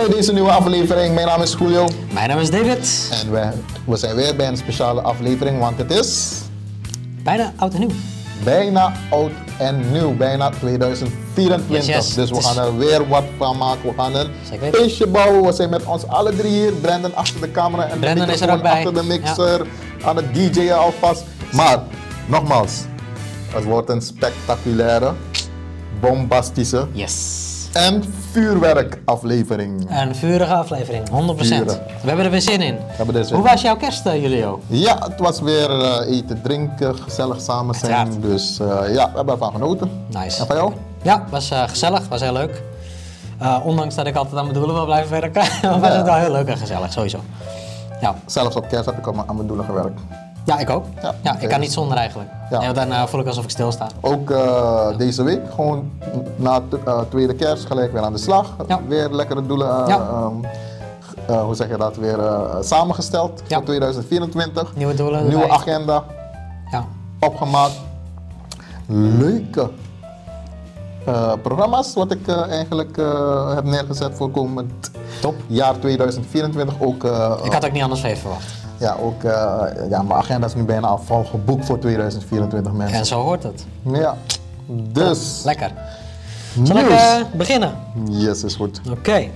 [0.00, 1.14] Bij deze nieuwe aflevering.
[1.14, 3.08] Mijn naam is Julio Mijn naam is David.
[3.22, 3.48] en we,
[3.84, 6.32] we zijn weer bij een speciale aflevering, want het is
[7.24, 7.90] Bijna oud en nieuw.
[8.44, 11.76] bijna oud en nieuw, bijna 2024.
[11.76, 12.14] Yes, yes.
[12.14, 13.82] Dus we gaan er weer wat van maken.
[13.88, 15.42] We gaan een Zeker feestje bouwen.
[15.44, 16.72] We zijn met ons alle drie hier.
[16.72, 18.86] Brandon achter de camera en Brandon de is er microfoon ook bij.
[18.86, 19.66] achter de mixer.
[20.02, 21.24] Aan het DJ'en alvast.
[21.52, 21.78] Maar,
[22.26, 22.72] nogmaals,
[23.48, 25.12] het wordt een spectaculaire,
[26.00, 27.48] bombastische Yes.
[27.72, 29.86] En vuurwerk aflevering.
[29.90, 31.12] Een vurige aflevering, 100%.
[31.12, 31.78] Vurig.
[32.02, 32.76] We hebben er weer zin in.
[32.80, 33.50] hebben er zin Hoe in.
[33.52, 34.60] was jouw kerst, eh, Julio?
[34.66, 37.92] Ja, het was weer eh, eten, drinken, gezellig samen zijn.
[37.92, 38.22] Uiteraard.
[38.22, 39.90] Dus eh, ja, we hebben ervan genoten.
[40.10, 40.40] Nice.
[40.40, 40.72] En van jou?
[41.02, 42.62] Ja, was eh, gezellig, was heel leuk.
[43.64, 45.42] Ondanks dat ik altijd aan mijn doelen wil blijven werken,
[45.80, 47.18] was het wel heel leuk en gezellig, sowieso.
[48.00, 50.00] Ja, Zelfs op kerst heb ik al aan mijn doelen gewerkt.
[50.44, 50.84] Ja ik ook.
[51.22, 52.30] Ja, ik kan niet zonder eigenlijk.
[52.50, 52.72] Ja.
[52.72, 53.86] Dan eh, voel ik alsof ik stilsta.
[54.00, 55.90] Ook eh, deze week, gewoon
[56.36, 58.56] na eh, tweede kerst, gelijk weer aan de slag.
[58.68, 58.80] Ja.
[58.88, 60.30] Weer lekkere doelen, Ja.
[61.26, 62.18] eh, hoe zeg je dat, weer
[62.60, 64.76] samengesteld voor 2024.
[64.76, 65.56] Nieuwe doelen Nieuwe erbij.
[65.56, 66.04] agenda
[66.70, 66.84] Ja.
[67.20, 67.80] opgemaakt.
[68.86, 69.70] Leuke
[71.42, 72.96] programma's wat ik eigenlijk
[73.54, 75.34] heb neergezet voor komend Top.
[75.46, 76.74] jaar 2024.
[76.80, 77.04] Ook,
[77.44, 78.58] Ik had ook niet anders verwacht.
[78.80, 79.30] Ja, ook eh,
[79.88, 82.98] ja, mijn agenda is nu bijna al vol geboekt voor 2024 mensen.
[82.98, 83.64] En zo hoort het.
[83.82, 84.16] Ja,
[84.66, 85.42] dus.
[85.44, 85.72] Lekker.
[86.62, 87.00] Zal ik Nieuws.
[87.00, 87.74] eh, beginnen?
[88.08, 88.80] Yes, is goed.
[88.90, 89.26] Oké.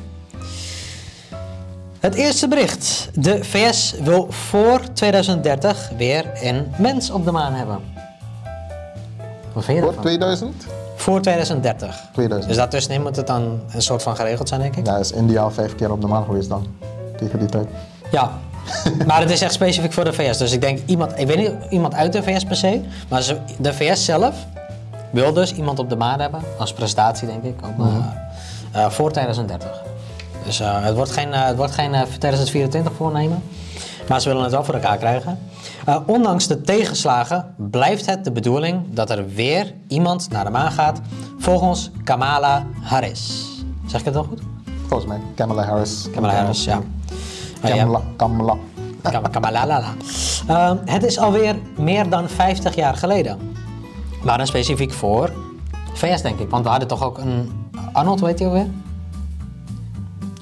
[2.00, 3.08] Het eerste bericht.
[3.14, 7.78] De VS wil voor 2030 weer een mens op de maan hebben.
[9.52, 10.04] Wat vind je Voor ervan?
[10.04, 10.64] 2000?
[10.96, 12.08] Voor 2030.
[12.12, 12.48] 2000.
[12.48, 14.86] Dus daartussenin moet het dan een soort van geregeld zijn, denk ik.
[14.86, 16.66] Ja, is India al vijf keer op de maan geweest dan.
[17.16, 17.66] Tegen die tijd.
[18.10, 18.30] Ja.
[19.06, 20.38] maar het is echt specifiek voor de VS.
[20.38, 23.38] Dus ik denk iemand, ik weet niet iemand uit de VS per se, maar ze-
[23.58, 24.34] de VS zelf
[25.10, 26.40] wil dus iemand op de maan hebben.
[26.58, 27.54] Als prestatie, denk ik.
[27.66, 27.88] Ook, Mhm.
[28.72, 29.82] eh, eh, voor 2030.
[30.44, 33.42] Dus eh, het wordt geen, het wordt geen eh, 2024 voornemen.
[34.08, 35.38] Maar ze willen het wel voor elkaar krijgen.
[36.06, 41.00] Ondanks de tegenslagen blijft het de bedoeling dat er weer iemand naar de maan gaat.
[41.38, 43.44] Volgens Kamala Harris.
[43.86, 44.40] Zeg ik het wel goed?
[44.86, 45.18] Volgens mij.
[45.34, 46.08] Kamala Harris.
[46.14, 46.80] Kamala Harris, ja.
[47.70, 47.82] Ah, ja.
[47.84, 48.00] Kamala.
[48.16, 48.56] Kamala.
[49.02, 49.88] Kam- Kamalalala.
[50.46, 53.38] Ehm, het is alweer meer dan 50 jaar geleden.
[54.22, 55.32] Maar dan specifiek voor
[55.94, 56.50] VS, denk ik.
[56.50, 57.52] Want we hadden toch ook een...
[57.92, 58.66] Arnold, weet je alweer?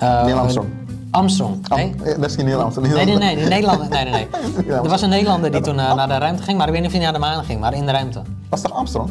[0.02, 0.68] Uh, Neil Armstrong.
[1.10, 1.94] Armstrong, nee?
[1.98, 2.92] Am- eh, Dat is geen Neil Armstrong.
[2.92, 3.88] Nee, nee, nee, Nederlander.
[3.88, 4.12] Nee, nee,
[4.56, 4.66] nee.
[4.76, 6.90] Er was een Nederlander die toen eh, naar de ruimte ging, maar ik weet niet
[6.90, 8.22] of hij naar de maan ging, maar in de ruimte.
[8.48, 9.10] Was toch Armstrong?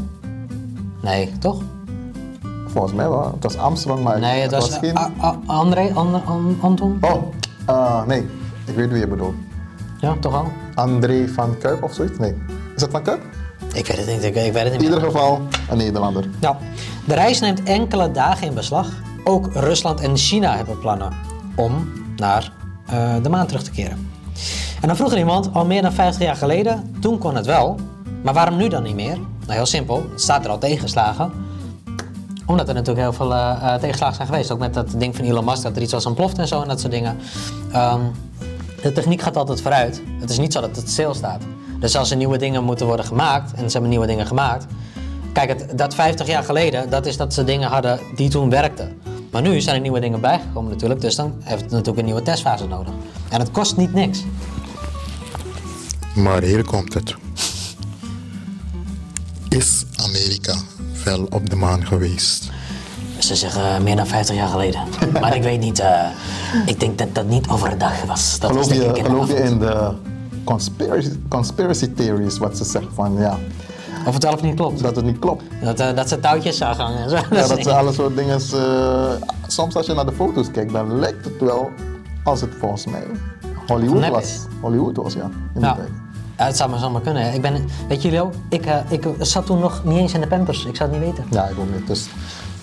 [1.01, 1.57] Nee, toch?
[2.67, 3.31] Volgens mij wel.
[3.33, 4.95] Het was Armstrong, maar Nee, het was, geen...
[4.95, 5.91] eh, André,
[6.61, 6.97] Anton?
[7.01, 7.23] Oh,
[7.65, 8.27] eh, nee.
[8.65, 9.35] Ik weet wie je bedoelt.
[9.99, 10.51] Ja, toch wel?
[10.75, 12.17] André van Kuip of zoiets?
[12.17, 12.35] Nee.
[12.75, 13.21] Is het van Kuip?
[13.73, 16.29] Ik weet het niet, ik, ik weet het niet In ieder geval een Nederlander.
[16.39, 16.57] Ja,
[17.05, 18.87] de reis neemt enkele dagen in beslag.
[19.23, 21.13] Ook Rusland en China hebben plannen
[21.55, 22.51] om naar
[22.85, 24.09] eh, de maan terug te keren.
[24.81, 27.79] En dan vroeg er iemand, al meer dan 50 jaar geleden, toen kon het wel,
[28.23, 29.17] maar waarom nu dan niet meer?
[29.17, 31.31] Nou, heel simpel, het staat er al tegenslagen.
[32.51, 34.51] Omdat er natuurlijk heel veel eh, eh, tegenslagen zijn geweest.
[34.51, 36.67] Ook met dat ding van Elon Musk, dat er iets was ontploft en zo en
[36.67, 37.17] dat soort dingen.
[37.71, 38.01] Ehm,
[38.81, 40.01] de techniek gaat altijd vooruit.
[40.19, 41.41] Het is niet zo dat het stilstaat.
[41.79, 44.65] Dus als er nieuwe dingen moeten worden gemaakt, en ze hebben nieuwe dingen gemaakt.
[45.33, 49.01] Kijk, het, dat 50 jaar geleden, dat is dat ze dingen hadden die toen werkten.
[49.31, 52.21] Maar nu zijn er nieuwe dingen bijgekomen natuurlijk, dus dan heeft het natuurlijk een nieuwe
[52.21, 52.93] testfase nodig.
[53.29, 54.23] En het kost niet niks.
[56.15, 57.15] Maar hier komt het.
[59.49, 60.55] Is Amerika
[61.03, 62.49] wel op de maan geweest?
[63.17, 64.81] Ze zeggen eh, meer dan 50 jaar geleden.
[65.21, 66.05] Maar ik weet niet, eh,
[66.65, 68.39] ik denk dat dat niet overdag was.
[68.39, 69.91] Dat was Geloof je, in de geloof je in de
[70.43, 73.37] conspiracy, conspiracy theories, wat ze zeggen van ja,
[74.05, 74.81] Of het wel of niet klopt.
[74.81, 75.43] dat het niet klopt?
[75.63, 77.15] Dat, eh, dat ze touwtjes zagen hangen en zo.
[77.15, 78.41] Ja, dat ze alle soort dingen.
[79.47, 81.69] soms als je naar de foto's kijkt, dan lijkt het wel
[82.23, 83.03] als het volgens mij
[83.67, 84.39] Hollywood was.
[84.61, 85.23] Hollywood was, ja.
[85.23, 85.73] In die Ja.
[85.75, 85.89] tijd.
[86.41, 87.33] Ja, het zou maar zomaar kunnen.
[87.33, 90.27] Ik ben, weet jullie ook, ik, eh, ik zat toen nog niet eens in de
[90.27, 90.65] Pampers.
[90.65, 91.25] Ik zou het niet weten.
[91.31, 91.87] Ja, ik ook niet.
[91.87, 92.07] Dus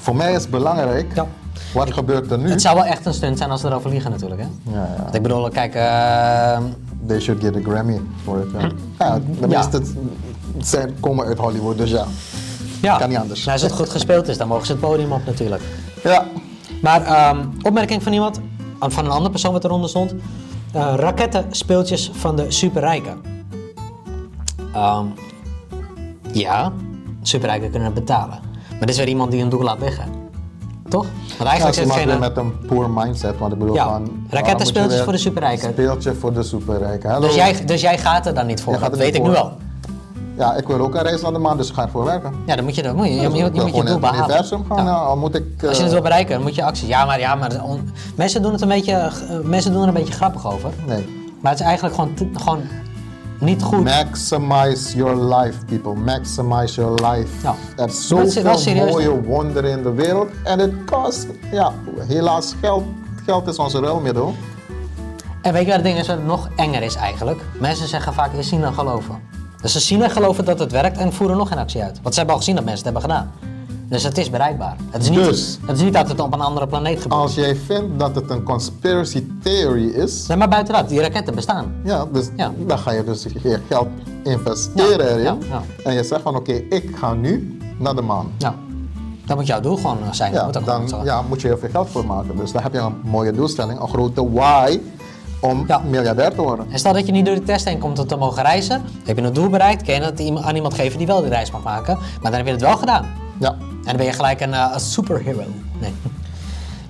[0.01, 1.15] voor mij is het belangrijk.
[1.15, 1.27] Ja.
[1.75, 2.51] Wat gebeurt er nu?
[2.51, 4.41] Het zou wel echt een stunt zijn als ze erover liegen natuurlijk.
[4.41, 4.47] Hè?
[4.73, 5.03] Ja, ja.
[5.03, 6.59] Want ik bedoel, kijk, eh,
[7.07, 8.49] They should get a Grammy voor het.
[8.99, 9.83] Ja, ja de meeste
[10.59, 12.05] zijn, komen uit Hollywood, dus ja.
[12.81, 12.97] ja.
[12.97, 13.41] Kan niet anders.
[13.41, 15.63] Nou, als het goed gespeeld is, dan mogen ze het podium op natuurlijk.
[16.03, 16.25] Ja,
[16.83, 18.41] Maar ehm, opmerking van iemand,
[18.81, 20.15] van een andere persoon wat eronder stond.
[20.73, 23.37] eh rakettenspeeltjes van de superrijken.
[24.79, 25.07] Ehm,
[26.33, 26.73] ja,
[27.23, 28.39] superrijken kunnen het betalen.
[28.71, 30.05] Maar dit is weer iemand die een doel laat liggen.
[30.89, 31.07] Toch?
[31.39, 32.21] Want ja eigenlijk maken weer geen...
[32.21, 33.39] met een poor mindset.
[33.39, 34.27] Want ik bedoel Ja, van...
[35.03, 35.71] voor de superrijken.
[35.73, 37.11] Speeltje voor de superrijken.
[37.11, 37.27] Hallo.
[37.27, 39.53] Dus jij, dus jij gaat er dan niet voor, dat weet ik nu al.
[40.37, 42.33] ja, ik wil ook een reis naar de maan, dus ik ga ervoor werken.
[42.47, 44.25] Ja, dan moet je, dan moet je, je, je, Dus je moet je doel behalen.
[44.25, 44.91] universum gaan, Ja.
[44.91, 45.45] ja, al moet ik...
[45.63, 46.89] Als je eh, het wil bereiken, dan moet je actie.
[46.89, 49.13] Ja, maar, ja, maar on- mensen doen het een beetje, eh,
[49.45, 50.71] mensen doen er een beetje grappig over.
[50.87, 51.05] Nee.
[51.41, 52.61] Maar het is eigenlijk gewoon, gewoon
[53.41, 53.85] niet goed.
[53.85, 55.95] Maximize your life, people.
[55.95, 57.29] Maximize your life.
[57.43, 57.55] Ja.
[57.77, 60.29] Er is het wel zoveel mooie wonderen in de wereld.
[60.45, 62.85] En het kost, ja, helaas geld.
[63.25, 64.35] Geld is onze ruilmiddel.
[65.43, 67.41] En weet je wat het ding is wat nog enger is eigenlijk?
[67.61, 69.21] Mensen zeggen vaak, is zien en geloven.
[69.63, 72.01] Dus ze zien en geloven dat het werkt en voeren nog geen actie uit.
[72.03, 73.33] Want ze hebben al gezien dat mensen het hebben gedaan.
[73.89, 74.77] Dus het is bereikbaar.
[74.91, 77.21] Het is niet, Dus- het is niet dat het op een andere planeet gebeurt.
[77.21, 81.35] Als jij vindt dat het een conspiracy theory is, Nee, maar buiten dat, die raketten
[81.35, 81.73] bestaan.
[81.85, 82.53] ja, dus Ja.
[82.67, 83.89] dan ga je dus je geld
[84.25, 85.23] investeren Ja, erin.
[85.23, 85.63] ja, ja.
[85.85, 88.31] En je zegt van oké, ik ga nu naar de maan.
[88.39, 88.55] Nou,
[89.27, 90.33] dat moet jouw doel gewoon eh, zijn.
[90.33, 91.01] Ja, moet dan zo.
[91.05, 92.37] ja, moet je heel veel geld voor maken.
[92.37, 94.81] Dus dan heb je een mooie doelstelling, een grote why
[95.41, 95.79] om Ja.
[95.91, 96.67] miljardair te worden.
[96.71, 99.17] En stel dat je niet door die test heen komt om te mogen reizen, heb
[99.19, 101.63] je een doel bereikt, kun je dat aan iemand geven die wel die reis mag
[101.63, 101.95] maken.
[101.97, 103.07] Maar dan heb je het wel gedaan.
[103.39, 103.57] Ja.
[103.89, 105.43] En dan ben je gelijk een, een superhero.
[105.81, 105.95] Nee.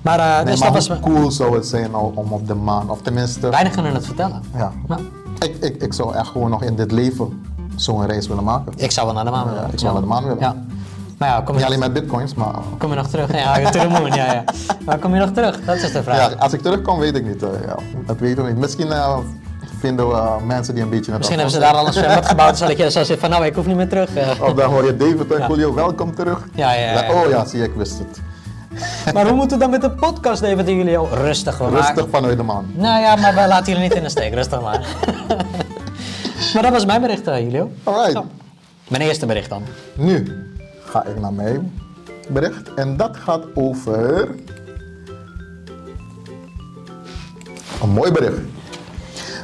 [0.01, 1.11] Maar, Nee, dus maar dat hoe was...
[1.13, 4.43] cool zou het zijn om op de maan, of tenminste, Weinig kunnen het vertellen.
[4.55, 4.71] ja.
[4.87, 5.01] Nou,
[5.39, 7.43] Ik, ik, ik zou echt gewoon nog in dit leven
[7.75, 8.73] zo'n reis willen maken.
[8.75, 9.61] ik zou wel naar de maan willen.
[9.61, 10.39] Ja, ik zou naar de maan willen.
[10.39, 10.55] Ja.
[11.17, 13.31] Maar ja, kom je, Niet alleen met bitcoins, maar kom je nog terug?
[13.33, 14.43] Ja, to the moon, ja, ja.
[14.85, 15.59] Maar kom je nog terug?
[15.65, 16.29] Dat is de vraag.
[16.31, 17.43] ja, als ik terugkom weet ik niet.
[17.43, 17.75] eh, ja,
[18.05, 18.59] dat weten we niet.
[18.59, 18.87] Misschien
[19.79, 21.11] vinden we eh, mensen die een beetje...
[21.17, 23.55] Misschien hebben ze daar al een zwembad gebouwd, zodat je zo zegt van nou, ik
[23.55, 24.15] hoef niet meer terug.
[24.15, 24.41] eh.
[24.41, 25.47] Of dan hoor je David en.
[25.47, 26.47] Julio, welkom terug.
[26.53, 27.13] Ja, ja, ja.
[27.13, 28.19] Oh ja, zie ik wist het.
[29.13, 31.01] Maar hoe moet het dan met de podcast, David en jullie?
[31.01, 32.71] Oh, rustig, we Rustig maken- vanuit de maan.
[32.75, 34.79] Nou ja, maar we laten jullie niet in de steek, rustig maar.
[36.53, 37.71] maar dat was mijn bericht, eh, Julio.
[37.83, 38.11] Alright.
[38.11, 38.25] Zo.
[38.87, 39.63] Mijn eerste bericht dan.
[39.95, 40.43] Nu
[40.85, 41.81] ga ik naar mijn
[42.29, 42.73] bericht.
[42.75, 44.29] En dat gaat over.
[47.83, 48.39] Een mooi bericht.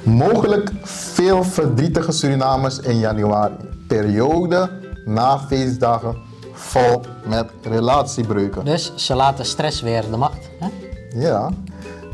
[0.05, 3.53] Mogelijk veel verdrietige Surinamers in januari.
[3.87, 4.69] Periode
[5.05, 6.15] na feestdagen
[6.53, 8.65] vol met relatiebreuken.
[8.65, 10.49] Dus ze laten stress weer de macht.
[10.59, 10.67] Hè?
[11.27, 11.49] Ja,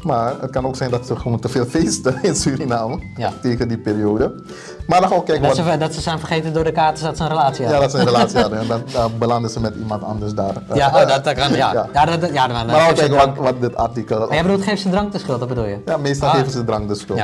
[0.03, 3.31] maar het kan ook zijn dat ze gewoon te veel feesten in Suriname Ja.
[3.41, 4.43] tegen die periode.
[4.87, 5.65] Maar dan we kijken Dat, wat.
[5.71, 7.81] ze, dat ze zijn vergeten door de kaarten dat ze een relatie Ja, hebben.
[7.89, 8.59] dat ze een relatie hadden.
[8.59, 10.53] En dan, dan belanden ze met iemand anders daar.
[10.73, 11.49] Ja, oh, dat, dat kan.
[11.53, 11.87] Ja, Ja.
[11.93, 12.05] ja.
[12.17, 14.19] dat, ja, dan, dan Maar ze kijken wat, wat dit artikel...
[14.19, 15.77] Maar jij bedoelt, geef ze drank de schuld, dat bedoel je?
[15.85, 16.35] Ja, meestal Ah.
[16.35, 17.19] geven ze drank de schuld.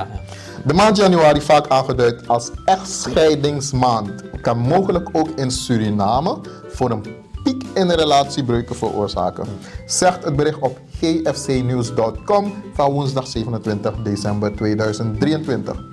[0.67, 4.11] De maand januari, vaak aangeduid als echtscheidingsmaand,
[4.41, 6.37] kan mogelijk ook in Suriname
[6.67, 7.05] voor een
[7.43, 9.45] piek in relatiebreuken veroorzaken.
[9.85, 15.83] Zegt het bericht op gfcnews.com van woensdag 27 december 2023.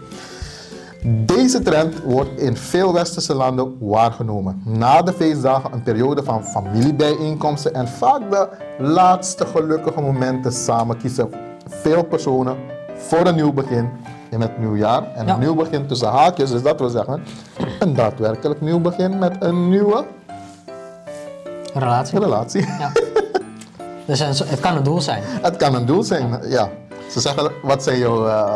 [1.04, 4.62] Deze trend wordt in veel westerse landen waargenomen.
[4.64, 8.48] Na de feestdagen een periode van familiebijeenkomsten en vaak de
[8.78, 11.30] laatste gelukkige momenten samen kiezen
[11.66, 12.56] veel personen
[12.96, 13.88] voor een nieuw begin
[14.34, 15.02] in het nieuwjaar.
[15.14, 17.22] En een nieuw begin tussen haakjes, dus dat wil zeggen
[17.78, 20.04] een daadwerkelijk nieuw begin met een nieuwe
[21.74, 22.18] relatie.
[22.18, 22.66] relatie.
[22.78, 22.92] Ja.
[24.06, 25.22] Dus het kan een doel zijn.
[25.42, 26.68] Het kan een doel zijn, ja.
[27.10, 28.26] Ze zeggen, wat zijn jouw...
[28.26, 28.54] eh,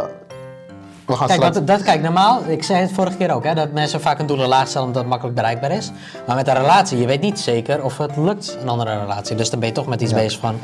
[1.07, 3.73] we gaan Kijk, dat, dat, kijk, normaal, ik zei het vorige keer ook, hè, dat
[3.73, 5.91] mensen vaak een doelen laag stellen omdat het makkelijk bereikbaar is.
[6.27, 9.37] Maar met een relatie, je weet niet zeker of het lukt, een andere relatie.
[9.37, 10.17] Dus dan ben je toch met iets Ja.
[10.17, 10.59] bezig van,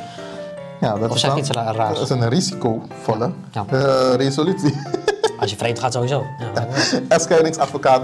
[0.85, 1.99] Ja, dat Of is zeg dan- iets ra- raars?
[1.99, 3.65] Dat is een risicovolle Ja.
[3.71, 4.75] eh, resolutie.
[5.41, 6.25] als je vreemd gaat sowieso.
[6.39, 6.67] Ja,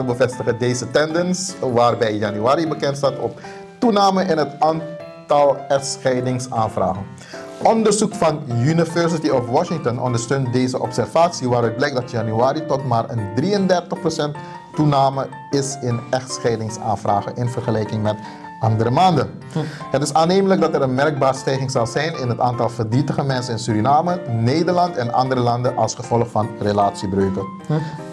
[0.04, 3.40] bevestigen deze tendens, waarbij januari bekend staat op
[3.78, 7.02] toename in het aantal echtscheidingsaanvragen.
[7.62, 13.34] Onderzoek van University of Washington ondersteunt deze observatie, waaruit blijkt dat januari tot maar een
[13.34, 14.34] 33%
[14.74, 18.16] toename is in echtscheidingsaanvragen in vergelijking met
[18.60, 19.30] andere maanden.
[19.90, 23.52] Het is aannemelijk dat er een merkbare stijging zal zijn in het aantal verdrietige mensen
[23.52, 27.46] in Suriname, Nederland en andere landen als gevolg van relatiebreuken.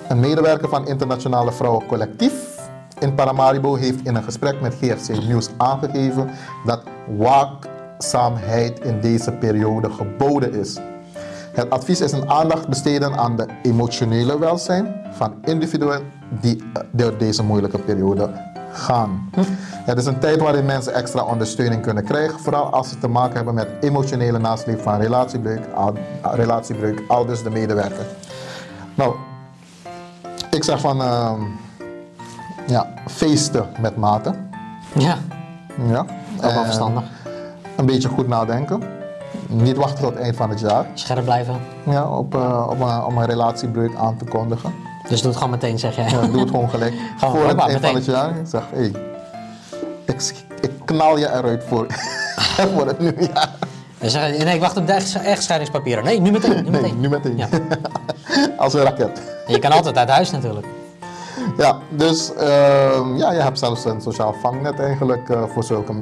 [0.07, 2.33] Een medewerker van Internationale Vrouwen Collectief
[2.99, 6.29] in Paramaribo heeft in een gesprek met GFC Nieuws aangegeven
[6.65, 6.81] dat
[7.17, 10.79] waakzaamheid in deze periode geboden is.
[11.53, 16.01] Het advies is een aandacht besteden aan de emotionele welzijn van individuen
[16.41, 18.46] die door deze moeilijke periode
[18.77, 19.29] gaan.
[19.61, 23.35] Het is een tijd waarin mensen extra ondersteuning kunnen krijgen, vooral als ze te maken
[23.35, 28.05] hebben met emotionele nasleep van relatiebreuk, al, relatiebreuk aldus de medewerker.
[28.95, 29.15] Nou,
[30.51, 31.41] ik zeg van ehm,
[32.67, 34.33] ja, feesten met mate.
[34.93, 35.17] ja
[35.87, 36.05] Ja.
[36.43, 37.03] ook wel verstandig.
[37.75, 38.81] Een beetje goed nadenken.
[39.47, 41.55] Niet wachten tot het eind van het jaar Scherp blijven.
[41.83, 44.73] ja, op, eh, om, een, om een relatiebreuk aan te kondigen.
[45.09, 46.09] Dus doe het gewoon meteen, zeg jij.
[46.09, 46.93] Ja, doe het gewoon gelijk.
[47.19, 48.29] Voor het eind van het jaar.
[48.29, 48.91] Ik zeg, hé,
[50.05, 51.85] ik, sch- ik knal je eruit voor,
[52.75, 53.49] voor het nieuwjaar.
[53.99, 56.03] Dan zeg je, nee, ik wacht op de echt- echtscheidingspapieren.
[56.03, 56.99] Nee, nu meteen, nu Nee, meteen.
[56.99, 57.37] nu meteen.
[57.37, 57.47] Ja.
[58.57, 59.21] Als een raket.
[59.47, 60.65] En je kan altijd uit huis natuurlijk.
[61.57, 65.93] Ja, dus ehm, ja, je hebt zelfs een sociaal vangnet eigenlijk eh, voor zulke,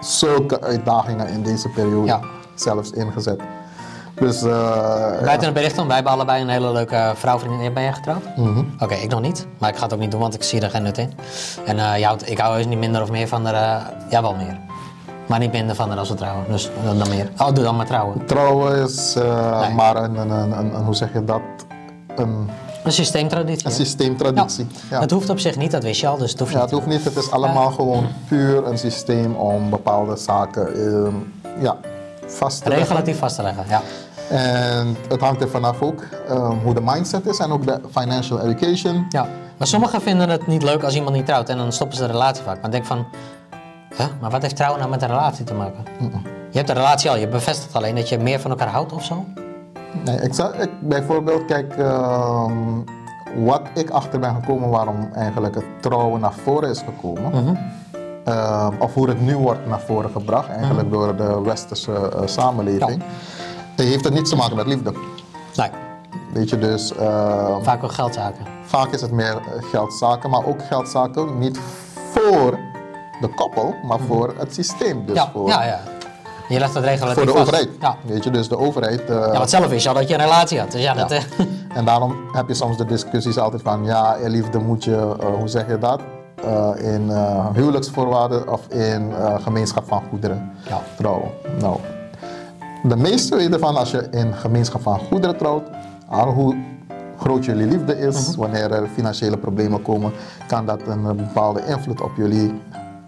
[0.00, 2.20] zulke uitdagingen in deze periode Ja.
[2.54, 3.40] zelfs ingezet.
[4.20, 4.50] Dus eh,
[5.22, 7.72] Buiten het bericht om, wij hebben allebei een hele leuke vrouwvriendin.
[7.72, 8.22] Ben jij getrouwd?
[8.36, 8.62] Mhm.
[8.80, 9.46] Oké, ik nog niet.
[9.58, 11.12] Maar ik ga het ook niet doen, want ik zie er geen nut in.
[11.66, 13.54] En houdt- ik hou heus niet minder of meer van haar.
[13.54, 14.58] eh, ja, wel meer.
[15.26, 16.44] Maar niet minder van haar als we trouwen.
[16.48, 17.30] Dus eh, dan meer.
[17.38, 18.26] Oh, doe dan maar trouwen.
[18.26, 19.74] trouwen is Nee.
[19.74, 21.40] maar een, een, een, hoe zeg je dat,
[22.16, 22.48] een,
[22.84, 23.66] Een systeemtraditie.
[23.66, 24.66] een systeemtraditie.
[24.90, 25.00] Ja.
[25.00, 26.70] Het hoeft op zich niet, dat wist je al, dus het hoeft Ja, niet.
[26.70, 30.68] het hoeft niet, het is allemaal gewoon puur een systeem om bepaalde zaken
[31.60, 31.76] ja,
[32.26, 32.86] vast te leggen.
[32.86, 33.80] Regulatief vast te leggen, ja.
[34.30, 38.40] En het hangt er vanaf ook ehm, hoe de mindset is en ook de financial
[38.40, 39.06] education.
[39.08, 39.26] ja.
[39.56, 42.12] Maar sommigen vinden het niet leuk als iemand niet trouwt en dan stoppen ze de
[42.12, 42.56] relatie vaak.
[42.56, 43.06] Maar ik denk van,
[43.94, 45.84] hè, maar wat heeft trouwen nou met een relatie te maken?
[46.50, 49.04] Je hebt een relatie al, je bevestigt alleen dat je meer van elkaar houdt of
[49.04, 49.24] zo.
[50.04, 52.52] Nee, ik zou, ik, bijvoorbeeld, kijk, ehm,
[53.44, 57.44] wat ik achter ben gekomen waarom eigenlijk het trouwen naar voren is gekomen.
[57.44, 57.54] Mhm.
[58.24, 63.02] Ehm, of hoe het nu wordt naar voren gebracht, eigenlijk door de westerse eh, samenleving.
[63.86, 64.92] Heeft het niets te maken met liefde.
[65.56, 65.70] Nee,
[66.32, 68.44] Weet je, dus ehm, vaak wel geldzaken.
[68.64, 71.60] vaak is het meer eh, geldzaken, maar ook geldzaken niet
[72.12, 72.58] voor
[73.20, 75.06] de koppel, maar voor het systeem.
[75.06, 75.24] Dus Mhm.
[75.24, 75.80] ja, voor, ja, ja.
[76.48, 77.42] Je legt het regulatief voor de vast.
[77.52, 77.68] overheid.
[77.80, 77.96] Ja.
[78.06, 79.00] Weet je, dus de overheid.
[79.00, 80.72] eh, ja, want zelf wist je al dat je een relatie had.
[80.72, 81.16] Dus ja, dat, Ja.
[81.16, 85.26] eh, En daarom heb je soms de discussies altijd van, ja, liefde moet je, eh,
[85.38, 86.00] hoe zeg je dat?
[86.44, 90.80] Eh, in eh, huwelijksvoorwaarden of in eh, gemeenschap van goederen Ja.
[90.96, 91.30] trouwen.
[91.58, 91.76] Nou,
[92.82, 95.68] de meeste weten van als je in gemeenschap van goederen trouwt,
[96.08, 96.56] aan hoe
[97.18, 98.38] groot jullie liefde is, Mhm.
[98.40, 100.12] wanneer er financiële problemen komen,
[100.46, 102.60] kan dat een eh, bepaalde invloed op jullie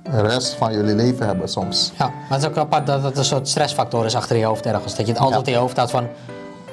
[0.02, 1.92] rest van jullie leven hebben soms.
[1.98, 2.06] ja.
[2.06, 4.96] Maar het is ook apart dat het een soort stressfactor is achter je hoofd ergens.
[4.96, 5.46] Dat je het altijd Ja.
[5.46, 6.06] in je hoofd houdt van,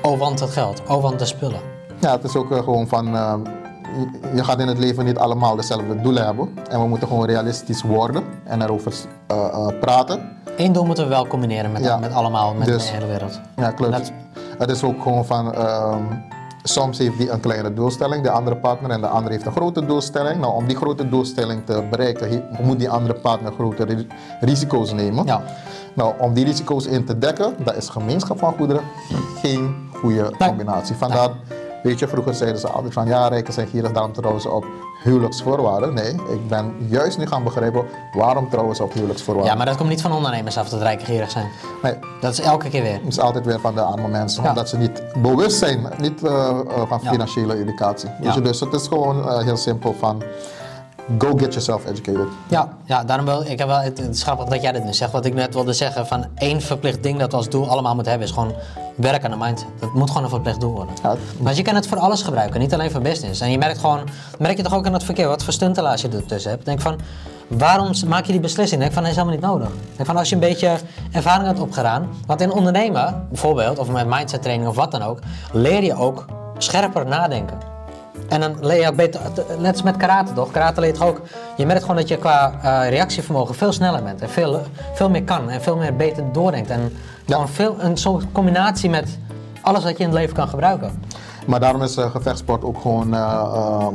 [0.02, 1.60] oh want het geld, oh want de spullen.
[2.00, 3.34] Ja, het is ook eh, gewoon van, eh,
[4.36, 6.50] je- gaat in het leven niet allemaal dezelfde doelen hebben.
[6.70, 8.94] En we moeten gewoon realistisch worden en erover
[9.28, 10.30] eh, eh, praten.
[10.58, 11.98] Eén doel moeten we wel combineren met, Ja.
[11.98, 13.40] met allemaal, met Dus- de hele wereld.
[13.56, 13.92] Ja, klopt.
[13.92, 14.12] Dat-
[14.58, 16.02] Het is ook gewoon van, ehm,
[16.64, 19.86] soms heeft die een kleine doelstelling, de andere partner, en de andere heeft een grote
[19.86, 20.40] doelstelling.
[20.42, 24.08] Nou, om die grote doelstelling te bereiken, moet die andere partner grote ri-
[24.40, 25.26] risico's nemen.
[25.26, 25.42] Ja.
[25.94, 28.84] Nou, om die risico's in te dekken, dat is gemeenschap van goederen
[29.42, 30.96] geen goede combinatie.
[30.96, 31.30] Vandaar,
[31.84, 34.66] weet je, vroeger zeiden ze altijd van, ja, rijken zijn gierig, daarom trouwen ze op
[35.04, 35.94] huwelijksvoorwaarden.
[35.94, 39.52] Nee, ik ben juist nu gaan begrijpen, waarom trouwen ze op huwelijksvoorwaarden.
[39.52, 41.48] Ja, maar dat komt niet van ondernemers af dat rijken gierig zijn.
[41.84, 42.94] Nee, Dat is elke keer weer.
[42.94, 44.50] het is altijd weer van de arme mensen, Ja.
[44.50, 48.10] omdat ze niet bewust zijn, niet eh, eh, van financiële educatie.
[48.22, 48.36] Ja.
[48.40, 50.24] dus het is gewoon eh, heel simpel van,
[51.18, 52.28] go get yourself educated.
[52.48, 54.94] Ja, ja daarom wil ik heb wel, het, het is grappig dat jij dit nu
[54.94, 55.12] zegt.
[55.12, 58.12] Wat ik net wilde zeggen, van één verplicht ding dat we als doel allemaal moeten
[58.12, 58.54] hebben, is gewoon
[58.96, 59.68] werken aan de mindset.
[59.80, 60.96] Dat moet gewoon een verplicht doel worden.
[61.04, 61.16] Ja.
[61.40, 63.42] Maar je kan het voor alles gebruiken, niet alleen voor business.
[63.42, 64.00] En je merkt gewoon,
[64.40, 66.66] merk je toch ook in het verkeer, wat voor stuntelaars je ertussen hebt.
[66.66, 67.00] Denk van,
[67.48, 68.82] waarom maak je die beslissing?
[68.82, 69.70] Denk van, dat is helemaal niet nodig.
[69.96, 70.78] Denk van, als je een beetje
[71.12, 75.20] ervaring hebt opgedaan, want in ondernemen, bijvoorbeeld, of met mindset training of wat dan ook,
[75.52, 76.26] leer je ook
[76.58, 77.77] scherper nadenken.
[78.30, 79.22] En dan leer je ook beter,
[79.60, 80.52] net als met karate toch?
[80.52, 81.22] Karate leert ook,
[81.58, 84.62] je merkt gewoon dat je qua eh, reactievermogen veel sneller bent en veel,
[84.94, 86.70] veel meer kan en veel meer beter doordenkt.
[86.70, 86.94] En
[87.26, 89.18] gewoon veel, een soort combinatie met
[89.62, 91.04] alles wat je in het leven kan gebruiken.
[91.48, 93.88] Maar daarom is eh, gevechtsport ook gewoon eh,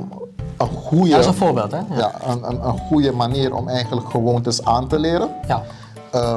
[0.57, 1.11] een goede...
[1.11, 1.79] Dat is een voorbeeld, hè?
[1.79, 1.97] Ja.
[1.97, 5.29] Ja, een, een, een goede manier om eigenlijk gewoontes aan te leren.
[5.49, 5.63] Ja.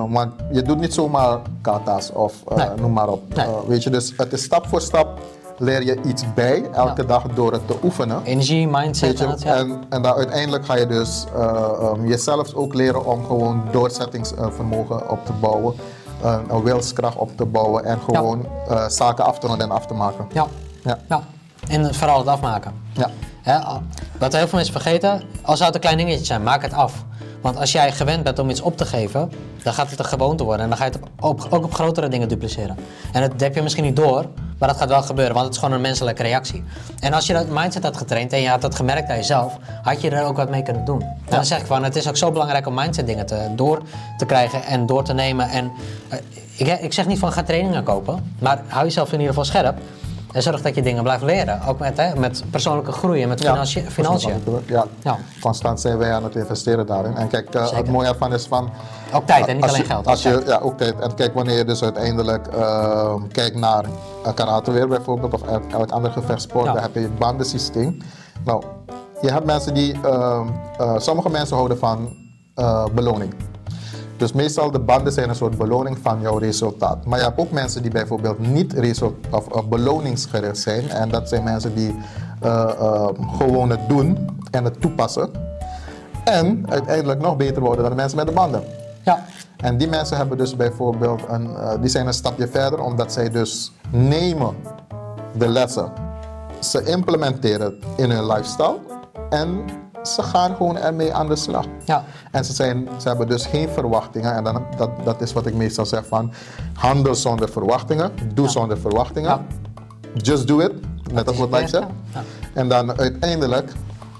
[0.10, 2.68] Want je doet niet zomaar kata's of Nee.
[2.80, 3.36] noem maar op.
[3.36, 3.46] Nee.
[3.68, 5.20] Weet je, dus het is stap voor stap
[5.58, 7.08] leer je iets bij, elke Ja.
[7.08, 8.24] dag door het te oefenen.
[8.24, 9.56] Energie, mindset je, en ja.
[9.56, 11.44] en, en dan uiteindelijk ga je dus eh,
[11.82, 15.76] ehm, jezelf ook leren om gewoon doorzettingsvermogen op te bouwen,
[16.48, 19.94] een wilskracht op te bouwen en gewoon eh, zaken af te ronden en af te
[19.94, 20.26] maken.
[20.34, 20.48] ja.
[20.84, 20.98] Ja.
[21.10, 21.22] ja.
[21.68, 22.72] En vooral het afmaken.
[22.94, 23.10] Ja.
[23.42, 23.60] Hè,
[24.20, 27.04] wat heel veel mensen vergeten, al zou het een klein dingetje zijn, maak het af.
[27.46, 29.32] Want als jij gewend bent om iets op te geven,
[29.64, 30.64] dan gaat het een gewoonte worden.
[30.64, 32.78] En dan ga je het op, ook op grotere dingen dupliceren.
[33.12, 34.26] En dat heb je misschien niet door,
[34.60, 36.64] maar dat gaat wel gebeuren, want het is gewoon een menselijke reactie.
[37.00, 40.02] En als je dat mindset had getraind en je had dat gemerkt aan jezelf, had
[40.02, 41.02] je er ook wat mee kunnen doen.
[41.02, 43.82] En dan zeg ik van, het is ook zo belangrijk om mindset dingen te, door
[44.18, 45.50] te krijgen en door te nemen.
[45.50, 45.72] En
[46.08, 46.20] eh,
[46.56, 49.78] ik, ik zeg niet van ga trainingen kopen, maar hou jezelf in ieder geval scherp.
[50.36, 51.62] En zorg dat je dingen blijft leren.
[51.68, 53.92] Ook met, hè, met persoonlijke groei en met financiën.
[53.92, 54.44] financiën.
[54.66, 54.86] Ja.
[55.02, 55.18] Ja.
[55.42, 57.16] constant zijn wij aan het investeren daarin.
[57.16, 58.70] En kijk, eh, het mooie ervan is van...
[59.14, 60.08] Ook tijd, en niet alleen je- geld.
[60.08, 61.00] Als je, ja, ook tijd.
[61.00, 63.86] En kijk, wanneer je dus uiteindelijk eh, kijkt naar
[64.36, 66.74] karate weer bijvoorbeeld, of elk, ander gevechtsport, Ja.
[66.74, 67.98] dan heb je het bandensysteem.
[68.46, 68.64] Nou,
[69.22, 69.94] je hebt mensen die...
[70.04, 72.16] ehm, eh, sommige mensen houden van
[72.56, 73.34] eh, beloning.
[74.18, 77.06] Dus meestal de banden zijn een soort beloning van jouw resultaat.
[77.06, 80.90] Maar je hebt ook mensen die bijvoorbeeld niet result- of, of beloningsgericht zijn.
[80.90, 81.96] En dat zijn mensen die
[82.42, 83.08] eh, eh,
[83.38, 85.30] gewoon het doen en het toepassen.
[86.24, 88.64] En uiteindelijk nog beter worden dan de mensen met de banden.
[89.04, 89.26] Ja.
[89.58, 93.30] En die mensen hebben dus bijvoorbeeld een, eh, die zijn een stapje verder omdat zij
[93.30, 94.56] dus nemen
[95.38, 95.92] de lessen,
[96.60, 98.78] ze implementeren het in hun lifestyle
[99.30, 99.66] en
[100.08, 101.66] ze gaan gewoon ermee aan de slag.
[101.86, 102.04] Ja.
[102.32, 105.54] En ze, zijn, ze hebben dus geen verwachtingen en dan, dat, dat is wat ik
[105.54, 106.34] meestal zeg van
[106.74, 109.30] handel zonder verwachtingen, doe zonder verwachtingen.
[109.30, 109.46] Ja.
[110.14, 110.72] Just do it,
[111.12, 111.88] net als wat zeggen.
[112.14, 112.24] ja.
[112.54, 113.72] En dan uiteindelijk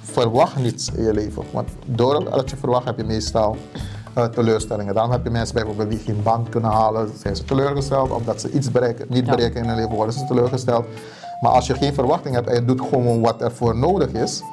[0.02, 1.44] verwacht niets in je leven.
[1.52, 3.58] Want doordat je verwacht heb je meestal
[4.14, 4.94] eh, teleurstellingen.
[4.94, 8.12] Daarom heb je mensen bijvoorbeeld die geen band kunnen halen, zijn ze teleurgesteld.
[8.12, 10.86] Omdat ze iets bereiken, niet bereiken in hun leven, worden ze teleurgesteld.
[11.42, 14.44] Maar als je geen verwachting hebt en je doet gewoon wat er voor nodig is,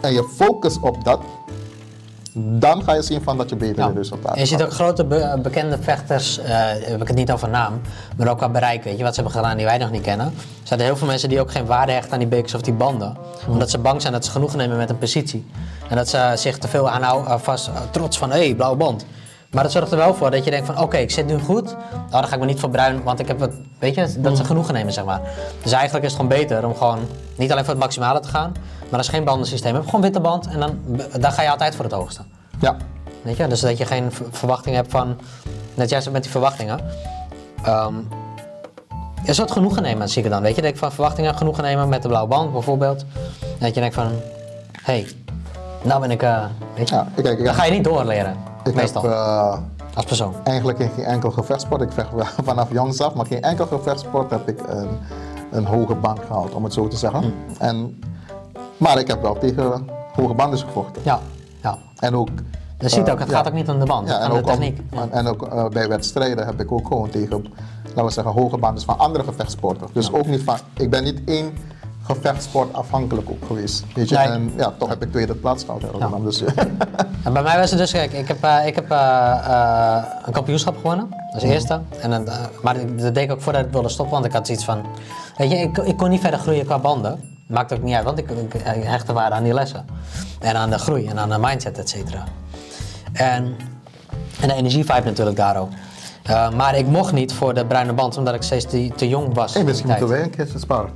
[0.00, 1.20] en je focust op dat,
[2.34, 3.92] dan ga je zien van dat je betere Ja.
[3.94, 6.48] resultaten En je ziet ook grote be- bekende vechters, eh,
[6.80, 7.80] heb ik het niet over naam,
[8.16, 10.26] maar ook qua bereik, weet je, wat ze hebben gedaan die wij nog niet kennen.
[10.26, 12.72] Er zijn heel veel mensen die ook geen waarde hechten aan die bekers of die
[12.74, 13.16] banden,
[13.48, 15.46] omdat ze bang zijn dat ze genoeg nemen met een positie.
[15.88, 18.76] En dat ze zich te veel aanhouden, uh, vast, uh, trots van, hé, hey, blauwe
[18.76, 19.04] band.
[19.50, 21.64] Maar dat zorgt er wel voor dat je denkt van, oké, ik zit nu goed,
[21.92, 24.44] nou, dan ga ik me niet verbruinen, want ik heb het, weet je, dat ze
[24.44, 25.20] genoegen nemen, zeg maar.
[25.62, 26.98] Dus eigenlijk is het gewoon beter om gewoon
[27.36, 28.52] niet alleen voor het maximale te gaan,
[28.88, 30.78] maar als je geen bandensysteem hebt, gewoon witte band en dan,
[31.20, 32.22] dan ga je altijd voor het hoogste.
[32.60, 32.76] Ja,
[33.22, 35.18] Weet je, dus dat je geen verwachting hebt van,
[35.74, 36.80] net juist met die verwachtingen.
[37.62, 37.94] Ehm
[39.24, 40.42] je zou het genoegen nemen, zie ik dan.
[40.42, 43.04] Weet je, denk ik van verwachtingen genoegen nemen met de blauwe band bijvoorbeeld.
[43.40, 44.06] En dat je denkt van,
[44.82, 45.08] hé, hey,
[45.82, 47.06] nou ben ik, eh, weet je, ja.
[47.14, 48.36] Kijk, ik dan ga je niet doorleren,
[48.68, 49.58] ik meestal, heb eh,
[49.94, 50.34] als persoon.
[50.44, 51.80] eigenlijk in geen enkel gevechtsport.
[51.82, 52.08] Ik vecht
[52.44, 54.88] vanaf jongs af, maar geen enkel gevechtsport heb ik een,
[55.50, 57.20] een hoge band gehaald, om het zo te zeggen.
[57.22, 57.28] Hm.
[57.62, 58.00] En,
[58.76, 61.02] maar ik heb wel tegen hoge banden gevochten.
[61.04, 61.20] Ja,
[61.62, 61.78] ja.
[61.98, 62.28] En ook.
[62.78, 63.36] Je ziet eh, ook, het ja.
[63.36, 64.80] gaat ook niet om de band, Ja, het en om ook, de om- techniek.
[64.90, 65.00] Ja.
[65.00, 67.44] en, en ook eh, bij wedstrijden heb ik ook gewoon tegen,
[67.86, 69.86] laten we zeggen, hoge banden van andere gevechtsporten.
[69.92, 71.52] Dus ook niet van, ik ben niet één
[72.14, 73.84] gevechtsport afhankelijk ook geweest.
[73.94, 74.16] Weet je?
[74.16, 74.26] Nee.
[74.26, 75.82] En ja, toch heb ik tweede plaats gehaald.
[75.82, 76.24] in Rotterdam.
[76.24, 76.42] Dus,
[77.24, 80.32] En bij mij was het dus, kijk, ik heb, eh, ik heb eh, eh, een
[80.32, 81.80] kampioenschap gewonnen, als eerste.
[82.00, 84.46] En dan, eh, maar dat deed ik ook voordat ik wilde stoppen, want ik had
[84.46, 84.86] zoiets van,
[85.36, 87.20] weet je, ik, ik kon niet verder groeien qua banden.
[87.46, 89.84] Maakt ook niet uit, want ik, ik, hechtte waarde aan die lessen.
[90.40, 92.24] En aan de groei en aan de mindset, et cetera.
[93.12, 93.56] En,
[94.40, 95.70] en de energievibe natuurlijk daar ook.
[96.28, 99.34] Eh, maar ik mocht niet voor de bruine band, omdat ik steeds te, te jong
[99.34, 99.54] was.
[99.54, 100.90] hey, misschien moeten wij een keertje sparen.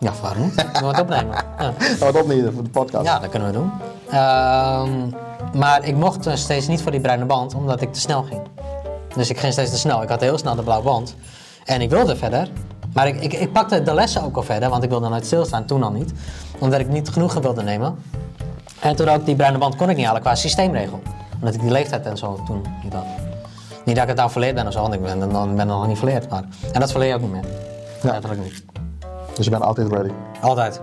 [0.00, 0.54] Ja, waarom niet?
[0.54, 1.34] Zullen we het opnemen?
[1.34, 1.42] Ja.
[1.58, 3.04] Gaan we het opnemen voor de podcast?
[3.04, 3.70] Ja, dat kunnen we doen.
[4.10, 5.10] Ehm,
[5.58, 8.40] maar ik mocht dus steeds niet voor die bruine band, omdat ik te snel ging.
[9.14, 10.02] Dus ik ging steeds te snel.
[10.02, 11.16] Ik had heel snel de blauwe band.
[11.64, 12.48] En ik wilde verder.
[12.92, 15.64] Maar ik, ik, ik pakte de lessen ook al verder, want ik wilde nooit stilstaan,
[15.64, 16.12] toen al niet.
[16.58, 17.98] Omdat ik niet genoeg wilde nemen.
[18.80, 21.02] En toen ook die bruine band kon ik niet halen qua systeemregel.
[21.34, 23.04] Omdat ik die leeftijd en zo toen niet had.
[23.84, 25.86] Niet dat ik het nou verleerd ben of zo, want ik ben, dan ben nog
[25.86, 26.30] niet verleerd.
[26.30, 27.44] Maar, en dat verleer je ook niet meer.
[28.02, 28.10] Ja.
[28.10, 28.62] Eigenlijk niet.
[29.34, 30.80] Dus je bent altijd ready Altijd.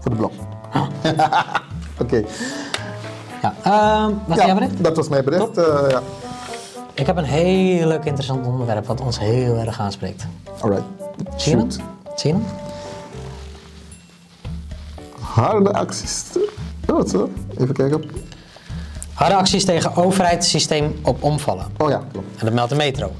[0.00, 0.32] voor de blok.
[2.02, 2.22] Oké.
[3.42, 3.54] Ja.
[3.62, 4.84] Ehm, wat is jouw bericht?
[4.84, 5.56] dat was mijn bericht.
[5.58, 6.02] eh, ja.
[6.94, 10.26] Ik heb een heel leuk interessant onderwerp wat ons heel erg aanspreekt.
[10.60, 10.84] Alright.
[11.36, 11.70] Zie je hem?
[12.16, 12.44] Zie je hem?
[15.20, 16.24] Harde acties.
[16.88, 17.30] Oh, wat zo?
[17.58, 18.02] Even kijken.
[19.14, 21.66] Harde acties tegen overheidssysteem op omvallen.
[21.78, 22.26] Oh ja, klopt.
[22.38, 23.12] En dat meldt de metro.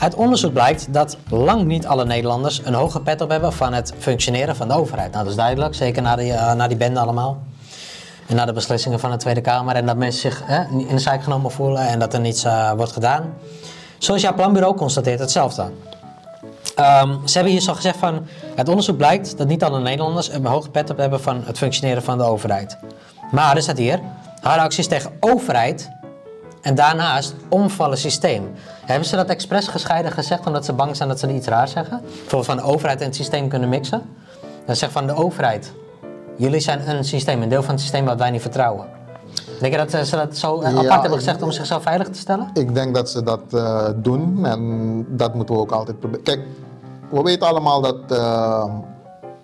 [0.00, 3.94] Uit onderzoek blijkt dat lang niet alle Nederlanders een hoge pet op hebben van het
[3.98, 5.12] functioneren van de overheid.
[5.12, 7.38] Nou, dat is duidelijk, zeker na die, na die bende allemaal.
[8.26, 9.74] En na de beslissingen van de Tweede Kamer.
[9.74, 12.92] En dat mensen zich in de zaak genomen voelen en dat er niets eh, wordt
[12.92, 13.34] gedaan.
[13.98, 15.70] Sociaal Planbureau constateert hetzelfde.
[16.74, 20.46] Ehm, ze hebben hier zo gezegd van, het onderzoek blijkt dat niet alle Nederlanders een
[20.46, 22.76] hoge pet op hebben van het functioneren van de overheid.
[23.30, 24.00] Maar er staat hier,
[24.42, 25.90] harde acties tegen overheid
[26.60, 28.52] en daarnaast omvallen systeem.
[28.84, 32.00] Hebben ze dat expres gescheiden gezegd omdat ze bang zijn dat ze iets raars zeggen?
[32.00, 34.02] Bijvoorbeeld van de overheid en het systeem kunnen mixen?
[34.66, 35.72] Dan zegt van de overheid,
[36.36, 38.98] jullie zijn een systeem, een deel van het systeem wat wij niet vertrouwen.
[39.60, 42.08] Denk je dat eh, ze dat zo eh, Ja, apart hebben gezegd om zichzelf veilig
[42.08, 42.50] te stellen?
[42.54, 46.24] Ik denk dat ze dat eh, doen en dat moeten we ook altijd proberen.
[46.24, 46.40] Kijk,
[47.10, 47.96] we weten allemaal dat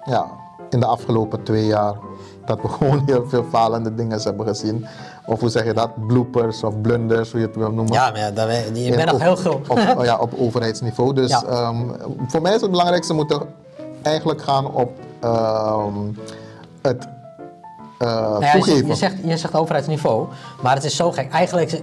[0.05, 0.27] ja,
[0.71, 1.95] in de afgelopen twee jaar
[2.45, 4.87] dat we gewoon heel veel falende dingen hebben gezien.
[5.27, 6.07] Of hoe zeg je dat?
[6.07, 7.93] Bloopers of blunders, hoe je het wil noemen.
[7.93, 9.61] Ja, maar ja, dat, bent nog heel gul.
[9.69, 11.15] Op, oh ja, op overheidsniveau.
[11.15, 11.43] Dus Ja.
[11.45, 11.77] ehm,
[12.29, 13.41] voor mij is het belangrijkste, we moeten
[14.03, 15.95] eigenlijk gaan op ehm,
[16.83, 17.09] het
[17.99, 18.87] eh, Nou ja, je, toegeven.
[18.87, 20.27] je zegt, je zegt overheidsniveau,
[20.63, 21.33] maar het is zo gek.
[21.33, 21.83] Eigenlijk,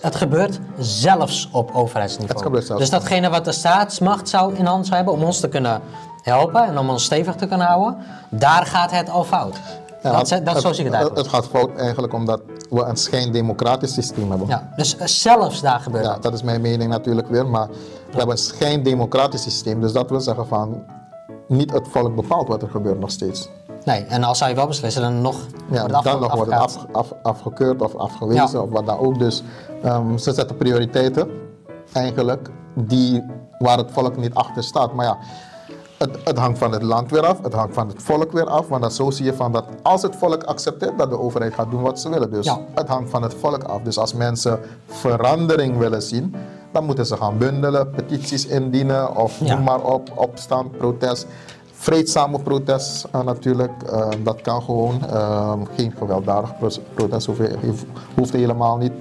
[0.00, 2.34] het gebeurt zelfs op overheidsniveau.
[2.38, 2.80] Het gebeurt zelfs.
[2.80, 5.80] Dus datgene wat de staatsmacht zou in hand zou hebben om ons te kunnen
[6.22, 7.96] helpen en om ons stevig te kunnen houden,
[8.28, 9.56] daar gaat het al fout.
[10.12, 11.16] Ja, dat, dat, zo zie ik het eigenlijk.
[11.16, 12.40] Het gaat fout eigenlijk omdat
[12.70, 14.48] we een schijndemocratisch systeem hebben.
[14.48, 16.22] ja, dus eh, zelfs daar gebeurt Ja, het.
[16.22, 17.68] dat is mijn mening natuurlijk weer, maar
[18.10, 19.80] we hebben een schijndemocratisch systeem.
[19.80, 20.82] Dus dat wil zeggen van
[21.48, 23.48] niet het volk bepaalt wat er gebeurt nog steeds.
[23.84, 25.36] Nee, en als je wel beslissen, dan nog
[25.70, 28.60] Ja, wordt het dan nog wordt het af, af- afgekeurd of afgewezen Ja.
[28.60, 29.18] of wat dan ook.
[29.18, 29.42] Dus
[29.82, 31.28] ehm, ze zetten prioriteiten
[31.92, 33.22] eigenlijk die,
[33.58, 34.92] waar het volk niet achter staat.
[34.94, 35.16] Maar ja,
[35.98, 38.68] het, het hangt van het land weer af, het hangt van het volk weer af.
[38.68, 41.70] Want dan zo zie je van dat als het volk accepteert dat de overheid gaat
[41.70, 42.30] doen wat ze willen.
[42.30, 42.58] Dus Ja.
[42.74, 43.80] het hangt van het volk af.
[43.82, 46.34] Dus als mensen verandering willen zien,
[46.72, 49.54] dan moeten ze gaan bundelen, petities indienen of Ja.
[49.54, 51.26] noem maar op, opstand, protest.
[51.72, 55.06] Vreedzame protest eh, natuurlijk, eh, dat kan gewoon.
[55.10, 57.40] Eh, geen gewelddadig pro- protest hoeft,
[58.14, 58.92] hoeft helemaal niet.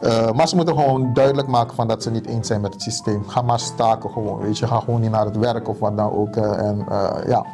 [0.00, 2.82] Eh, maar ze moeten gewoon duidelijk maken van dat ze niet eens zijn met het
[2.82, 3.28] systeem.
[3.28, 4.66] Ga maar staken gewoon, weet je.
[4.66, 6.36] Ga gewoon niet naar het werk of wat dan ook.
[6.36, 6.84] eh, en
[7.26, 7.44] ja.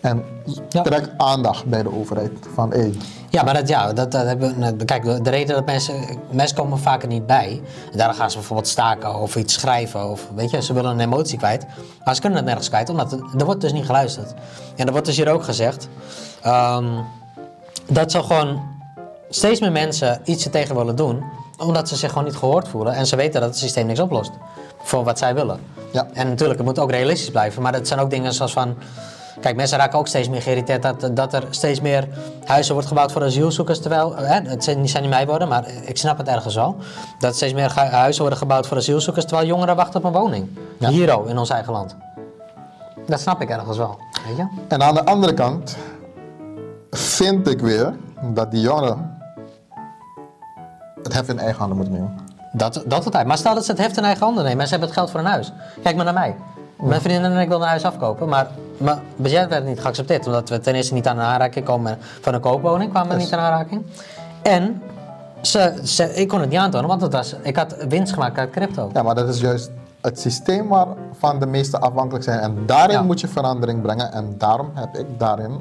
[0.00, 0.24] En
[0.68, 0.82] Ja.
[0.82, 2.30] trek aandacht bij de overheid.
[2.54, 2.90] Van hé,
[3.30, 5.94] Ja, maar dat, ja, dat, dat hebben, we- kijk, de, de reden dat mensen,
[6.30, 10.28] mensen komen vaker niet bij, en daarom gaan ze bijvoorbeeld staken of iets schrijven, of
[10.34, 11.66] weet je, ze willen een emotie kwijt,
[12.04, 14.34] maar ze kunnen het nergens kwijt, omdat het- er wordt dus niet geluisterd.
[14.76, 15.88] En er wordt dus hier ook gezegd
[16.42, 16.84] ehm,
[17.88, 18.60] dat ze gewoon
[19.28, 21.22] steeds meer mensen iets er tegen willen doen,
[21.58, 24.30] omdat ze zich gewoon niet gehoord voelen en ze weten dat het systeem niks oplost
[24.82, 25.60] voor wat zij willen.
[25.92, 26.06] Ja.
[26.12, 28.74] En natuurlijk, het moet ook realistisch blijven, maar dat zijn ook dingen zoals van.
[29.40, 32.08] Kijk, mensen raken ook steeds meer geïrriteerd dat, dat er steeds meer
[32.44, 33.80] huizen wordt gebouwd voor asielzoekers.
[33.80, 36.76] Terwijl, hè, het zijn, niet- zijn niet mijn woorden, maar ik snap het ergens wel.
[37.18, 40.58] Dat er steeds meer huizen worden gebouwd voor asielzoekers, terwijl jongeren wachten op een woning.
[40.78, 40.88] Ja.
[40.88, 41.96] Hier ook, in ons eigen land.
[43.06, 44.46] Dat snap ik ergens wel, weet je?
[44.68, 45.76] En aan de andere kant
[46.90, 49.18] vind ik weer dat die jongeren
[51.04, 52.12] het hef in eigen handen moeten nemen.
[52.52, 53.26] Dat, dat altijd.
[53.26, 55.10] Maar stel dat ze het heft in eigen handen nemen en ze hebben het geld
[55.10, 55.52] voor een huis.
[55.82, 56.36] Kijk maar naar mij.
[56.78, 58.46] Mijn vriendin en ik wilden een huis afkopen, maar
[58.78, 60.26] mijn budget werd niet geaccepteerd.
[60.26, 63.24] Omdat we ten eerste niet aan de aanraking komen van een koopwoning, kwamen we Yes.
[63.24, 63.82] niet aan aanraking.
[64.42, 64.82] En
[65.40, 68.50] ze, ze, ik kon het niet aantonen, want het was, ik had winst gemaakt uit
[68.50, 68.90] crypto.
[68.92, 72.38] Ja, maar dat is juist het systeem waarvan de meesten afhankelijk zijn.
[72.40, 73.02] En daarin Ja.
[73.02, 74.12] moet je verandering brengen.
[74.12, 75.60] En daarom heb ik daarin,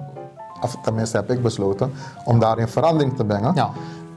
[0.62, 3.51] of tenminste heb ik besloten, om daarin verandering te brengen.
[3.56, 3.69] Ja.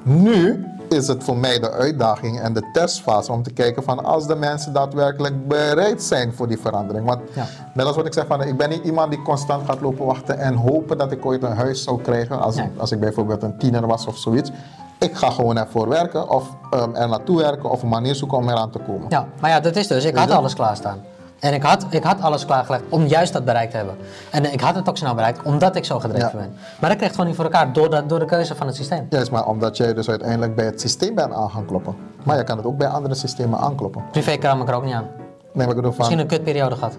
[0.03, 4.27] Nu is het voor mij de uitdaging en de testfase om te kijken van als
[4.27, 7.07] de mensen daadwerkelijk bereid zijn voor die verandering.
[7.07, 7.47] Want Ja.
[7.75, 10.39] net als wat ik zeg, van, ik ben niet iemand die constant gaat lopen wachten
[10.39, 12.71] en hopen dat ik ooit een huis zou krijgen als, Nee.
[12.77, 14.51] als ik bijvoorbeeld een tiener was of zoiets.
[14.99, 18.49] Ik ga gewoon ervoor werken of um, er naartoe werken of een manier zoeken om
[18.49, 19.07] eraan te komen.
[19.09, 20.05] Ja, maar ja, dat is dus.
[20.05, 20.99] Ik had alles klaarstaan.
[21.41, 23.97] En ik had, ik had alles klaargelegd om juist dat bereikt te hebben.
[24.31, 26.37] En ik had het ook snel bereikt omdat ik zo gedreven Ja.
[26.39, 26.55] ben.
[26.81, 29.07] Maar dat kreeg gewoon niet voor elkaar door de, door de keuze van het systeem.
[29.11, 31.97] Juist, maar omdat jij dus uiteindelijk bij het systeem bent aan gaan kloppen.
[32.23, 34.03] Maar je kan het ook bij andere systemen aankloppen.
[34.11, 35.07] Privé kwam ik er ook niet aan.
[35.53, 36.97] Nee, maar ik bedoel van, Misschien een kutperiode gehad.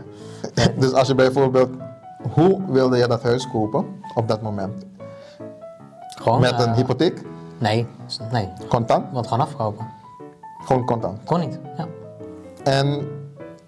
[0.79, 1.69] dus als je bijvoorbeeld,
[2.33, 4.85] hoe wilde je dat huis kopen op dat moment?
[6.21, 6.39] Gewoon.
[6.39, 7.21] Met een eh, hypotheek,
[7.59, 7.87] Nee,
[8.31, 8.49] nee.
[8.69, 9.85] contant, het gewoon afkopen.
[10.65, 11.19] gewoon contant.
[11.23, 11.59] Kon niet.
[11.77, 11.85] Ja.
[12.63, 13.07] En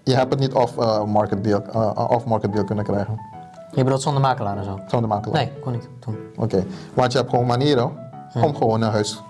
[0.02, 3.20] je hebt het niet off eh, market deal, eh, off market deal kunnen krijgen.
[3.72, 4.78] Je bedoelt zonder makelaar en zo?
[4.86, 5.36] Zonder makelaar.
[5.44, 6.16] Nee, kon niet toen.
[6.36, 7.92] Oké, want je hebt gewoon manieren
[8.34, 9.22] om gewoon een huis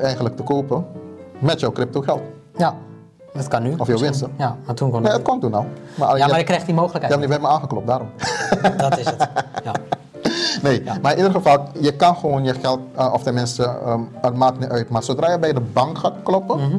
[0.00, 0.86] eigenlijk te kopen
[1.38, 2.20] met jouw crypto geld.
[2.56, 2.74] Ja,
[3.32, 3.74] dat kan nu.
[3.78, 4.32] Of jouw winsten.
[4.38, 5.66] Ja, maar toen kon Nee, het kon toen al.
[5.94, 7.14] Maar Ja, je, maar ik hebt, kreeg die je mogelijkheid.
[7.14, 8.08] hebt niet bij me aangeklopt, daarom.
[8.76, 9.28] Dat is het.
[9.64, 9.72] Ja.
[10.62, 12.80] Nee, maar in ieder geval, je kan gewoon je geld,
[13.12, 14.88] of tenminste, ehm, het maakt niet uit.
[14.88, 16.78] Maar zodra je bij de bank gaat kloppen, Mhm,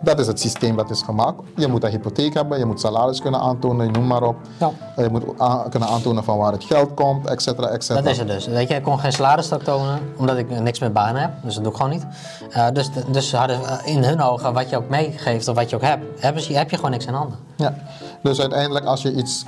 [0.00, 1.40] dat is het systeem dat is gemaakt.
[1.56, 4.36] Je moet een hypotheek hebben, je moet salaris kunnen aantonen, noem maar op.
[4.58, 4.70] Ja.
[4.96, 5.24] Eh, Je moet
[5.70, 8.02] kunnen aantonen van waar het geld komt, et cetera, et cetera.
[8.04, 8.46] Dat is het dus.
[8.46, 11.30] Weet je, ik kon geen salarisstok tonen, omdat ik niks met banen heb.
[11.42, 12.06] Dus dat doe ik gewoon niet.
[12.50, 15.76] Eh, dus, dus ze hadden in hun ogen, wat je ook meegeeft of wat je
[15.76, 17.38] ook hebt, hebben ze- heb je gewoon niks in handen.
[17.56, 17.74] Ja.
[18.22, 19.44] Dus uiteindelijk als je iets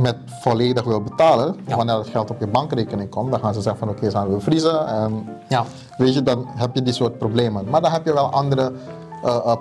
[0.00, 1.76] met volledig wil betalen, Ja.
[1.76, 4.28] wanneer het geld op je bankrekening komt, dan gaan ze zeggen van oké, ze gaan
[4.34, 4.86] we vriezen.
[4.86, 5.64] En Ja.
[5.98, 7.64] weet je, dan heb je die soort problemen.
[7.70, 8.72] Maar dan heb je wel andere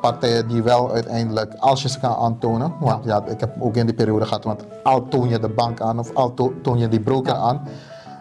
[0.02, 3.24] partijen die wel uiteindelijk, als je ze kan aantonen, want ja.
[3.28, 6.14] ik heb ook in die periode gehad, want al toon je de bank aan of
[6.14, 7.62] al to- toon je die broker aan,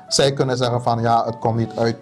[0.08, 1.96] zij kunnen zeggen van ja, het komt niet uit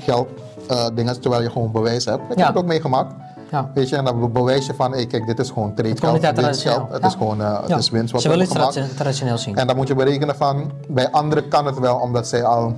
[0.00, 0.28] geld,
[0.68, 2.22] eh, dingen, terwijl je gewoon bewijs hebt.
[2.30, 3.14] Ik heb het ook meegemaakt.
[3.50, 3.70] Ja.
[3.74, 6.12] Weet je, en dan bewijs je van, hey, kijk, dit is gewoon trade Het komt
[6.12, 6.90] niet geld.
[6.92, 7.76] Het is gewoon eh, het Ja.
[7.76, 9.56] is winst wat Ze we willen tradi- traditioneel zien.
[9.56, 12.74] En dan moet je berekenen van, bij anderen kan het wel, omdat zij al,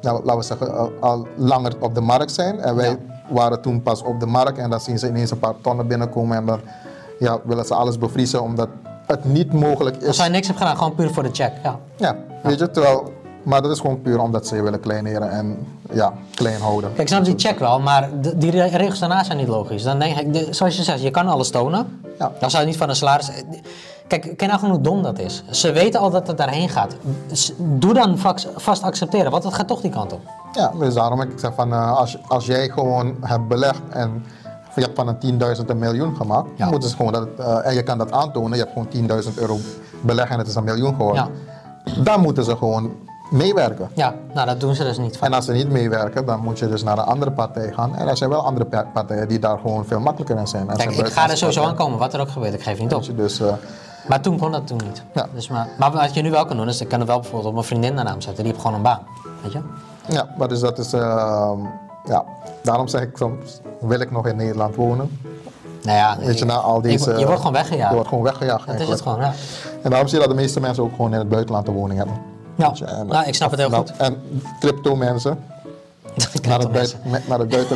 [0.00, 2.60] nou, laten we zeggen, al, al langer op de markt zijn.
[2.60, 5.54] En wij waren toen pas op de markt en dan zien ze ineens een paar
[5.60, 6.60] tonnen binnenkomen en dan
[7.18, 8.68] ja, willen ze alles bevriezen omdat
[9.06, 10.16] het niet mogelijk Als is.
[10.16, 11.52] zij niks hebt gedaan, gewoon puur voor de check.
[11.62, 11.78] Ja.
[11.96, 15.66] Ja, weet je, terwijl, maar dat is gewoon puur omdat ze je willen kleineren en
[15.92, 16.88] ja, klein houden.
[16.90, 19.82] Kijk, ik snap die check wel, maar de- die re- regels daarna zijn niet logisch.
[19.82, 22.00] Dan denk ik, de- zoals je zegt, je kan alles tonen.
[22.18, 22.32] Ja.
[22.40, 23.30] Dan zou je niet van een salaris...
[24.06, 25.42] Kijk, ken nou gewoon hoe dom dat is?
[25.50, 26.96] Ze weten al dat het daarheen gaat.
[27.58, 28.18] Doe dan
[28.56, 30.20] vast accepteren, want het gaat toch die kant op.
[30.52, 34.24] Ja, dus daarom ik zeg van, eh, als, als jij gewoon hebt belegd en
[34.74, 35.18] je hebt van een
[35.58, 36.70] 10.000 een miljoen gemaakt, Ja.
[36.70, 39.58] moeten ze gewoon dat, eh, en je kan dat aantonen, je hebt gewoon 10.000 euro
[40.00, 41.28] belegd en het is een miljoen geworden.
[42.04, 42.92] Dan moeten ze gewoon
[43.30, 43.88] meewerken.
[43.94, 45.26] Ja, nou dat doen ze dus niet van.
[45.28, 47.96] En als ze niet meewerken, dan moet je dus naar een andere partij gaan.
[47.96, 50.62] En er zijn wel andere pa- partijen die daar gewoon veel makkelijker in zijn.
[50.70, 52.54] Er Kijk, zijn ik ga er sowieso aan komen, wat er ook gebeurt.
[52.54, 53.16] Ik geef niet op.
[53.16, 53.52] Dus, eh,
[54.08, 55.02] Maar toen kon dat toen niet.
[55.14, 55.26] Ja.
[55.34, 57.48] Dus maar, maar wat je nu wel kan doen, is ik kan er wel bijvoorbeeld
[57.48, 58.42] op mijn vriendin de naam zetten.
[58.44, 59.00] Die heeft gewoon een baan.
[59.42, 59.60] Weet je?
[60.08, 60.92] ja, maar dus dat is...
[60.92, 61.50] eh,
[62.04, 62.24] ja,
[62.62, 65.18] daarom zeg ik soms, wil ik nog in Nederland wonen?
[65.82, 67.10] Nou ja, Weet je, na al deze...
[67.18, 67.88] je wordt gewoon weggejaagd.
[67.88, 69.32] Je wordt gewoon weggejaagd Dat is het gewoon, ja.
[69.82, 71.98] En daarom zie je dat de meeste mensen ook gewoon in het buitenland een woning
[71.98, 72.16] hebben.
[72.54, 73.96] Ja, je, en- nou, ik snap het heel nou, goed.
[73.96, 74.22] En
[74.60, 75.44] crypto mensen.
[76.48, 76.98] Naar het, buiten,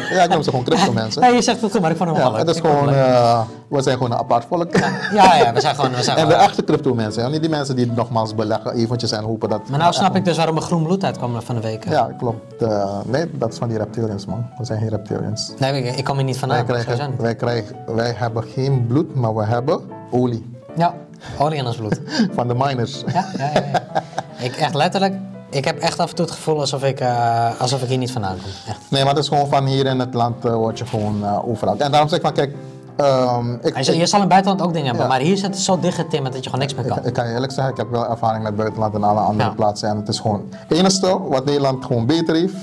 [0.01, 0.09] het.
[0.09, 1.22] Ja, ik noem ze gewoon crypto mensen.
[1.25, 2.46] Ja, je zegt het goed, maar ik vond hem wel Ja, leuk.
[2.46, 4.77] het is gewoon, eh, we zijn gewoon een apart volk.
[5.12, 5.90] Ja, ja, we zijn gewoon...
[5.92, 7.31] We zijn En de echte crypto mensen, hè?
[7.31, 9.68] niet die mensen die nogmaals beleggen eventjes en hopen dat...
[9.68, 11.88] maar nou snap ik dus waarom er groen bloed uitkwam van de week.
[11.88, 12.62] Ja, klopt.
[12.62, 14.46] Eh, nee, dat is van die reptilians man.
[14.59, 15.53] We zijn geen reptilians.
[15.59, 16.83] Nee, ik, ik kom hier niet Wij, vandaan.
[16.83, 20.55] krijgen, wij, krijgen, wij hebben geen bloed, maar we hebben olie.
[20.77, 20.94] Ja,
[21.38, 22.01] olie in ons bloed.
[22.35, 23.03] Van de miners.
[23.07, 23.62] Ja, ja, ja.
[23.72, 24.03] ja.
[24.38, 25.14] Ik echt letterlijk...
[25.50, 28.12] Ik heb echt af en toe het gevoel alsof ik, eh, alsof ik hier niet
[28.12, 28.50] vandaan kom.
[28.68, 28.78] Echt.
[28.90, 31.48] Nee, maar het is gewoon van hier in het land eh, word je gewoon eh,
[31.48, 31.76] overal.
[31.78, 32.54] En daarom zeg ik van, kijk,
[32.96, 35.11] ehm, ik, je, je zal in het buitenland ook dingen hebben, Ja.
[35.11, 36.98] maar hier zit het zo dicht getimmerd dat je gewoon niks meer kan.
[36.98, 39.48] ik, ik kan je eerlijk zeggen, ik heb wel ervaring met buitenland en alle andere
[39.48, 39.54] Ja.
[39.54, 39.88] plaatsen.
[39.88, 42.54] En het is gewoon, het enige wat Nederland gewoon beter heeft,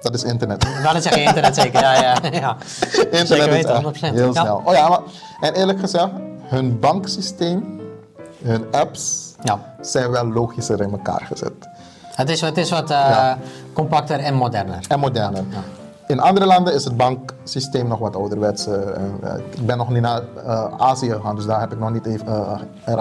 [0.00, 0.64] dat is internet.
[0.82, 2.16] Wou net zeggen, internet zeker, ja, ja.
[2.32, 2.56] ja.
[2.92, 4.14] internet Zeker is weten, echt 100%.
[4.14, 4.40] heel Ja.
[4.42, 4.62] snel.
[4.64, 5.00] Oh ja, maar,
[5.40, 6.08] en eerlijk gezegd,
[6.42, 7.80] hun banksysteem,
[8.44, 9.74] hun apps, Ja.
[9.80, 11.52] zijn wel logischer in elkaar gezet.
[12.16, 13.38] Het is, het is wat eh, Ja.
[13.72, 14.78] compacter en moderner.
[14.88, 15.42] En moderner.
[16.06, 18.66] In andere landen is het banksysteem nog wat ouderwets.
[18.66, 20.22] eh, eh, ik ben nog niet naar
[20.78, 22.58] Azië gegaan, dus daar heb ik nog niet even,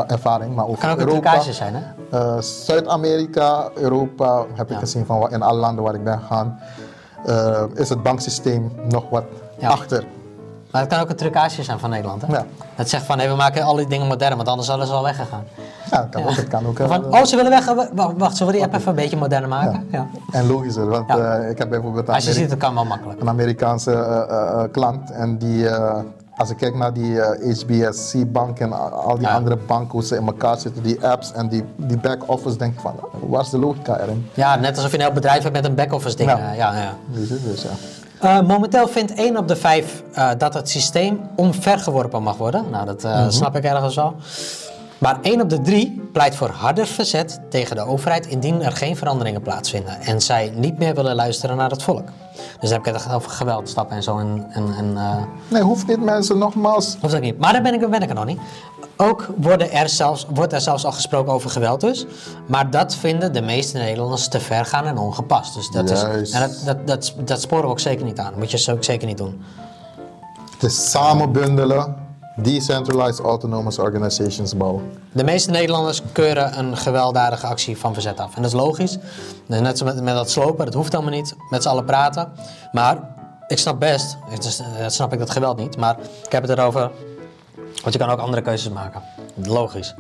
[0.08, 0.56] ervaring.
[0.56, 1.74] Maar ook Kan ook een Europa, trucage zijn,
[2.10, 2.42] hè?
[2.42, 6.60] Zuid-Amerika, Europa heb ik gezien van in alle landen waar ik ben gegaan,
[7.74, 9.24] is het banksysteem nog wat
[9.58, 9.70] Ja.
[9.70, 10.06] achter.
[10.76, 12.34] Maar het kan ook een trucage zijn van Nederland, hè?
[12.34, 12.46] Ja.
[12.76, 15.44] Dat zegt van, we maken al die dingen modern, want anders hadden ze al weggegaan.
[15.92, 16.78] Ja, het kan ook.
[16.78, 17.66] Kan ook eh, oh, ze willen weg.
[17.94, 19.88] Wacht, wacht zullen we die app even een beetje moderner maken?
[19.92, 20.08] Ja.
[20.32, 23.22] En logischer, want eh, ik heb bijvoorbeeld Als je Ameri- ziet, het kan wel makkelijk.
[23.22, 25.96] een Amerikaanse eh, eh, eh, klant en die, eh,
[26.38, 29.34] als ik kijk naar die eh, HBSC-bank en al die Ja.
[29.34, 32.80] andere banken, hoe ze in elkaar zitten, die apps en die, die back-office, denk ik
[32.80, 34.30] van, waar is de logica erin?
[34.34, 36.30] Ja, net alsof je een heel bedrijf hebt met een back-office ding.
[36.30, 36.38] Ja.
[36.52, 36.94] eh, Ja, ja.
[37.08, 37.70] Dus, dus ja.
[38.20, 42.70] Eh, momenteel vindt 1 op de 5 eh, dat het systeem omvergeworpen mag worden.
[42.72, 44.16] Nou, dat eh, snap ik ergens wel.
[44.98, 48.96] Maar 1 op de 3 pleit voor harder verzet tegen de overheid indien er geen
[48.96, 50.00] veranderingen plaatsvinden.
[50.00, 52.08] En zij niet meer willen luisteren naar het volk.
[52.60, 54.18] Dus dan heb ik het over geweldstappen en zo.
[54.18, 56.98] En, en, en, eh, Nee, hoeft niet mensen nogmaals.
[57.02, 57.38] Hoeft ook niet.
[57.38, 58.40] Maar daar ben ik, ben ik er nog niet.
[58.98, 62.06] Ook worden er zelfs, wordt er zelfs al gesproken over geweld dus.
[62.48, 65.54] Maar dat vinden de meeste Nederlanders te ver gaan en ongepast.
[65.54, 66.34] Dus dat, is, Juist.
[66.34, 68.30] en dat, dat, dat, dat sporen we ook zeker niet aan.
[68.30, 69.44] Dat moet je ook zeker niet doen.
[70.52, 71.96] Het is samenbundelen,
[72.36, 74.92] decentralized autonomous organizations bouwen.
[75.12, 78.36] De meeste Nederlanders keuren een gewelddadige actie van verzet af.
[78.36, 78.98] En dat is logisch.
[79.46, 81.36] Dus net zoals met, met dat slopen, dat hoeft allemaal niet.
[81.50, 82.32] Met z'n allen praten.
[82.72, 82.98] Maar
[83.48, 85.78] ik snap best, is, dat snap ik dat geweld niet.
[85.78, 86.92] Maar ik heb het erover,
[87.82, 89.02] want je kan ook andere keuzes maken.
[89.36, 89.96] Logisch.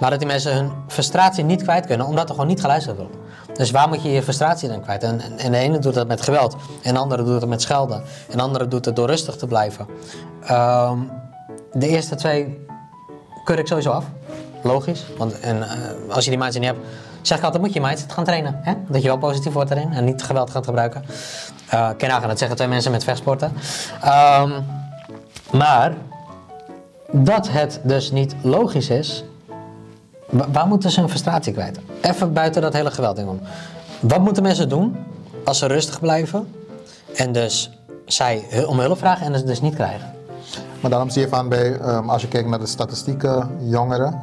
[0.00, 3.14] Maar dat die mensen hun frustratie niet kwijt kunnen, omdat er gewoon niet geluisterd wordt.
[3.54, 5.02] Dus waar moet je je frustratie dan kwijt?
[5.02, 7.62] En, en, en de ene doet dat met geweld, en de andere doet het met
[7.62, 8.02] schelden.
[8.30, 9.86] En de andere doet het door rustig te blijven.
[10.42, 10.98] Ehm,
[11.72, 12.66] de eerste twee
[13.44, 14.04] keur ik sowieso af.
[14.62, 15.04] Logisch.
[15.18, 15.68] Want en, eh,
[16.14, 16.84] als je die mindset niet hebt,
[17.22, 18.58] zeg ik altijd, moet je mindset gaan trainen.
[18.62, 18.74] Hè?
[18.88, 21.04] Dat je wel positief wordt erin en niet geweld gaat gebruiken.
[21.68, 23.52] Eh ken nagaan, dat zeggen twee mensen met vechtsporten.
[24.02, 24.50] Ehm,
[25.52, 25.92] maar
[27.12, 29.24] dat het dus niet logisch is,
[30.30, 31.78] wa- waar moeten ze hun frustratie kwijt?
[32.00, 33.40] Even buiten dat hele geweld in om.
[34.00, 34.96] Wat moeten mensen doen
[35.44, 36.54] als ze rustig blijven
[37.16, 37.70] en dus
[38.04, 40.14] zij om hulp vragen en het dus niet krijgen?
[40.80, 44.20] Maar daarom zie je van bij, ehm, als je kijkt naar de statistieken, jongeren,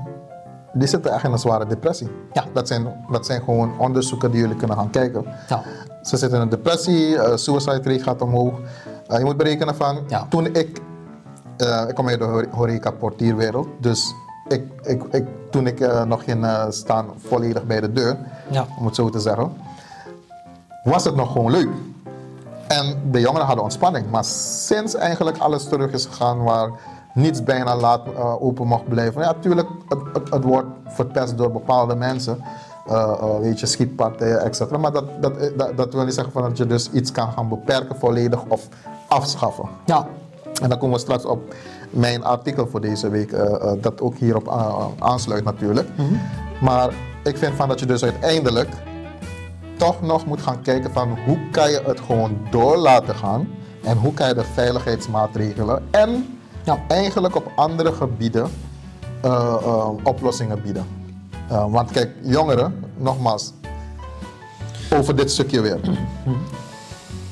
[0.73, 2.09] die zitten echt in een zware depressie.
[2.33, 2.45] Ja.
[2.53, 5.25] Dat, zijn, dat zijn gewoon onderzoeken die jullie kunnen gaan kijken.
[5.47, 5.61] Ja.
[6.01, 8.53] Ze zitten in een depressie, eh, suicide rate gaat omhoog.
[9.07, 10.25] Eh, je moet berekenen van, Ja.
[10.29, 10.81] toen ik,
[11.57, 14.13] eh, ik kom uit de hore- horeca portierwereld, dus
[14.47, 18.17] ik, ik, ik, toen ik nog ging staan volledig bij de deur,
[18.49, 18.65] Ja.
[18.79, 19.51] om het zo te zeggen,
[20.83, 21.69] was het nog gewoon leuk.
[22.67, 24.09] En de jongeren hadden ontspanning.
[24.09, 26.71] Maar sinds eigenlijk alles terug is gegaan waar
[27.13, 29.21] niets bijna laat eh, open mag blijven.
[29.21, 32.43] Ja, natuurlijk, het, het, het wordt verpest door bepaalde mensen.
[32.87, 34.77] Eh, eh, weet je, schietpartijen, et cetera.
[34.77, 37.49] Maar dat, dat, dat, dat wil niet zeggen van dat je dus iets kan gaan
[37.49, 38.67] beperken volledig of
[39.07, 39.65] afschaffen.
[39.85, 40.07] Ja.
[40.61, 41.53] En dan komen we straks op
[41.89, 43.35] mijn artikel voor deze week,
[43.81, 44.47] dat ook hierop
[44.99, 45.89] aansluit natuurlijk.
[46.61, 48.69] Maar ik vind van dat je dus uiteindelijk
[49.83, 53.47] toch nog moet gaan kijken van hoe kan je het gewoon door laten gaan
[53.83, 56.79] en hoe kan je de veiligheidsmaatregelen en Ja.
[56.87, 58.51] eigenlijk op andere gebieden
[59.21, 59.31] eh,
[59.63, 60.85] eh, oplossingen bieden.
[61.49, 63.53] Eh, want kijk, jongeren, nogmaals,
[64.93, 65.79] over dit stukje weer.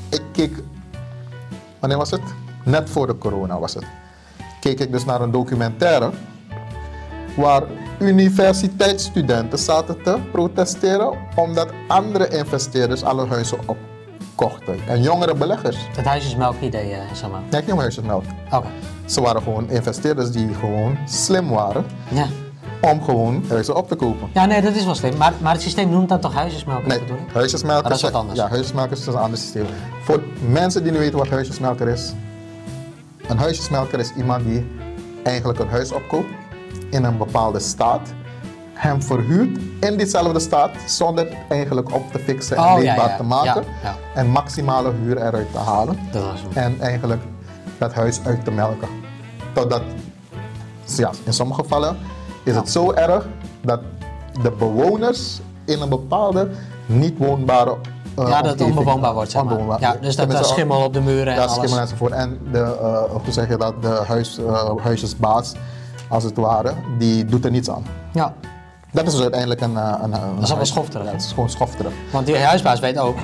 [0.10, 0.56] Ik keek,
[1.80, 2.22] wanneer was het?
[2.66, 3.86] Net voor de corona was het.
[4.60, 6.10] Keek ik dus naar een documentaire
[7.36, 7.64] waar
[8.00, 14.76] universiteitsstudenten zaten te protesteren omdat andere investeerders alle huizen opkochten.
[14.88, 15.78] En jongere beleggers.
[15.96, 17.42] Het huisjesmelk idee, eh, zeg maar.
[17.62, 18.24] Niet om huisjesmelk.
[18.52, 18.68] Oké.
[19.06, 22.26] Ze waren gewoon investeerders die gewoon slim waren Ja.
[22.82, 24.28] om gewoon huizen op te kopen.
[24.34, 25.18] ja, nee, dat is wel slim.
[25.18, 27.00] Maar, maar het systeem noemt dat toch huisjesmelk, Nee,
[27.34, 28.40] huisjesmelk dat is wat anders.
[28.40, 29.66] Ja, huisjesmelk is een ander systeem.
[30.04, 32.14] Voor mensen die niet weten wat huisjesmelker is.
[33.28, 34.68] Een huisjesmelker is iemand die
[35.24, 36.28] eigenlijk een huis opkoopt
[36.90, 38.14] in een bepaalde staat.
[38.74, 43.18] Hem verhuurt in diezelfde staat zonder eigenlijk op te fixen en Oh, ja, leefbaar ja.
[43.18, 43.64] te maken.
[43.64, 43.96] Ja, ja.
[44.16, 46.00] En maximale huur eruit te halen.
[46.12, 46.64] Dat was hem.
[46.64, 47.22] En eigenlijk
[47.78, 48.88] dat huis uit te melken.
[49.54, 49.82] Totdat,
[50.86, 51.98] ja, in sommige gevallen
[52.44, 53.28] is het zo erg
[53.62, 53.80] dat
[54.42, 56.50] de bewoners in een bepaalde
[56.86, 57.76] niet woonbare
[58.16, 59.52] eh, Ja, dat het onbewoonbaar wordt, zeg maar.
[59.52, 59.82] onbewoonbaar.
[59.82, 61.56] Ja, dus dat er schimmel op de muren en Ja, alles.
[61.56, 62.12] schimmel enzovoort.
[62.12, 65.54] En de, eh, hoe zeg je dat, de huis, eh, huisjesbaas,
[66.12, 67.84] als het ware, die doet er niets aan.
[68.12, 68.34] Ja,
[68.92, 69.78] Dat is dus uiteindelijk een...
[69.78, 71.06] eh, een, een is wel schofterig.
[71.06, 71.92] Ja, het is gewoon schofterig.
[72.12, 73.18] want die huisbaas weet ook,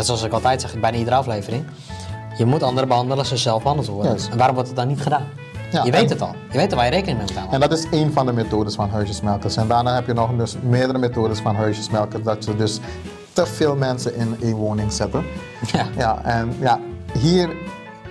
[0.00, 1.64] zoals ik altijd zeg, bijna iedere aflevering,
[2.38, 4.16] je moet anderen behandelen als ze zelf behandeld worden.
[4.30, 5.24] En waarom wordt het dan niet gedaan?
[5.70, 6.34] Ja, je weet het al.
[6.50, 7.54] Je weet waar je rekening mee moet houden.
[7.62, 9.56] En dat is één van de methodes van huisjesmelkers.
[9.56, 12.22] En daarna heb je nog dus meerdere methodes van huisjesmelkers.
[12.22, 12.78] Dat je dus
[13.32, 15.24] te veel mensen in één woning zetten.
[15.72, 15.86] Ja.
[15.96, 16.80] Ja, en ja,
[17.18, 17.50] hier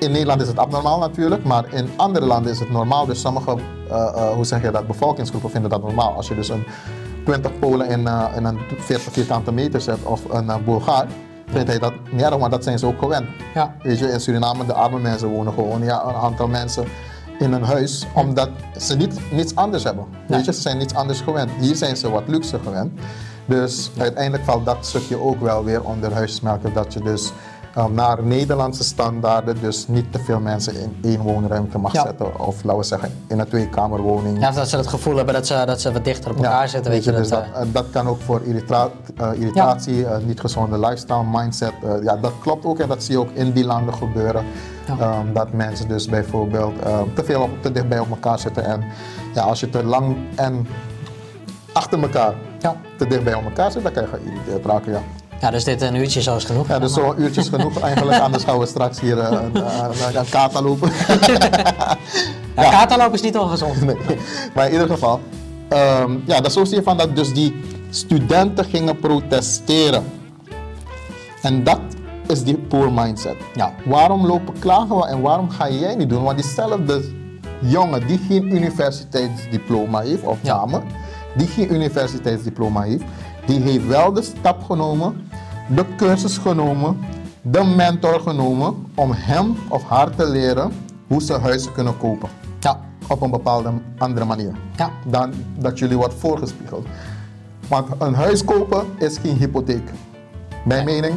[0.06, 3.06] in Nederland is het abnormaal natuurlijk, maar in andere landen is het normaal.
[3.06, 3.58] Dus sommige,
[3.90, 6.14] eh, eh, hoe zeg je dat, bevolkingsgroepen vinden dat normaal.
[6.14, 6.64] Als je dus een
[7.24, 11.08] 20 Polen in, eh, in een 40 vierkante meter zet of een Bulgaar,
[11.48, 13.26] vindt hij dat niet erg, maar dat zijn ze ook gewend.
[13.54, 13.76] Ja.
[13.82, 16.86] Weet je, in Suriname, de arme mensen wonen gewoon, ja, een aantal mensen
[17.40, 20.06] in een huis, omdat ze niet, niets anders hebben.
[20.28, 21.50] Weet je, ze zijn niets anders gewend.
[21.60, 23.00] Hier zijn ze wat luxe gewend.
[23.46, 27.32] Dus uiteindelijk valt dat stukje ook wel weer onder huisjesmelken, dat je dus
[27.94, 32.02] naar Nederlandse standaarden dus niet te veel mensen in één woonruimte mag Ja.
[32.06, 32.40] zetten.
[32.40, 34.40] Of laten we zeggen, in een tweekamerwoning.
[34.40, 36.70] Ja, of dat ze het gevoel hebben dat ze, dat ze wat dichter op elkaar
[36.70, 37.12] zitten, weet je.
[37.12, 40.80] dus dat, dat, eh, eh, dat kan ook voor irrita- eh, irritatie, eh, niet gezonde
[40.80, 41.74] lifestyle, mindset.
[41.84, 44.44] eh, ja, dat klopt ook en dat zie je ook in die landen gebeuren.
[45.00, 48.64] Ehm, dat mensen dus bijvoorbeeld eh, te veel op, te dichtbij op elkaar zitten.
[48.66, 48.84] En
[49.34, 50.68] ja, als je te lang en
[51.74, 52.34] achter elkaar
[52.98, 54.92] te dichtbij op elkaar zit, dan kan je geïrriteerd raken.
[54.92, 55.02] Ja.
[55.42, 56.68] Ja, dus dit een uurtje zo is genoeg.
[56.68, 59.56] Ja, dus zo'n uurtje is genoeg eigenlijk, anders gaan we straks hier eh, een,
[60.18, 60.92] een kata lopen.
[62.56, 63.82] Ja, katerloop is niet ongezond.
[63.82, 63.98] Nee.
[64.54, 65.20] Maar in ieder geval,
[65.70, 70.04] ehm, ja, dat zo zie je van dat dus die studenten gingen protesteren.
[71.42, 71.80] En dat
[72.28, 73.36] is die poor mindset.
[73.54, 73.74] Ja.
[73.86, 76.24] Waarom lopen klagen we en waarom ga jij niet doen?
[76.24, 77.04] Want diezelfde
[77.60, 80.54] jongen die geen universiteitsdiploma heeft, of Ja.
[80.58, 80.82] dame,
[81.36, 83.04] die geen universiteitsdiploma heeft,
[83.46, 85.28] die heeft wel de stap genomen,
[85.68, 86.98] de cursus genomen,
[87.42, 90.72] de mentor genomen om hem of haar te leren
[91.08, 92.30] hoe ze huizen kunnen kopen
[92.60, 92.80] Ja.
[93.08, 94.52] op een bepaalde andere manier.
[94.76, 94.90] Ja.
[95.06, 96.86] Dan dat jullie wordt voorgespiegeld.
[97.68, 99.90] Want een huis kopen is geen hypotheek.
[100.66, 101.14] Mijn mening.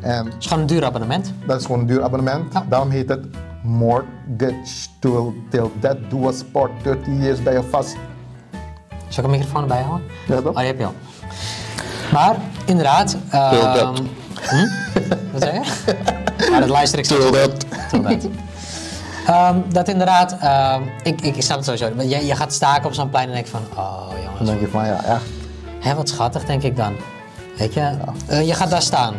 [0.00, 1.32] En Het is gewoon een duur abonnement.
[1.46, 2.52] dat is gewoon een duur abonnement.
[2.52, 2.66] Ja.
[2.68, 3.24] Daarom heet het
[3.62, 6.70] mortgage till, till death do us part.
[6.82, 7.96] 30 years bij je vast.
[9.08, 10.02] Zal ik een microfoon erbij halen?
[10.28, 10.52] Ja, toch?
[10.52, 10.92] Oh, die heb je al.
[12.12, 13.16] Maar inderdaad.
[13.30, 13.94] ehm,
[14.50, 14.66] hm?
[15.32, 15.94] Wat zei je?
[16.50, 17.30] Ja, dat luister ik zo.
[19.26, 22.02] Ehm, dat inderdaad, ehm, ik, ik snap het sowieso.
[22.02, 24.68] Je, je gaat staken op zo'n plein en denk van, oh Dan jongens, denk je
[24.68, 25.22] van ja, echt.
[25.80, 26.92] hè, wat schattig denk ik dan.
[27.58, 27.90] Weet je,
[28.26, 29.14] Eh, je gaat daar staan.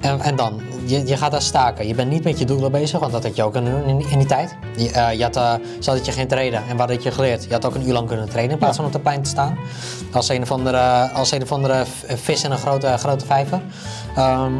[0.00, 1.86] En, en dan, je, je gaat daar staken.
[1.86, 4.10] Je bent niet met je doelen bezig, want dat had je ook kunnen doen in,
[4.10, 4.56] in die tijd.
[4.76, 6.62] Je, eh, je had, eh, zo had je geen trainen.
[6.68, 7.44] En wat had je geleerd?
[7.44, 9.28] Je had ook een uur lang kunnen trainen in plaats van op de plein te
[9.30, 9.58] staan.
[10.12, 13.60] Als een of andere, als een of andere v- vis in een grote, grote vijver.
[14.16, 14.52] Ehm,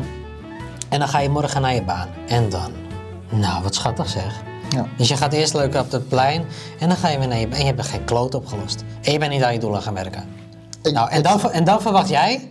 [0.89, 2.09] en dan ga je morgen naar je baan.
[2.29, 2.73] En dan?
[3.31, 4.43] Nou, wat schattig zeg.
[4.69, 4.87] Ja.
[4.97, 6.45] Dus je gaat eerst leuk op het plein
[6.79, 7.59] en dan ga je weer naar je baan.
[7.59, 8.85] En je hebt geen kloot opgelost.
[9.03, 10.25] En je bent niet aan je doelen gaan werken.
[10.83, 12.51] Ik- nou, en dan, en dan verwacht jij,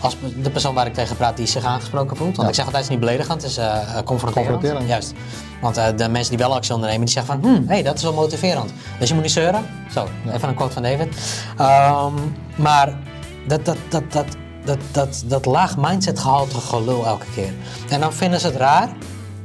[0.00, 2.36] als de persoon waar ik tegen praat, die zich aangesproken voelt.
[2.36, 2.48] Want Ja.
[2.48, 3.66] ik zeg altijd, het is niet beledigend, het is eh,
[4.04, 4.34] confronterend.
[4.50, 4.88] Confronterend.
[4.88, 5.12] Juist.
[5.60, 8.02] Want eh, de mensen die wel actie ondernemen, die zeggen van, hm, hey, dat is
[8.02, 8.72] wel motiverend.
[8.98, 9.66] Dus je moet niet zeuren.
[9.92, 11.16] Zo, even een quote van David.
[11.58, 12.12] Ehm,
[12.56, 12.98] maar
[13.46, 14.26] dat, dat, dat, dat,
[14.64, 17.52] dat, dat, dat laag mindset gehalte gelul elke keer.
[17.88, 18.88] En dan vinden ze het raar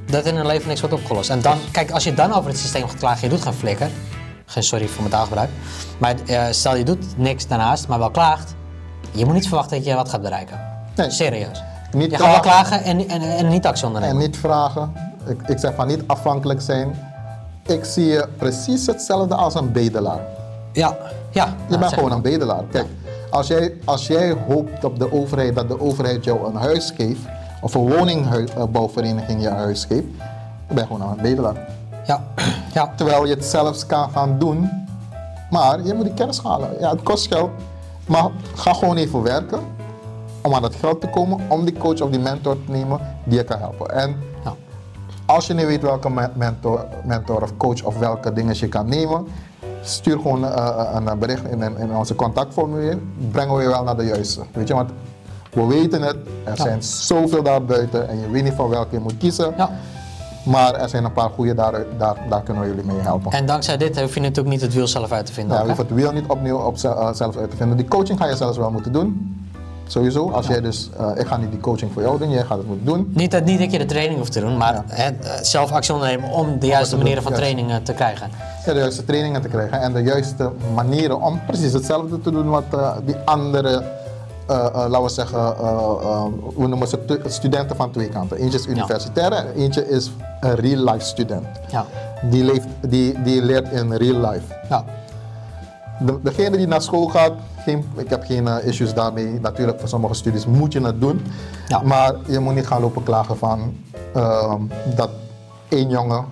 [0.06, 1.30] dat in hun leven niks wordt opgelost.
[1.30, 3.90] En dan, kijk, als je dan over het systeem gaat klagen, je doet geen flikker.
[4.46, 5.50] Geen sorry voor mijn taalgebruik.
[5.98, 6.16] Maar
[6.52, 8.56] stel je doet niks daarnaast, maar wel klaagt.
[9.12, 10.60] Je moet niet verwachten dat je wat gaat bereiken.
[10.96, 11.10] Nee.
[11.10, 11.64] Serieus.
[11.92, 12.84] Niet je gaat wel klagen.
[12.84, 14.16] en, en, en niet actie ondernemen.
[14.16, 14.94] En niet vragen.
[15.28, 16.96] Ik, ik zeg van niet afhankelijk zijn.
[17.66, 20.20] Ik zie je precies hetzelfde als een bedelaar.
[20.74, 20.98] Ja,
[21.32, 21.46] ja.
[21.46, 22.64] Je nou, bent gewoon een bedelaar.
[22.72, 22.86] Kijk,
[23.30, 27.22] Als jij, als jij hoopt op de overheid dat de overheid jou een huis geeft,
[27.62, 30.08] of een woningbouwvereniging je een huis geeft,
[30.68, 31.58] dan ben je gewoon aan het bedelen.
[32.06, 32.24] Ja,
[32.74, 32.94] ja.
[32.96, 34.70] Terwijl je het zelfs kan gaan doen,
[35.50, 36.70] maar je moet die kennis halen.
[36.80, 37.50] Ja, het kost geld,
[38.08, 39.60] maar ga gewoon even werken
[40.42, 43.38] om aan dat geld te komen, om die coach of die mentor te nemen die
[43.38, 43.90] je kan helpen.
[43.92, 44.54] En ja.
[45.26, 48.90] als je niet weet welke me- mentor, mentor of coach of welke dingen je kan
[48.90, 49.28] nemen,
[49.82, 52.98] stuur gewoon eh, een bericht in, in, in onze contactformulier.
[53.32, 54.42] Brengen we je wel naar de juiste.
[54.54, 54.90] Weet je, want
[55.54, 56.64] we weten het, er Ja.
[56.64, 59.54] zijn zoveel daar buiten en je weet niet van welke je moet kiezen.
[59.58, 59.70] ja.
[60.44, 63.32] Maar er zijn een paar goede, daar, daar, daar kunnen we jullie mee helpen.
[63.32, 65.54] En dankzij dit hoef je natuurlijk niet het wiel zelf uit te vinden.
[65.56, 67.78] Ja, ook, je hoeft het wiel niet opnieuw op eh, zelf uit te vinden.
[67.78, 69.36] Die coaching ga je zelfs wel moeten doen.
[69.88, 70.30] Sowieso.
[70.30, 72.68] Als jij dus, eh, ik ga niet die coaching voor jou doen, jij gaat het
[72.68, 73.12] moeten doen.
[73.16, 75.94] Niet dat, niet dat je de training hoeft te doen, maar hè, eh, zelf actie
[75.94, 77.48] ondernemen om de juiste te manieren van juist.
[77.48, 78.30] trainingen te krijgen.
[78.66, 82.50] Ja, de juiste trainingen te krijgen en de juiste manieren om precies hetzelfde te doen
[82.50, 82.64] wat
[83.06, 83.84] die andere,
[84.48, 86.24] laten we zeggen, eh, eh,
[86.56, 88.38] hoe noemen ze studenten van twee kanten.
[88.38, 91.46] Eentje is universitair en eentje is een real life student.
[91.70, 91.86] Ja.
[92.30, 94.60] Die, leeft, die, die leert in real life.
[94.70, 94.86] Ja.
[96.00, 99.40] De, degene die naar school gaat, geen, ik heb geen eh, issues daarmee.
[99.40, 101.26] Natuurlijk, voor sommige studies moet je het doen.
[101.68, 101.82] Ja.
[101.82, 103.78] Maar je moet niet gaan lopen klagen van
[104.14, 104.62] ehm,
[104.96, 105.10] dat
[105.68, 106.26] één jongen,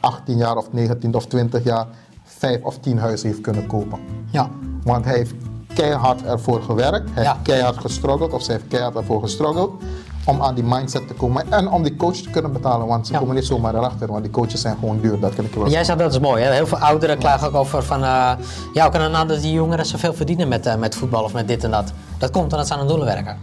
[0.00, 1.86] 18 jaar of 19 of 20 jaar,
[2.24, 3.98] 5 of 10 huizen heeft kunnen kopen.
[4.30, 4.50] Ja.
[4.82, 5.34] Want hij heeft
[5.76, 7.32] keihard ervoor gewerkt, hij Ja.
[7.32, 9.82] heeft keihard gestruggeld of zij heeft keihard ervoor gestruggeld
[10.24, 12.86] om aan die mindset te komen en om die coach te kunnen betalen.
[12.86, 13.18] Want ze Ja.
[13.18, 15.20] komen niet zomaar erachter, want die coaches zijn gewoon duur.
[15.20, 16.42] Dat kan ik wel Jij zegt dat is mooi.
[16.42, 16.52] Hè?
[16.52, 18.32] Heel veel ouderen klagen ook over van, eh,
[18.72, 21.32] ja, hoe kan het nou dat die jongeren zoveel verdienen met, eh, met voetbal of
[21.32, 21.92] met dit en dat?
[22.18, 23.36] Dat komt omdat ze aan hun doelen werken.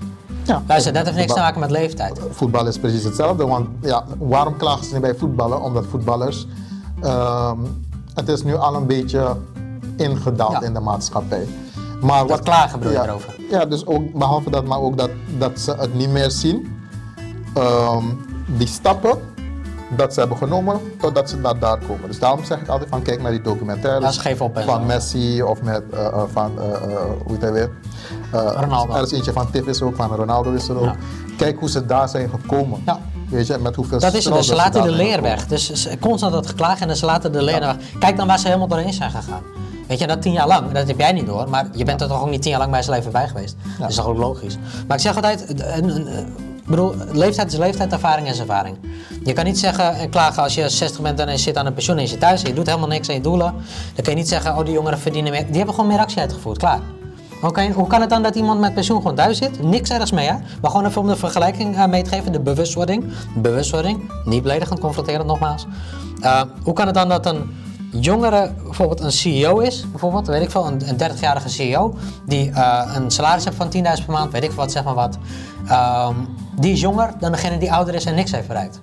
[0.43, 0.61] Ja.
[0.67, 2.19] Luister, dat heeft niks te maken met leeftijd.
[2.31, 5.61] Voetbal is precies hetzelfde, want ja, waarom klagen ze niet bij voetballen?
[5.61, 6.47] Omdat voetballers,
[7.01, 7.57] ehm,
[8.13, 9.36] het is nu al een beetje
[9.97, 10.61] ingedaald Ja.
[10.61, 11.47] in de maatschappij.
[12.04, 13.36] Maar Dat klagen bedoel je ja, erover?
[13.49, 16.82] Ja, dus ook, behalve dat, maar ook dat, dat ze het niet meer zien.
[17.54, 18.06] Ehm,
[18.45, 19.18] die stappen
[19.97, 22.08] dat ze hebben genomen totdat ze naar daar komen.
[22.08, 24.86] Dus daarom zeg ik altijd van kijk naar die documentaires Ja, op van.
[24.86, 26.66] Messi of met, eh, eh, van, eh,
[27.24, 27.70] hoe heet hij weer?
[28.32, 28.93] Ronaldo.
[28.93, 30.84] Er is eentje van Tiff is ook, van Ronaldo is er ook.
[30.84, 30.95] Ja.
[31.38, 32.82] Kijk hoe ze daar zijn gekomen.
[32.86, 32.99] Ja.
[33.30, 35.47] Weet je, met hoeveel Dat is het, dus ze laten de leer weg.
[35.47, 37.76] Dus constant dat geklaag en ze laten de leer weg.
[37.99, 39.41] Kijk dan waar ze helemaal doorheen zijn gegaan.
[39.88, 42.07] Weet je, dat tien jaar lang, dat heb jij niet door, maar je bent er
[42.07, 43.55] toch ook niet tien jaar lang bij zijn leven bij geweest.
[43.79, 44.57] Dat is toch ook logisch.
[44.88, 46.27] Maar ik zeg altijd, een, een, een-
[46.63, 48.77] ik bedoel, leeftijd is leeftijd, ervaring is ervaring.
[49.23, 51.73] Je kan niet zeggen en klagen als je 60 bent en je zit aan een
[51.73, 53.53] pensioen en je zit thuis en je doet helemaal niks aan je doelen.
[53.95, 55.45] Dan kan je niet zeggen, oh die jongeren verdienen meer.
[55.45, 56.79] Die hebben gewoon meer actie uitgevoerd, klaar.
[57.41, 59.63] Oké, hoe kan het dan dat iemand met pensioen gewoon thuis zit?
[59.63, 60.34] Niks ergens mee, hè?
[60.61, 63.05] Maar gewoon even om de vergelijking eh, mee te geven, de bewustwording.
[63.36, 65.65] Bewustwording, niet beledigend, confronterend nogmaals.
[66.21, 67.51] Eh, hoe kan het dan dat een
[68.00, 72.91] jongere bijvoorbeeld een CEO is, bijvoorbeeld, weet ik veel, een, een 30-jarige CEO, die eh,
[72.96, 75.18] een salaris heeft van 10.000 per maand, weet ik wat, zeg maar wat.
[75.68, 76.16] Ehm,
[76.60, 78.80] die is jonger dan degene die ouder is en niks heeft bereikt.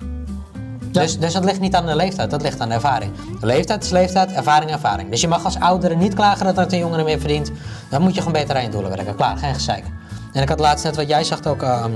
[0.90, 3.12] Dus, dus dat ligt niet aan de leeftijd, dat ligt aan de ervaring.
[3.40, 5.10] Leeftijd is leeftijd, ervaring ervaring.
[5.10, 7.50] Dus je mag als oudere niet klagen dat dat een jongere meer verdient.
[7.90, 9.14] Dan moet je gewoon beter aan je doelen werken.
[9.14, 9.84] Klaar, geen gezeik.
[10.32, 11.62] En ik had laatst net wat jij zegt ook.
[11.62, 11.92] ehm,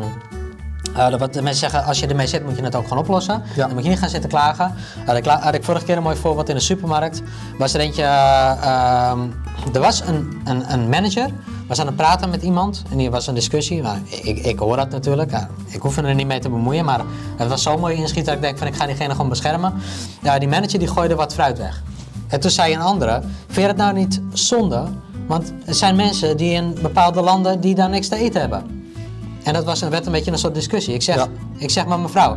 [0.97, 3.03] eh, dat wat de mensen zeggen, als je ermee zit, moet je het ook gewoon
[3.03, 3.43] oplossen.
[3.55, 3.67] Ja.
[3.67, 4.75] Dan moet je niet gaan zitten klagen.
[5.07, 7.23] Had ik, la- had ik vorige keer een mooi voorbeeld in de supermarkt.
[7.59, 9.19] Was er eentje, eh, ehm,
[9.73, 11.31] er was een, een, een manager,
[11.69, 12.83] was aan het praten met iemand.
[12.91, 13.83] En die was een discussie.
[13.83, 15.33] Maar ik, ik hoor dat natuurlijk.
[15.67, 16.85] Ik hoef er niet mee te bemoeien.
[16.85, 17.01] Maar
[17.37, 19.73] het was zo mooi inschiet dat ik denk van ik ga diegene gewoon beschermen.
[20.23, 21.83] Ja, die manager die gooide wat fruit weg.
[22.29, 24.85] En toen zei een andere, vind je het nou niet zonde?
[25.27, 28.84] Want er zijn mensen die in bepaalde landen die daar niks te eten hebben.
[29.45, 30.95] En dat was, werd een beetje een soort discussie.
[30.95, 31.27] Ik zeg, Ja.
[31.57, 32.37] ik zeg maar mevrouw,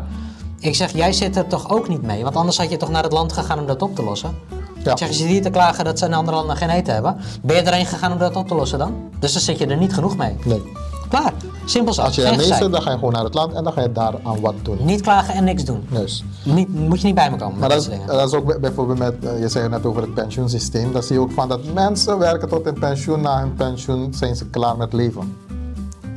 [0.59, 2.23] ik zeg, jij zit er toch ook niet mee?
[2.23, 4.35] Want anders had je toch naar het land gegaan om dat op te lossen?
[4.83, 4.91] Ja.
[4.91, 7.17] Ik zeg, je zit hier te klagen dat ze in andere landen geen eten hebben.
[7.41, 8.93] Ben je erheen gegaan om dat op te lossen dan?
[9.19, 10.35] Dus dan zit je er niet genoeg mee.
[10.45, 10.61] Nee.
[11.09, 11.33] Klaar,
[11.65, 12.01] simpel zo.
[12.01, 13.91] Als je ermee zit, dan ga je gewoon naar het land en dan ga je
[13.91, 14.77] daar aan wat doen.
[14.81, 15.87] Niet klagen en niks doen.
[15.91, 16.23] Juist.
[16.43, 18.19] Niet, moet je niet bij me komen Maar met dat, dat is- soort dingen.
[18.21, 21.15] dat is ook bij- bijvoorbeeld met, eh, je zei net over het pensioensysteem, dan zie
[21.15, 24.77] je ook van dat mensen werken tot hun pensioen, na hun pensioen zijn ze klaar
[24.77, 25.35] met leven.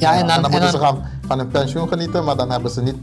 [0.01, 2.51] Ja, en dan, dan en moeten dan- ze gaan van hun pensioen genieten, maar dan
[2.51, 2.97] hebben ze niet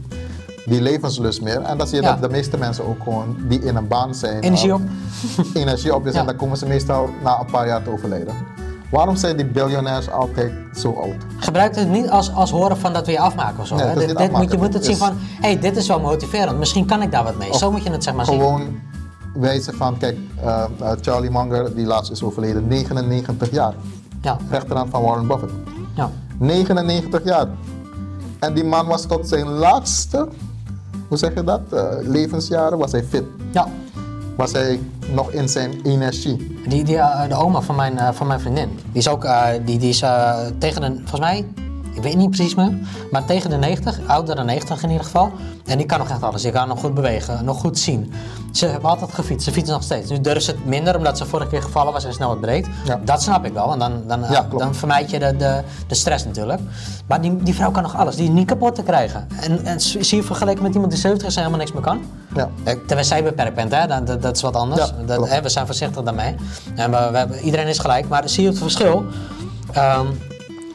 [0.66, 1.60] die levenslust meer.
[1.62, 2.10] En dan zie je Ja.
[2.12, 4.40] dat de meeste mensen ook gewoon die in een baan zijn.
[4.40, 5.44] Energie of- op.
[5.54, 6.20] energie op is Ja.
[6.20, 8.34] en dan komen ze meestal na een paar jaar te overlijden.
[8.90, 11.14] Waarom zijn die biljonairs altijd zo oud?
[11.38, 13.74] Gebruik het niet als, als horen van dat we je afmaken of zo.
[13.76, 13.94] Nee, hè.
[14.14, 16.58] Dit, moet, je moet het zien van, hé, hey, dit is wel motiverend.
[16.58, 17.54] Misschien kan ik daar wat mee.
[17.54, 18.38] Zo moet je het zeg maar zien.
[18.40, 18.80] Gewoon
[19.34, 23.74] wijzen van, kijk, eh, eh, Charlie Munger, die laatst is overleden, 99 jaar.
[24.22, 25.52] Ja, Rechterhand van Warren Buffett.
[25.94, 26.10] ja.
[26.38, 27.46] 99 jaar.
[28.38, 30.28] En die man was tot zijn laatste,
[31.08, 33.24] hoe zeg je dat, eh, levensjaren, was hij fit.
[33.50, 33.68] ja.
[34.36, 34.80] was hij
[35.12, 36.58] nog in zijn energie.
[36.68, 39.26] Die, die, eh, de oma van mijn, eh, van mijn vriendin, die is ook
[39.64, 39.98] die, die is,
[40.58, 41.46] tegen de, volgens mij,
[41.98, 42.78] ik weet niet precies meer,
[43.10, 45.30] maar tegen de 90, ouder dan 90 in ieder geval.
[45.66, 46.42] En die kan nog echt alles.
[46.42, 48.12] Die kan nog goed bewegen, nog goed zien.
[48.52, 50.10] Ze hebben altijd gefietst, ze fietsen nog steeds.
[50.10, 52.66] Nu durft ze het minder omdat ze vorige keer gevallen was en snel wat breed.
[52.84, 53.00] Ja.
[53.04, 56.24] Dat snap ik wel, en dan, dan, Ja, dan vermijd je de, de, de stress
[56.24, 56.60] natuurlijk.
[57.06, 59.26] Maar die, die vrouw kan nog alles, die is niet kapot te krijgen.
[59.40, 62.00] En, en zie je vergeleken met iemand die 70 is en helemaal niks meer kan?
[62.34, 62.48] Ja.
[62.64, 63.86] Eh, Terwijl zij beperkt bent, hè?
[63.86, 64.80] Dat, dat, dat is wat anders.
[64.80, 65.32] Ja, dat, klopt.
[65.32, 66.34] hè, we zijn voorzichtig daarmee.
[66.74, 69.04] En we, iedereen is gelijk, maar zie je het verschil?
[69.72, 70.06] Ehm,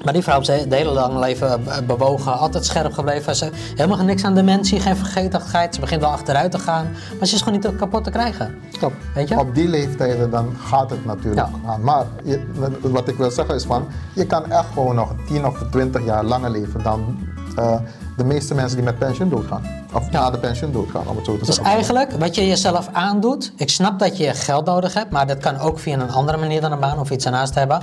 [0.03, 3.35] maar die vrouw heeft ze de hele lange leven eh, bewogen, altijd scherp gebleven.
[3.35, 5.75] Ze helemaal niks aan dementie, geen vergetigheid.
[5.75, 6.87] Ze begint wel achteruit te gaan,
[7.19, 8.55] maar ze is gewoon niet kapot te krijgen.
[8.79, 8.95] Klopt.
[9.15, 9.39] Weet je?
[9.39, 11.49] Op die leeftijden dan gaat het natuurlijk Ja.
[11.65, 11.81] gaan.
[11.83, 12.41] Maar je-
[12.81, 16.23] wat ik wil zeggen is van, je kan echt gewoon nog 10 of 20 jaar
[16.23, 17.17] langer leven dan
[17.55, 17.75] eh,
[18.17, 19.61] de meeste mensen die met pensioen doodgaan.
[19.93, 21.73] Of na de pensioen doodgaan, om het zo te Dus zeggen.
[21.73, 25.59] eigenlijk, wat je jezelf aandoet, ik snap dat je geld nodig hebt, maar dat kan
[25.59, 27.81] ook via een andere manier dan een baan of iets ernaast hebben.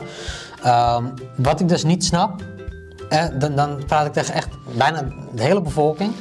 [0.63, 1.05] Ehm,
[1.37, 2.43] wat ik dus niet snap,
[3.09, 5.05] eh, dan, dan praat ik tegen echt bijna
[5.35, 6.13] de hele bevolking.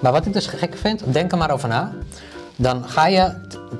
[0.00, 1.92] Maar wat ik dus gek vind, denk er maar over na.
[2.56, 3.32] Dan ga je,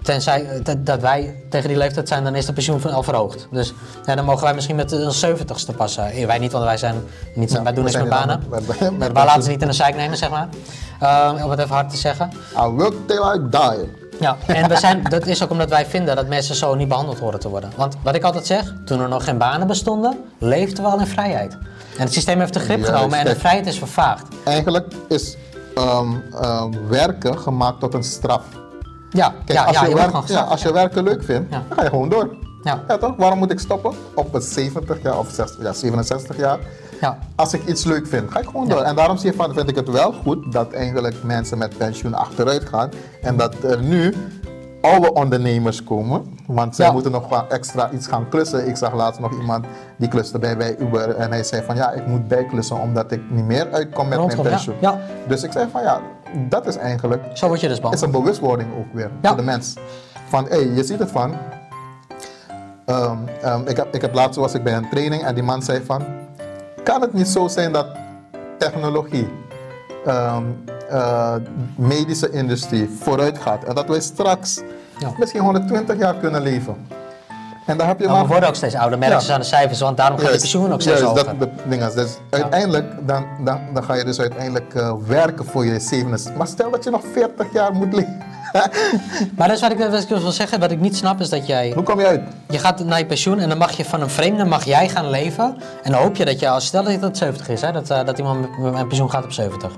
[0.02, 3.46] tenzij eh, dat- wij tegen die leeftijd zijn, dan is de pensioen van al verhoogd.
[3.50, 6.04] Dus ja, dan mogen wij misschien met de 70ste passen.
[6.10, 6.94] Eh, Wij niet, want wij, zijn
[7.34, 8.42] niet, Ja, wij doen niks met banen.
[8.98, 10.48] Wij laten ze niet in de zeik nemen, zeg maar.
[11.00, 12.30] Ehm, om het even hard te zeggen.
[12.56, 14.02] I work till I die.
[14.20, 17.18] Ja, en we zijn, dat is ook omdat wij vinden dat mensen zo niet behandeld
[17.18, 17.70] horen te worden.
[17.76, 21.06] Want wat ik altijd zeg, toen er nog geen banen bestonden, leefden we al in
[21.06, 21.52] vrijheid.
[21.52, 24.26] En het systeem heeft de grip Juist, genomen en de vrijheid is vervaagd.
[24.44, 25.36] Eigenlijk is
[25.74, 28.42] ehm, ehm, werken gemaakt tot een straf.
[29.14, 31.62] Ja, Kijk, ja, als, ja, je werk, ja, als je werken leuk vindt, Ja.
[31.68, 32.34] dan ga je gewoon door.
[32.62, 32.80] Ja.
[32.98, 33.16] toch?
[33.16, 33.92] Waarom moet ik stoppen?
[34.14, 36.58] Op een 70 jaar of 60, ja, 67 jaar.
[37.00, 37.18] Ja.
[37.36, 38.80] Als ik iets leuk vind, ga ik gewoon door.
[38.82, 42.14] En daarom zie je van, vind ik het wel goed dat eigenlijk mensen met pensioen
[42.14, 42.90] achteruit gaan.
[43.22, 44.14] En dat er nu
[44.80, 46.22] oude ondernemers komen.
[46.46, 46.92] Want zij Ja.
[46.92, 48.68] moeten nog wel extra iets gaan klussen.
[48.68, 51.16] Ik zag laatst nog iemand die kluste bij, bij Uber.
[51.16, 54.36] En hij zei van ja, ik moet bijklussen omdat ik niet meer uitkom met mijn
[54.36, 54.42] ja.
[54.42, 54.76] pensioen.
[54.80, 54.98] Ja.
[55.28, 56.00] Dus ik zei van ja,
[56.34, 58.14] dat is eigenlijk Zo word je dus is behandeld.
[58.14, 59.28] een bewustwording ook weer Ja.
[59.28, 59.74] voor de mens.
[60.28, 61.34] Van, hé, je ziet het van.
[62.86, 65.62] ehm, ehm, ik, heb, ik heb laatst was ik bij een training en die man
[65.62, 66.04] zei van,
[66.82, 67.86] kan het niet zo zijn dat
[68.58, 69.28] technologie,
[70.06, 70.42] ehm,
[70.90, 71.34] eh,
[71.76, 74.60] medische industrie vooruit gaat en dat wij straks
[74.98, 75.10] Ja.
[75.18, 76.76] misschien 120 jaar kunnen leven?
[77.66, 79.46] En daar heb je Maar we maar worden ook steeds ouder, merken ze aan de
[79.46, 81.38] cijfers, want daarom gaat de pensioen ook steeds juist, hoger.
[81.38, 81.94] dat de dingen.
[81.94, 86.34] Dus uiteindelijk, dan, dan, dan ga je dus uiteindelijk eh, werken voor je 67.
[86.34, 88.32] Maar stel dat je nog 40 jaar moet leven.
[89.36, 91.46] Maar dat is wat ik, wat ik wil zeggen, wat ik niet snap is dat
[91.46, 91.72] jij...
[91.74, 92.22] Hoe kom je uit?
[92.48, 95.10] Je gaat naar je pensioen en dan mag je van een vreemde mag jij gaan
[95.10, 95.56] leven.
[95.82, 97.90] En dan hoop je dat je, als stel dat je tot 70 is, hè, dat,
[97.90, 99.72] eh, dat iemand met, pensioen gaat op 70.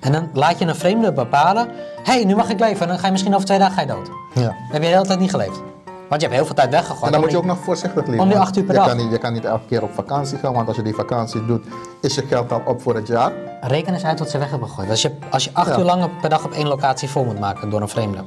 [0.00, 1.68] En dan laat je een vreemde bepalen,
[2.02, 2.80] hé, hey, nu mag ik leven.
[2.80, 4.10] En dan ga je misschien over twee dagen ga je dood.
[4.34, 4.42] Ja.
[4.42, 5.60] Dan heb je de hele tijd niet geleefd.
[6.08, 7.04] Want je hebt heel veel tijd weggegooid.
[7.04, 8.20] En dan moet je ook nog voorzichtig leven.
[8.22, 8.88] om die acht uur per je dag.
[8.88, 11.46] Kan niet, je kan niet elke keer op vakantie gaan, want als je die vakantie
[11.46, 11.64] doet,
[12.00, 13.32] is je geld al op voor het jaar.
[13.60, 14.90] Reken eens uit wat ze weg hebben gegooid.
[14.90, 15.78] Als je, als je acht Ja.
[15.78, 18.18] uur lang per dag op één locatie vol moet maken door een vreemde.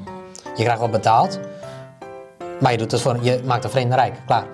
[0.55, 1.39] Je krijgt wel betaald,
[2.59, 4.15] maar je, doet het voor, je maakt een vreemde rijk.
[4.25, 4.45] Klaar.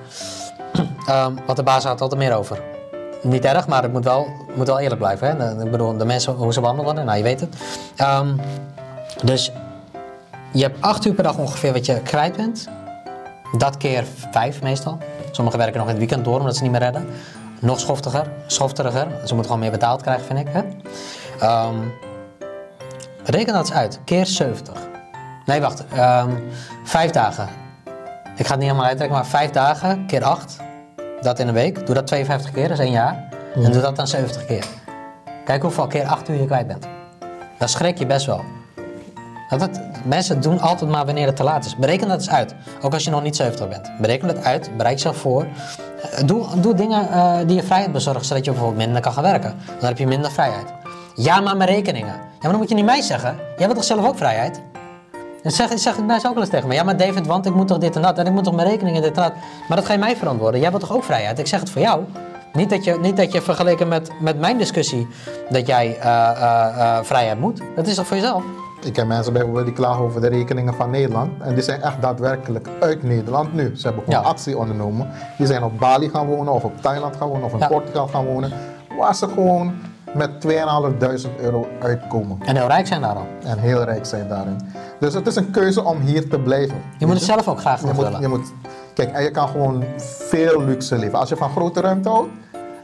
[1.07, 2.61] Ehm, want de baas had altijd meer over.
[3.21, 5.37] Niet erg, maar het moet wel, moet wel eerlijk blijven.
[5.41, 5.63] Hè?
[5.63, 7.55] Ik bedoel, de mensen, hoe ze behandeld worden, nou je weet het.
[7.95, 8.35] Ehm,
[9.23, 9.51] dus
[10.51, 12.67] je hebt acht uur per dag ongeveer wat je kwijt bent.
[13.51, 14.97] Dat keer vijf meestal.
[15.31, 17.07] Sommigen werken nog in het weekend door omdat ze niet meer redden.
[17.59, 19.07] Nog schoftiger, schofteriger.
[19.09, 20.47] Ze moeten gewoon meer betaald krijgen, vind ik.
[20.49, 20.61] Hè?
[21.39, 21.75] Ehm,
[23.23, 23.99] reken dat eens uit.
[24.05, 24.73] Keer 70.
[25.45, 25.85] Nee, wacht.
[25.87, 26.31] ehm,
[26.83, 27.47] vijf dagen.
[28.35, 30.57] Ik ga het niet helemaal uitrekenen, maar vijf dagen keer acht.
[31.21, 31.85] Dat in een week.
[31.85, 33.29] Doe dat 52 keer, dat is één jaar.
[33.55, 34.65] En doe dat dan 70 keer.
[35.45, 36.87] Kijk hoeveel keer acht uur je kwijt bent.
[37.59, 38.43] Dan schrik je best wel.
[39.49, 41.75] Dat het, mensen doen altijd maar wanneer het te laat is.
[41.75, 42.55] Bereken dat eens uit.
[42.81, 43.91] Ook als je nog niet 70 bent.
[43.99, 45.45] Bereken het uit, bereik jezelf voor.
[46.01, 49.23] Eh, Doe, doe dingen eh, die je vrijheid bezorgen, zodat je bijvoorbeeld minder kan gaan
[49.23, 49.55] werken.
[49.79, 50.73] Dan heb je minder vrijheid.
[51.15, 52.13] Ja, maar mijn rekeningen.
[52.13, 53.35] Ja, maar dan moet je niet mij zeggen.
[53.57, 54.61] Jij wilt toch zelf ook vrijheid?
[55.43, 56.73] En zeg, zeg mensen ook wel eens tegen me.
[56.73, 58.17] Ja, maar David, want ik moet toch dit en dat.
[58.17, 59.33] En ik moet toch mijn rekeningen dit en dat.
[59.67, 60.59] Maar dat ga je mij verantwoorden.
[60.59, 61.39] Jij wilt toch ook vrijheid?
[61.39, 62.03] Ik zeg het voor jou.
[62.53, 65.07] Niet dat je, niet dat je vergeleken met, met mijn discussie
[65.49, 67.61] dat jij eh, vrijheid moet.
[67.75, 68.43] Dat is toch voor jezelf?
[68.87, 71.41] Ik ken mensen bijvoorbeeld die klagen over de rekeningen van Nederland.
[71.41, 73.71] En die zijn echt daadwerkelijk uit Nederland nu.
[73.75, 74.27] Ze hebben gewoon Ja.
[74.29, 75.09] actie ondernomen.
[75.37, 77.67] Die zijn op Bali gaan wonen, of op Thailand gaan wonen, of in Ja.
[77.67, 78.51] Portugal gaan wonen.
[78.97, 79.73] Waar ze gewoon
[80.13, 82.37] met 2.500 euro uitkomen.
[82.45, 83.27] En heel rijk zijn daar al.
[83.43, 84.57] En heel rijk zijn daarin.
[84.99, 86.77] Dus het is een keuze om hier te blijven.
[86.97, 88.53] Je moet het zelf ook graag Je moet, je moet,
[88.93, 89.83] kijk, en je kan gewoon
[90.29, 91.19] veel luxe leven.
[91.19, 92.29] Als je van grote ruimte houdt,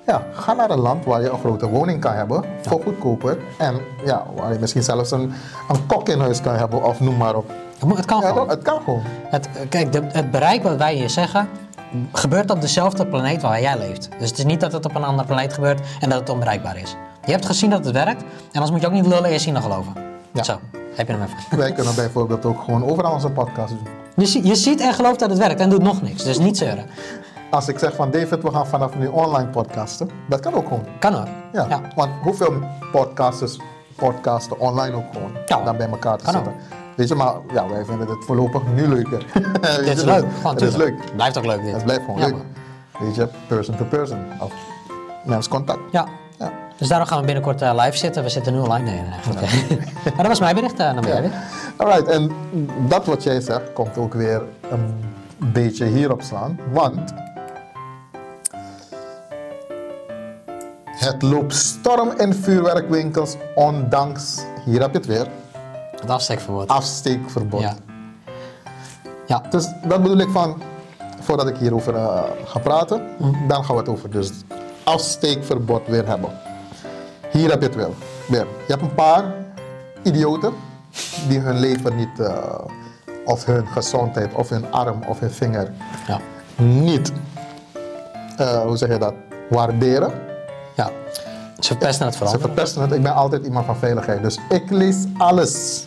[0.07, 3.37] Ja, ga naar een land waar je een grote woning kan hebben, voor goedkoper.
[3.57, 3.75] En
[4.05, 5.33] ja, waar je misschien zelfs een,
[5.69, 7.51] een kok in huis kan hebben, of noem maar op.
[7.87, 8.49] Het kan gewoon.
[8.49, 9.01] het kan gewoon.
[9.29, 11.49] Het, kijk, de- het bereik wat wij hier zeggen,
[12.13, 14.09] gebeurt op dezelfde planeet waar jij leeft.
[14.19, 16.77] Dus het is niet dat het op een andere planeet gebeurt en dat het onbereikbaar
[16.77, 16.95] is.
[17.25, 19.53] Je hebt gezien dat het werkt en anders moet je ook niet lullen, eerst zien
[19.53, 19.93] dan geloven.
[20.31, 20.43] Ja.
[20.43, 20.59] Zo,
[20.95, 21.57] heb je hem even.
[21.57, 23.87] Wij kunnen bijvoorbeeld ook gewoon overal onze podcast doen.
[24.25, 26.85] Je, je ziet en gelooft dat het werkt en doet nog niks, dus niet zeuren.
[27.53, 30.85] Als ik zeg van David, we gaan vanaf nu online podcasten, dat kan ook gewoon.
[30.99, 31.27] Kan hoor.
[31.53, 31.81] Ja, Ja.
[31.95, 32.53] want hoeveel
[32.91, 33.59] podcasters
[33.95, 36.53] podcasten online ook gewoon Ja, dan bij elkaar te kan zitten.
[36.95, 39.25] Weet je, maar ja, wij vinden het voorlopig nu leuker.
[39.61, 40.25] Dit is dus leuk.
[40.43, 41.15] Het is leuk.
[41.15, 41.73] Blijft ook leuk dit.
[41.73, 42.33] Het blijft gewoon Ja, leuk.
[42.35, 42.45] man.
[42.99, 44.25] Weet je, person to person.
[44.39, 44.51] Of
[45.23, 45.79] menscontact.
[45.91, 46.05] Ja.
[46.39, 46.51] Ja.
[46.77, 48.23] Dus daarom gaan we binnenkort eh, live zitten.
[48.23, 48.83] We zitten nu online.
[48.91, 49.09] Nee, nee,
[49.69, 49.79] nee.
[50.03, 50.79] maar dat was mijn bericht.
[50.79, 51.31] eh, jij weer.
[51.77, 52.31] Alright, en
[52.87, 54.41] dat wat jij zegt komt ook weer
[54.71, 54.95] een
[55.53, 56.59] beetje hierop slaan.
[56.71, 57.13] Want
[60.95, 65.27] het loopt storm in vuurwerkwinkels, ondanks, hier heb je het weer,
[65.91, 66.67] Het afsteekverbod.
[66.67, 67.61] afsteekverbod.
[67.61, 67.73] Ja.
[69.25, 69.41] Ja.
[69.49, 70.61] Dus dat bedoel ik van,
[71.19, 73.01] voordat ik hierover eh, ga praten,
[73.47, 74.31] dan gaan we het over dus
[74.83, 76.29] afsteekverbod weer hebben.
[77.31, 77.93] Hier heb je het wel.
[78.27, 78.47] Weer.
[78.67, 79.23] Je hebt een paar
[80.03, 80.53] idioten
[81.27, 82.35] die hun leven niet, eh,
[83.25, 85.71] of hun gezondheid, of hun arm, of hun vinger
[86.07, 86.19] Ja.
[86.63, 87.11] niet,
[88.37, 89.13] eh, hoe zeg je dat,
[89.49, 90.11] waarderen.
[90.76, 90.89] Ja.
[91.59, 92.39] Ze verpesten het Ze vooral.
[92.39, 92.91] verpesten het.
[92.91, 94.21] Ik ben altijd iemand van veiligheid.
[94.21, 95.86] Dus ik lees alles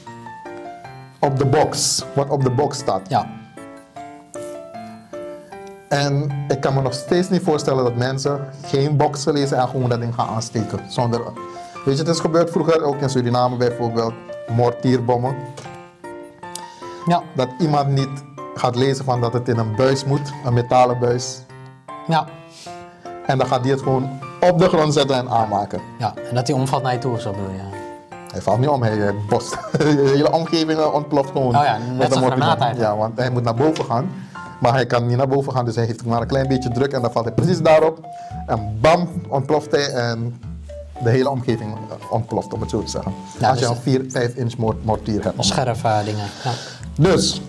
[1.18, 3.08] op de box, wat op de box staat.
[3.08, 3.26] Ja.
[5.88, 9.88] En ik kan me nog steeds niet voorstellen dat mensen geen boxen lezen en gewoon
[9.88, 10.80] dat ding gaan aansteken.
[10.88, 11.20] Zonder,
[11.84, 14.14] weet je, het is gebeurd vroeger ook in Suriname bijvoorbeeld,
[14.48, 15.36] mortierbommen.
[17.06, 17.22] Ja.
[17.34, 18.24] Dat iemand niet
[18.54, 21.38] gaat lezen van dat het in een buis moet, een metalen buis.
[22.06, 22.26] Ja.
[23.26, 24.08] En dan gaat hij het gewoon
[24.40, 25.80] op de grond zetten en aanmaken.
[25.98, 26.14] Ja.
[26.28, 27.84] En dat die omvalt naar je toe zo bedoel je.
[28.32, 29.56] Hij valt niet om, hij hij bost.
[29.78, 29.84] De
[30.14, 31.56] hele omgeving eh, ontploft gewoon.
[31.56, 32.76] Oh ja, net een granaat.
[32.76, 34.10] Ja, want hij moet naar boven gaan.
[34.60, 36.92] Maar hij kan niet naar boven gaan, dus hij heeft maar een klein beetje druk
[36.92, 38.06] en dan valt hij precies daarop.
[38.46, 40.40] En bam, ontploft hij en
[41.02, 43.12] de hele omgeving eh, ontploft, om het zo te zeggen.
[43.38, 45.44] Ja, Als je dus- een 4, 5 inch mort- mortier hebt.
[45.44, 46.24] Scherf eh, dingen.
[46.44, 46.50] Ja.
[46.98, 47.40] Dus,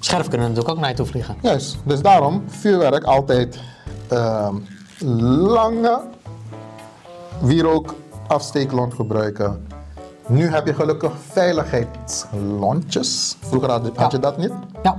[0.00, 1.36] Scherf kunnen natuurlijk ook naar je toe vliegen.
[1.42, 1.76] juist.
[1.84, 3.58] Dus daarom, vuurwerk altijd
[4.08, 4.54] ehm,
[5.46, 6.00] lange
[7.40, 7.94] wierook
[8.26, 9.66] afsteeklont gebruiken.
[10.26, 13.36] Nu heb je gelukkig veiligheidslontjes.
[13.40, 14.22] Vroeger had, had je Ja.
[14.22, 14.52] dat niet.
[14.82, 14.98] Ja.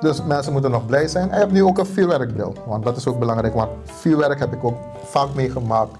[0.00, 1.28] Dus mensen moeten nog blij zijn.
[1.28, 2.54] En je hebt nu ook een vuurwerkbril.
[2.66, 3.54] Want dat is ook belangrijk.
[3.54, 5.96] Want vuurwerk heb ik ook vaak meegemaakt.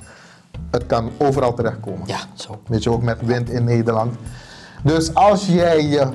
[0.70, 2.02] Het kan overal terechtkomen.
[2.06, 2.58] Ja, zo.
[2.66, 4.14] Weet je, ook met wind in Nederland.
[4.82, 6.08] Dus als jij je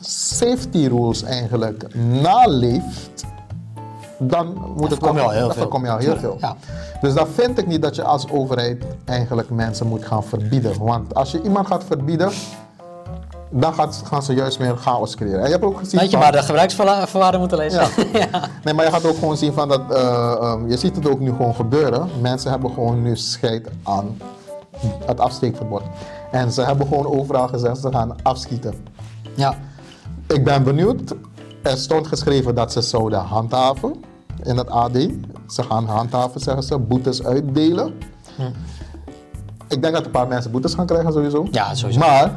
[0.00, 3.24] safety rules eigenlijk naleeft,
[4.18, 5.62] dan moet het voorkom je al heel veel.
[5.62, 6.36] voorkom je al heel veel.
[6.40, 6.56] Ja.
[7.00, 10.84] Dus dan vind ik niet dat je als overheid eigenlijk mensen moet gaan verbieden.
[10.84, 12.30] Want als je iemand gaat verbieden,
[13.50, 15.38] dan gaat, gaan ze juist meer chaos creëren.
[15.40, 17.80] En je hebt ook gezien Weet je van- maar de gebruiksvoorwaarden moeten lezen.
[18.12, 18.48] ja.
[18.64, 21.20] Nee, maar je gaat ook gewoon zien van dat, eh, ehm, je ziet het ook
[21.20, 22.08] nu gewoon gebeuren.
[22.20, 24.16] Mensen hebben gewoon nu scheid aan
[25.06, 25.82] het afsteekverbod.
[26.30, 28.74] En ze hebben gewoon overal gezegd, ze gaan afschieten.
[29.34, 29.54] ja.
[30.26, 31.14] Ik ben benieuwd,
[31.64, 33.94] er stond geschreven dat ze zouden handhaven
[34.42, 34.92] in het AD.
[35.48, 37.94] Ze gaan handhaven, zeggen ze, boetes uitdelen.
[39.68, 41.46] Ik denk dat een paar mensen boetes gaan krijgen sowieso.
[41.50, 42.00] Ja, sowieso.
[42.00, 42.32] Maar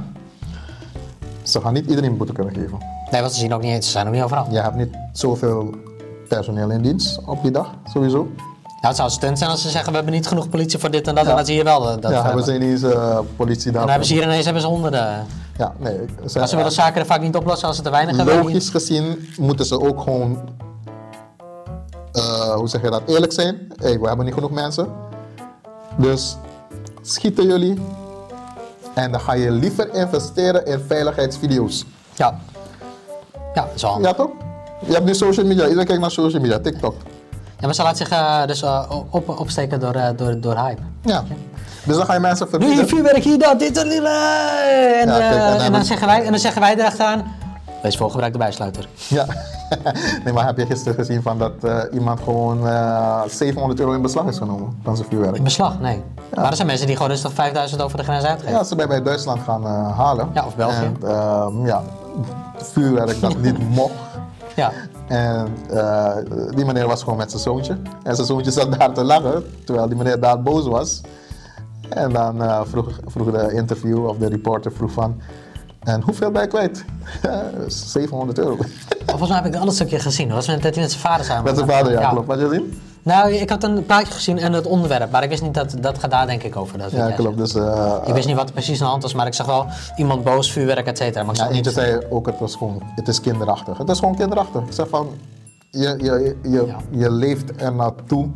[1.43, 2.77] ze gaan niet iedereen een boete kunnen geven.
[3.11, 3.85] Nee, want ze zien ook niet eens.
[3.85, 4.47] Ze zijn ook niet overal.
[4.49, 5.69] Je hebt niet zoveel
[6.27, 8.17] personeel in dienst op die dag, sowieso.
[8.81, 11.07] Nou, het zou stunt zijn als ze zeggen we hebben niet genoeg politie voor dit
[11.07, 11.23] en dat.
[11.23, 11.29] Ja.
[11.29, 13.71] En dan zie je wel dat, dat ja, we hebben ze ineens eh, politie En
[13.71, 13.81] daar.
[13.81, 15.25] dan hebben ze hier ineens hebben ze honderden.
[15.57, 15.99] Ja, nee.
[16.27, 18.35] Ze, ze willen zaken er vaak niet oplossen als ze te weinig hebben.
[18.35, 20.49] logisch gezien moeten ze ook gewoon,
[22.11, 23.67] eh, hoe zeg je dat, eerlijk zijn.
[23.75, 24.87] Hey, we hebben niet genoeg mensen.
[25.97, 26.37] Dus
[27.01, 27.81] schieten jullie.
[28.93, 31.85] En dan ga je liever investeren in veiligheidsvideo's.
[32.15, 32.39] Ja.
[33.53, 34.11] Ja, handig.
[34.11, 34.29] Ja, toch?
[34.85, 35.63] Je hebt nu social media.
[35.63, 36.59] Iedereen kijkt naar social media.
[36.59, 36.95] TikTok.
[37.59, 40.81] Ja, maar ze laat zich eh, dus eh, op, opsteken door, door, door hype.
[41.01, 41.23] Ja.
[41.87, 42.77] Dus dan ga je mensen Nu verbieden.
[42.77, 44.03] hier vuurwerk, hier dat, dit en dit.
[44.03, 46.61] eh, En, Ja, kijk, eh, en dan en, dan moet- zeggen wij, en dan zeggen
[46.61, 47.23] wij erachteraan.
[47.81, 48.87] Wees volgebruik de bijsluiter.
[49.07, 49.25] Ja.
[50.23, 54.01] nee, maar heb je gisteren gezien van dat eh, iemand gewoon eh 700 euro in
[54.01, 55.35] beslag is genomen van zijn vuurwerk?
[55.35, 56.03] In beslag, nee.
[56.33, 58.53] Maar er zijn mensen die gewoon rustig 5000 over de grens uitgeven.
[58.53, 60.29] Ja, ze bij, bij Duitsland gaan eh, halen.
[60.33, 60.75] Ja, of België.
[60.75, 61.81] En ehm, ja,
[62.55, 63.93] vuurwerk dat niet mocht.
[64.55, 64.71] Ja.
[65.07, 66.11] En eh,
[66.55, 67.77] die meneer was gewoon met zijn zoontje.
[68.03, 71.01] En zijn zoontje zat daar te lachen, terwijl die meneer daar boos was.
[71.89, 75.21] En dan eh, vroeg, vroeg de interview of de reporter vroeg van...
[75.83, 76.85] En hoeveel ben je kwijt?
[77.67, 78.57] 700 euro.
[79.05, 80.27] Volgens mij heb ik een ander stukje gezien.
[80.27, 82.27] Dat was met, dat hij met zijn vader samen Met zijn vader, ja, klopt.
[82.27, 82.81] Wat je zien?
[83.03, 85.97] Nou, ik had een plaatje gezien en het onderwerp, maar ik wist niet dat dat
[85.99, 86.77] gaat daar denk ik over.
[86.77, 87.37] Dat Ja, klopt.
[87.37, 89.45] Dus, eh, Ik wist niet wat er precies aan de hand was, maar ik zag
[89.45, 89.65] wel
[89.95, 91.23] iemand boos, vuurwerk, et cetera.
[91.23, 91.73] Maar ik ja, eentje niet.
[91.73, 93.77] zei ook, het, was gewoon, het is kinderachtig.
[93.77, 94.61] Het is gewoon kinderachtig.
[94.61, 95.09] Ik zeg van,
[95.69, 96.75] je, je, je, Ja.
[96.89, 98.29] je leeft er naartoe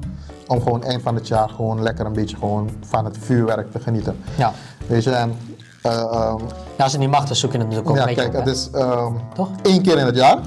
[0.51, 3.79] om gewoon eind van het jaar gewoon lekker een beetje gewoon van het vuurwerk te
[3.79, 4.17] genieten.
[4.37, 4.51] Ja.
[4.87, 5.37] Weet je, en
[5.81, 6.37] eh, ehm,
[6.77, 8.55] ja, als het niet mag, dan zoek je het natuurlijk ook ja, kijk, op, het
[8.55, 9.49] is ehm, Toch?
[9.61, 10.37] één keer in het jaar.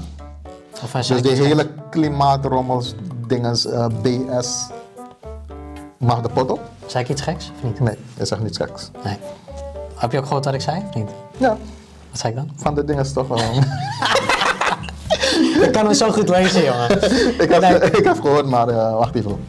[0.83, 2.95] Of Dus die hele klimaatrommels,
[3.27, 4.67] dinges, eh, BS,
[5.97, 6.59] mag de pot op?
[6.85, 7.79] Zei ik iets geks of niet?
[7.79, 8.91] Nee, is echt niet geks.
[9.03, 9.17] Nee.
[9.95, 11.09] Heb je ook gehoord wat ik zei of niet?
[11.37, 11.49] Ja,
[12.09, 12.49] Wat zei ik dan?
[12.55, 13.39] van de dingen is toch wel.
[15.65, 16.91] Ik kan het zo goed lezen, jongen.
[17.41, 19.43] ik, heb, ik heb gehoord, maar eh, wacht even.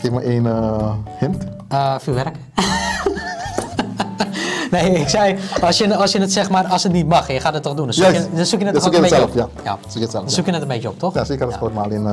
[0.00, 1.44] Geef me één eh, hint.
[1.68, 2.36] Eh, vuurwerk.
[4.70, 7.40] nee, ik zei, als je, als je het zeg maar, als het niet mag je
[7.40, 9.08] gaat het toch doen, dan zoek, je, dan zoek je het Dan zoek je het
[9.08, 9.78] zelf, ja.
[9.88, 11.14] Zoek je het zelf, Dan zoek je het een beetje op, toch?
[11.14, 12.06] Ja, zeker dat gehoord, maar alleen.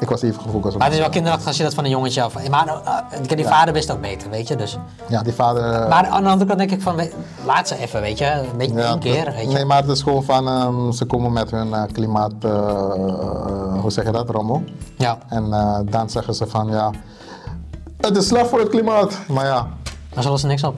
[0.00, 0.78] Eh, ik was even gefocust op.
[0.78, 2.48] Maar het is wel kinderachtig als je dat van een jongetje af.
[2.48, 4.56] Maar uh, die vader wist ook beter, weet je.
[4.56, 4.78] Dus.
[5.08, 5.62] Ja, die vader.
[5.72, 7.00] eh, Maar aan de andere kant denk ik van,
[7.46, 8.24] laat ze even, weet je.
[8.30, 9.52] Een beetje ja, één keer, weet je.
[9.56, 10.48] Nee, maar het is gewoon van.
[10.48, 12.32] ehm, ze komen met hun eh, klimaat.
[12.40, 14.62] eh, eh, hoe zeg je dat, rommel?
[14.96, 16.90] Ja, En eh, dan zeggen ze van ja.
[17.96, 19.18] Het is slecht voor het klimaat.
[19.28, 19.66] Maar ja,
[20.14, 20.74] daar zullen ze niks op.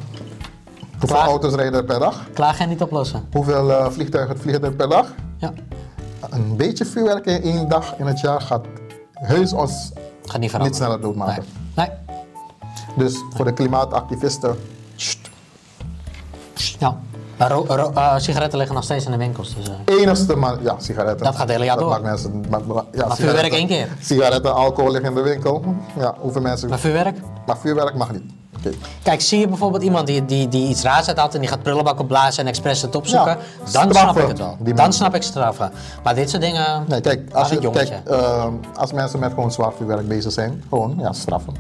[0.99, 2.21] hoeveel auto's rijden er per dag?
[2.35, 3.25] Klagen en niet oplossen.
[3.33, 5.07] Hoeveel eh, vliegtuigen vliegen er per dag?
[5.39, 5.53] Ja,
[6.31, 8.65] Een beetje vuurwerk in één dag in het jaar gaat
[9.23, 9.91] heus ons
[10.23, 11.45] gaat niet sneller doodmaken.
[11.75, 11.89] Nee.
[12.97, 14.59] Dus voor de klimaatactivisten,
[14.97, 15.31] sst,
[16.55, 16.77] nee.
[16.79, 17.01] Ja.
[17.37, 19.55] Maar eh, sigaretten liggen nog steeds in de winkels.
[19.55, 19.97] Dus, eh.
[20.01, 21.25] enigste man, ja, sigaretten.
[21.27, 21.93] Dat gaat het hele jaar dat door.
[21.93, 23.89] Maakt mensen, maar, maar- ja, Maar vuurwerk één keer.
[24.01, 25.65] Sigaretten, alcohol liggen in de winkel.
[25.99, 26.69] Ja, hoeveel mensen.
[26.69, 27.17] Maar vuurwerk?
[27.47, 28.23] Maar vuurwerk mag niet.
[29.03, 32.01] Kijk, zie je bijvoorbeeld iemand die, die, die iets raars uithaalt en die gaat prullenbak
[32.01, 33.39] opblazen en expres het opzoeken, Ja,
[33.73, 34.57] dan snap ik het wel.
[34.75, 35.73] Dan snap ik straffen.
[36.03, 38.03] Maar dit soort dingen, Nee, kijk, als je, jongetje.
[38.05, 41.55] kijk ehm, als mensen met gewoon zwaar vuurwerk bezig zijn, gewoon ja, straffen.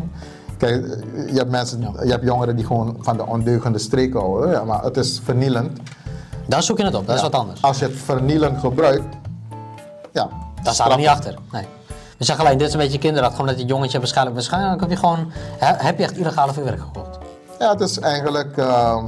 [0.56, 4.50] Kijk, eh, je hebt, mensen, je hebt jongeren die gewoon van de ondeugende streken houden,
[4.50, 5.78] ja, maar het is vernielend.
[6.46, 7.06] dan zoek je het op.
[7.06, 7.62] Dat is wat anders.
[7.62, 9.16] Als je het vernielend gebruikt,
[10.12, 10.28] ja.
[10.62, 11.34] Daar staan we niet achter.
[11.52, 11.66] Nee.
[12.22, 14.96] We zeggen alleen, dit is een beetje kinderachtig, omdat die jongetje waarschijnlijk, waarschijnlijk heb je
[14.96, 17.18] gewoon, he- heb je echt illegale vuurwerk gekocht.
[17.58, 19.04] Ja, het is eigenlijk ehm,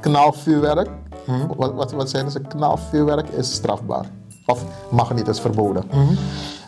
[0.00, 0.88] knalvuurwerk.
[1.26, 1.46] Mhm.
[1.56, 2.40] Wat, wat, wat zeiden ze?
[2.40, 4.04] Knalvuurwerk is strafbaar.
[4.46, 5.84] Of mag niet, is verboden.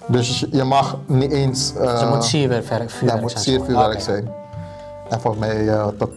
[0.07, 1.73] Dus je- mag niet eens...
[1.75, 1.91] eh, Mhm.
[1.91, 3.43] Dus het moet siervuurwerk ja, vuurwerk het moet zijn.
[3.45, 4.01] siervuurwerk Oké.
[4.03, 4.31] zijn.
[5.09, 6.11] En volgens mij eh, tot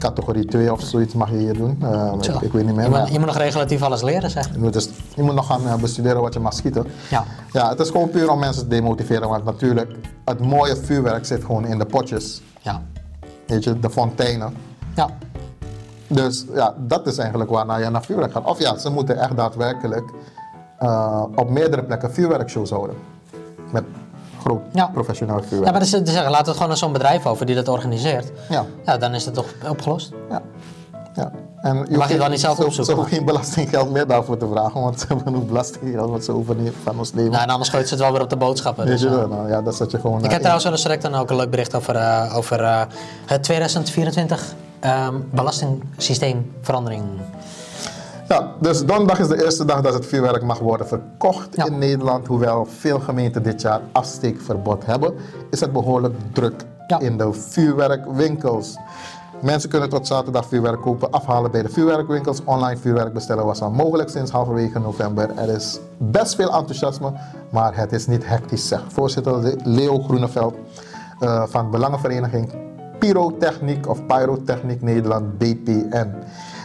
[0.00, 1.78] categorie 2 of zoiets mag je hier doen.
[1.82, 2.84] Eh, ik, ik weet niet meer.
[2.84, 4.52] Je maar moet, je moet nog relatief alles leren, zeg.
[4.52, 6.86] je, moet dus, je moet nog gaan eh, bestuderen wat je mag schieten.
[7.10, 7.24] Ja.
[7.52, 9.28] Ja, het is gewoon puur om mensen te demotiveren.
[9.28, 12.42] Want natuurlijk, het mooie vuurwerk zit gewoon in de potjes.
[12.60, 12.82] Ja.
[13.46, 14.54] Weet je, de fonteinen.
[14.94, 15.08] Ja.
[16.06, 18.44] Dus ja, dat is eigenlijk waarna je naar vuurwerk gaat.
[18.44, 20.10] Of ja, ze moeten echt daadwerkelijk
[20.78, 22.96] eh, op meerdere plekken vuurwerkshows houden.
[23.72, 23.84] Met
[24.40, 24.86] groot Ja.
[24.86, 27.68] professioneel Ja, maar dus, dus zeggen, laat het gewoon aan zo'n bedrijf over die dat
[27.68, 28.30] organiseert.
[28.48, 28.64] Ja.
[28.84, 30.12] Ja, dan is het toch opgelost.
[30.30, 30.42] Ja.
[31.14, 31.32] ja.
[31.60, 34.48] En Mag je dan niet zelf ze- opzoeken, Ze hoeven geen belastinggeld meer daarvoor te
[34.52, 37.30] vragen, want ze hebben genoeg belastinggeld wat ze overnemen van ons leven.
[37.30, 38.86] Nou, en anders gooit ze het wel weer op de boodschappen.
[38.86, 39.28] Dus, je eh.
[39.28, 40.18] nou, ja, dat zet je gewoon...
[40.24, 42.82] Ik heb trouwens wel eens direct dan ook een leuk bericht over, eh, over eh,
[43.26, 47.02] het 2024 ehm belastingsysteemverandering.
[48.30, 51.64] Ja, dus donderdag is de eerste dag dat het vuurwerk mag worden verkocht Ja.
[51.66, 52.26] in Nederland.
[52.26, 55.14] Hoewel veel gemeenten dit jaar afsteekverbod hebben,
[55.50, 56.98] is het behoorlijk druk Ja.
[57.00, 58.76] in de vuurwerkwinkels.
[59.42, 62.40] Mensen kunnen tot zaterdag vuurwerk kopen, afhalen bij de vuurwerkwinkels.
[62.44, 65.30] Online vuurwerk bestellen was al mogelijk sinds halverwege november.
[65.36, 67.12] Er is best veel enthousiasme,
[67.50, 70.54] maar het is niet hectisch, zegt voorzitter Leo Groeneveld
[71.20, 72.52] eh, van Belangenvereniging
[72.98, 76.08] Pyrotechniek of Pyrotechniek Nederland, BPN.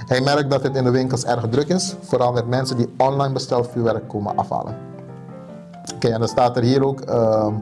[0.05, 3.33] Hij merkt dat het in de winkels erg druk is, vooral met mensen die online
[3.33, 4.75] besteld vuurwerk komen afhalen.
[5.95, 7.01] Oké, en dan staat er hier ook.
[7.01, 7.53] ehm,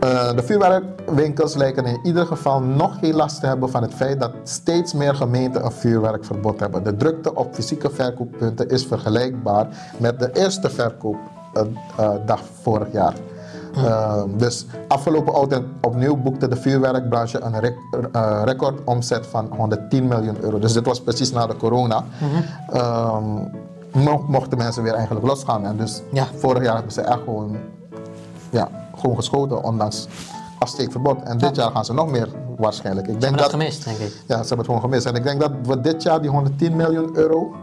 [0.00, 4.20] eh, de vuurwerkwinkels lijken in ieder geval nog geen last te hebben van het feit
[4.20, 6.84] dat steeds meer gemeenten een vuurwerkverbod hebben.
[6.84, 9.66] De drukte op fysieke verkooppunten is vergelijkbaar
[9.96, 13.14] met de eerste verkoopdag vorig jaar.
[13.74, 17.76] Eh, dus afgelopen oud en opnieuw boekte de vuurwerkbranche een rec-
[18.12, 20.58] eh, recordomzet van 110 miljoen euro.
[20.58, 22.04] Dus dit was precies na de corona.
[23.92, 25.64] Mo- mochten mensen weer eigenlijk losgaan.
[25.66, 26.26] En dus Ja.
[26.36, 27.56] vorig jaar hebben ze echt gewoon
[28.50, 28.68] ja,
[29.00, 30.08] gewoon geschoten, ondanks
[30.58, 31.22] afsteekverbod.
[31.22, 33.06] En dit jaar gaan ze nog meer waarschijnlijk.
[33.06, 34.12] Ik denk heb dat dat, gemist, denk ik.
[34.26, 35.06] ja, ze hebben het gewoon gemist.
[35.06, 37.54] En ik denk dat we dit jaar die 110 miljoen euro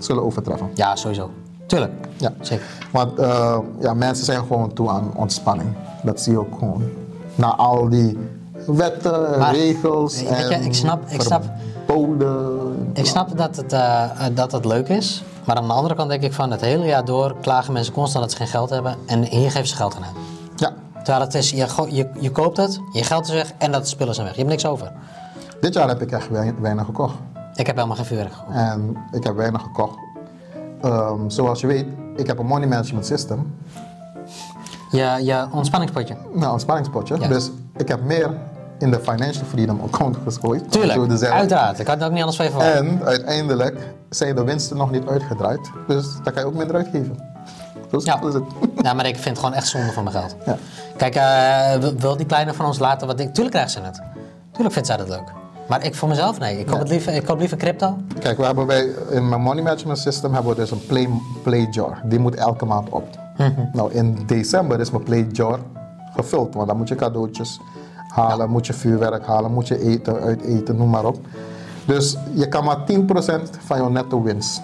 [0.00, 0.70] zullen overtreffen.
[0.74, 1.30] Ja, sowieso.
[1.66, 1.92] Tuurlijk.
[2.16, 2.32] Ja.
[2.40, 2.66] Zeker.
[2.90, 5.74] Want eh, ja, mensen zijn gewoon toe aan ontspanning.
[6.02, 6.82] Dat zie je ook gewoon.
[7.34, 8.18] Na al die
[8.66, 11.44] wetten, Maar, regels weet je, en ik snap- ik snap-
[11.86, 12.90] verboden.
[12.94, 15.24] Ik snap dat het, eh, eh, dat het leuk is.
[15.44, 18.24] Maar aan de andere kant denk ik van het hele jaar door klagen mensen constant
[18.24, 18.96] dat ze geen geld hebben.
[19.06, 20.14] En hier geven ze geld aan uit.
[20.56, 23.88] Ja, Terwijl het is, je, je, je koopt het, je geld is weg en dat
[23.88, 24.34] spullen zijn weg.
[24.36, 24.92] Je hebt niks over.
[25.60, 27.14] dit jaar heb ik echt wei- weinig gekocht.
[27.54, 28.56] Ik heb helemaal geen vuurwerk gekocht.
[28.56, 29.96] En ik heb weinig gekocht.
[30.82, 33.54] Ehm, zoals je weet, ik heb een money management system.
[34.90, 36.16] Je, je ontspanningspotje.
[36.34, 37.16] Nou, een spanningspotje.
[37.20, 37.28] Ja.
[37.28, 38.30] Dus ik heb meer
[38.78, 40.70] in de financial freedom account gegooid.
[40.72, 41.78] Tuurlijk, uiteraard.
[41.78, 42.62] Ik had het ook niet anders van.
[42.62, 43.78] En uiteindelijk
[44.10, 45.70] zijn de winsten nog niet uitgedraaid.
[45.86, 47.16] Dus daar kan je ook minder uitgeven.
[47.90, 48.20] Zo Ja.
[48.28, 48.42] is het.
[48.82, 50.36] Ja, maar ik vind het gewoon echt zonde van mijn geld.
[50.46, 50.56] Ja.
[50.96, 51.14] Kijk,
[51.80, 53.32] wil- wil die kleine van ons laten wat ik...
[53.34, 54.02] Tuurlijk krijgt ze het.
[54.52, 55.32] Tuurlijk vindt zij dat leuk.
[55.72, 56.58] Maar ik voor mezelf, nee.
[56.58, 57.96] Ik koop, het liever, ik koop liever crypto.
[58.18, 61.08] Kijk, we hebben bij, in mijn money management system hebben we dus een play,
[61.42, 62.00] play jar.
[62.04, 63.04] Die moet elke maand op.
[63.72, 65.58] Nou, in december is mijn play jar
[66.14, 66.54] gevuld.
[66.54, 67.60] Want dan moet je cadeautjes
[68.08, 71.18] halen, moet je vuurwerk halen, moet je eten, uit eten, noem maar op.
[71.84, 72.82] Dus je kan maar 10%
[73.60, 74.62] van je netto winst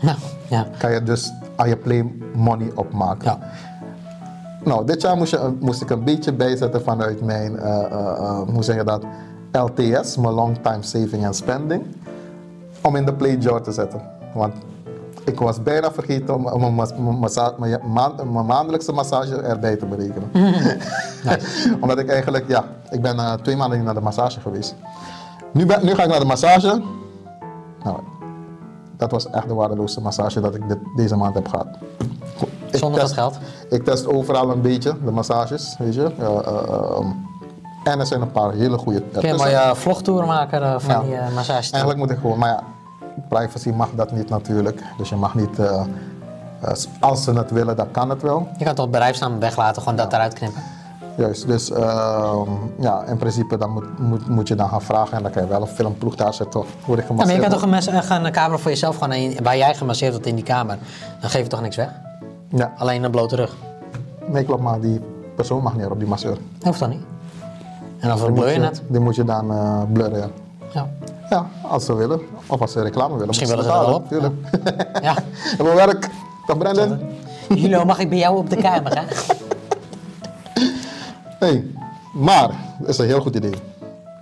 [0.00, 0.16] Nou,
[0.48, 0.66] ja.
[0.78, 3.24] kan je dus aan je play money opmaken.
[3.24, 3.38] Ja.
[4.64, 8.40] Nou, dit jaar moest, je, moest ik een beetje bijzetten vanuit mijn, eh, eh, eh,
[8.48, 9.04] hoe zeg je dat,
[9.52, 11.82] LTS, mijn Long Time Saving and Spending,
[12.82, 14.00] om in de play jar te zetten.
[14.34, 14.54] Want
[15.24, 16.74] ik was bijna vergeten om, mijn,
[17.18, 20.30] massa- mijn, maand- mijn maandelijkse massage erbij te berekenen.
[21.80, 24.74] Omdat ik eigenlijk, ja, ik ben eh, twee maanden niet naar de massage geweest.
[25.52, 26.82] Nu, ben, nu ga ik naar de massage.
[27.84, 27.98] Nou,
[28.96, 31.66] dat was echt de waardeloosste massage dat ik dit, deze maand heb gehad.
[32.70, 33.38] Ik Zonder dat geld.
[33.70, 36.10] Ik test overal een beetje, de massages, weet je.
[36.18, 37.06] Eh, eh, ehm,
[37.84, 40.94] en er zijn een paar hele goede Kun je een mooie vlogtour maken eh, van
[40.94, 41.00] Ja.
[41.02, 41.70] die uh, massage?
[41.72, 42.62] Eigenlijk moet ik gewoon, maar ja,
[43.28, 44.82] privacy mag dat niet natuurlijk.
[44.98, 45.84] Dus je mag niet, eh,
[46.60, 48.48] eh, als ze het willen, dan kan het wel.
[48.58, 50.62] Je kan toch bedrijfsnaam weglaten, gewoon dat eruit knippen.
[51.16, 55.22] Juist, dus ehm, ja, in principe dan moet, moet, moet je dan gaan vragen en
[55.22, 56.60] dan kan je wel een filmploeg daar zetten.
[56.60, 57.40] Word ik Ja, maar je gemasseerd.
[57.40, 60.12] kan toch een, mes- eh, gaan een camera voor jezelf gewoon in, waar jij gemasseerd
[60.12, 60.78] wordt in die kamer.
[61.20, 61.90] Dan geef je toch niks weg?
[62.48, 63.56] Ja, Alleen een blote rug.
[64.26, 65.00] nee klopt, maar die
[65.36, 66.34] persoon mag niet op die masseur.
[66.34, 67.02] Dat hoeft dan niet.
[67.98, 68.82] En dan moet je het.
[68.88, 70.28] die moet je dan eh, blurren, ja.
[70.72, 70.88] Ja.
[71.30, 72.20] Ja, als ze willen.
[72.46, 73.26] Of als ze reclame willen.
[73.26, 74.34] Misschien willen ze wel Tuurlijk.
[75.02, 75.14] ja.
[75.56, 76.08] Hebben we werk.
[76.46, 77.00] Dag Brendan.
[77.48, 79.02] Jullie, mag ik bij jou op de camera?
[81.38, 81.64] Hey,
[82.14, 83.52] maar, dat is een heel goed idee.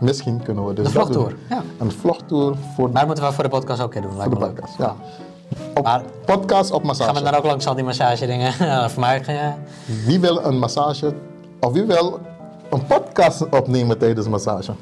[0.01, 1.63] Misschien kunnen we dus De dat vlogtour, ja.
[1.79, 4.13] Een vlogtour voor, Maar dat moeten we voor de podcast ook een doen.
[4.13, 4.75] voor de podcast.
[4.79, 4.95] Ja.
[5.75, 7.11] Op Maar- podcast op massage.
[7.15, 8.53] Gaan we dan ook langs al die massage dingen?
[8.91, 9.57] voor mij, ja.
[10.07, 11.15] Wie wil een massage,
[11.61, 12.19] of wie wil
[12.71, 14.73] een podcast opnemen tijdens een massage?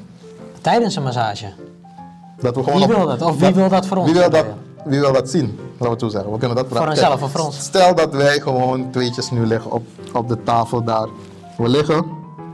[0.61, 1.45] Tijdens een massage.
[2.41, 3.21] Dat we gewoon Wie op- wil dat?
[3.21, 4.11] Of wie wil dat voor ons?
[4.11, 4.45] Wie wil dat,
[4.85, 5.59] wie wil dat zien?
[5.79, 6.31] Laten we zo zeggen.
[6.31, 6.89] We kunnen dat vragen.
[6.89, 7.59] onszelf of voor ons?
[7.59, 9.83] Stel dat wij gewoon tweetjes nu liggen op,
[10.13, 11.07] op de tafel daar.
[11.57, 11.95] We liggen,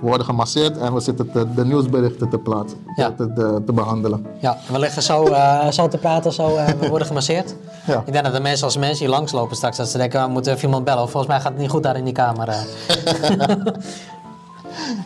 [0.01, 2.85] we worden gemasseerd en we zitten te- de nieuwsberichten te plaatsen.
[2.95, 3.11] Ja.
[3.11, 4.25] Te, te, te behandelen.
[4.39, 7.55] Ja, we liggen zo, eh, zo te praten, zo, eh, we worden gemasseerd.
[7.85, 8.03] Ja.
[8.05, 10.51] Ik denk dat de mensen als mensen hier langslopen straks, dat ze denken, we moeten
[10.53, 11.09] even iemand bellen.
[11.09, 12.47] Volgens mij gaat het niet goed daar in die kamer.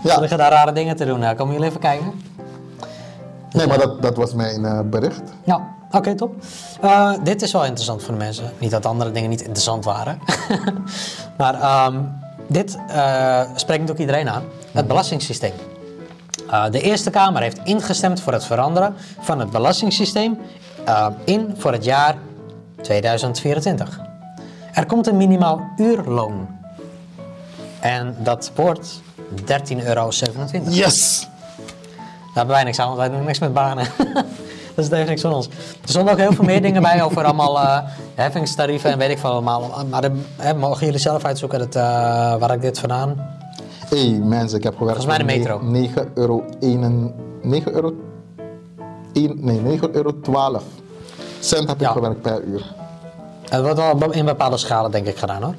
[0.03, 0.13] Ja.
[0.13, 1.19] Ze liggen daar rare dingen te doen.
[1.19, 2.13] Nou, komen jullie even kijken?
[3.55, 5.21] Nee, maar dat, dat was mijn eh, bericht.
[5.43, 6.35] Ja, oké, top.
[6.81, 8.51] Eh, dit is wel interessant voor de mensen.
[8.57, 10.19] Niet dat andere dingen niet interessant waren.
[11.37, 11.99] maar ehm,
[12.47, 14.43] dit eh, spreekt natuurlijk iedereen aan.
[14.71, 15.53] Het belastingssysteem.
[16.71, 20.37] De Eerste Kamer heeft ingestemd voor het veranderen van het belastingssysteem
[21.23, 22.15] in voor het jaar
[22.81, 23.99] 2024.
[24.73, 26.47] Er komt een minimaal uurloon.
[27.79, 30.09] En dat wordt 13,27 euro.
[30.69, 31.27] Yes!
[32.17, 33.87] Daar hebben wij niks aan, want wij doen niks met banen.
[34.75, 35.47] dat heeft niks van ons.
[35.81, 37.77] Er stonden ook heel veel meer dingen bij over allemaal eh,
[38.15, 39.85] heffingstarieven en weet ik veel allemaal.
[39.89, 40.11] Maar
[40.57, 41.81] mogen jullie zelf uitzoeken dat, eh,
[42.35, 43.33] waar ik dit vandaan...
[43.89, 45.61] Hé hey, mensen, ik heb gewerkt Volgens mij de metro.
[45.61, 47.93] 9 euro 1, 9 euro,
[49.13, 50.63] 1, nee 9 euro 12
[51.39, 51.91] cent heb ik Ja.
[51.91, 52.73] gewerkt per uur.
[53.49, 55.53] Het wordt wel in bepaalde schalen denk ik gedaan hoor.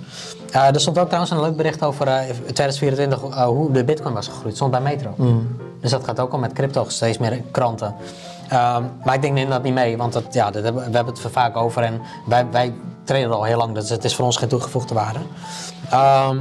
[0.56, 2.20] Eh, er stond ook trouwens een leuk bericht over eh,
[2.52, 4.54] 2024, eh, hoe de bitcoin was gegroeid.
[4.54, 5.14] stond bij Metro.
[5.80, 7.94] Dus dat gaat ook al met crypto, steeds meer kranten.
[8.48, 11.14] Ehm, maar ik denk neem dat niet mee, want dat, ja, dat hebben, we hebben
[11.14, 14.24] het er vaak over en wij, wij trainen al heel lang, dus het is voor
[14.24, 15.18] ons geen toegevoegde waarde.
[15.90, 16.36] Ehm,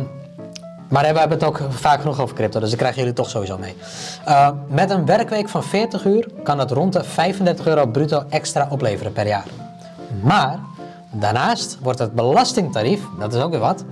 [0.90, 3.58] maar we hebben het ook vaak genoeg over crypto, dus dat krijgen jullie toch sowieso
[3.58, 3.76] mee.
[4.26, 8.68] Eh, met een werkweek van 40 uur kan het rond de 35 euro bruto extra
[8.70, 9.48] opleveren per jaar.
[10.22, 10.60] Maar
[11.20, 13.84] daarnaast wordt het belastingtarief, dat is ook weer wat,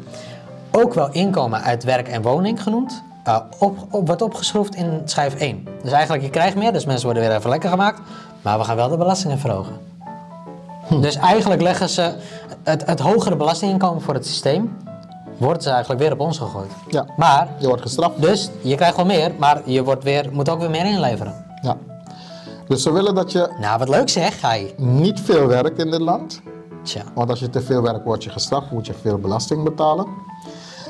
[0.71, 5.35] ook wel inkomen uit werk en woning genoemd, eh, op, op, wordt opgeschroefd in schijf
[5.35, 5.67] 1.
[5.83, 8.01] Dus eigenlijk, je krijgt meer, dus mensen worden weer even lekker gemaakt,
[8.41, 9.73] maar we gaan wel de belastingen verhogen.
[11.01, 12.13] Dus eigenlijk leggen ze
[12.63, 14.77] het, het hogere belastinginkomen voor het systeem,
[15.37, 16.71] wordt ze eigenlijk weer op ons gegooid.
[16.89, 17.05] Ja.
[17.17, 18.21] Maar, Je wordt gestraft.
[18.21, 21.45] dus je krijgt wel meer, maar je wordt weer, moet ook weer meer inleveren.
[21.61, 21.77] Ja.
[22.67, 24.73] Dus ze willen dat je Nou, wat leuk zeg, hij.
[24.77, 26.41] niet veel werkt in dit land,
[26.83, 27.03] Tja.
[27.13, 30.05] Want als je te veel werkt, word je gestraft, moet je veel belasting betalen.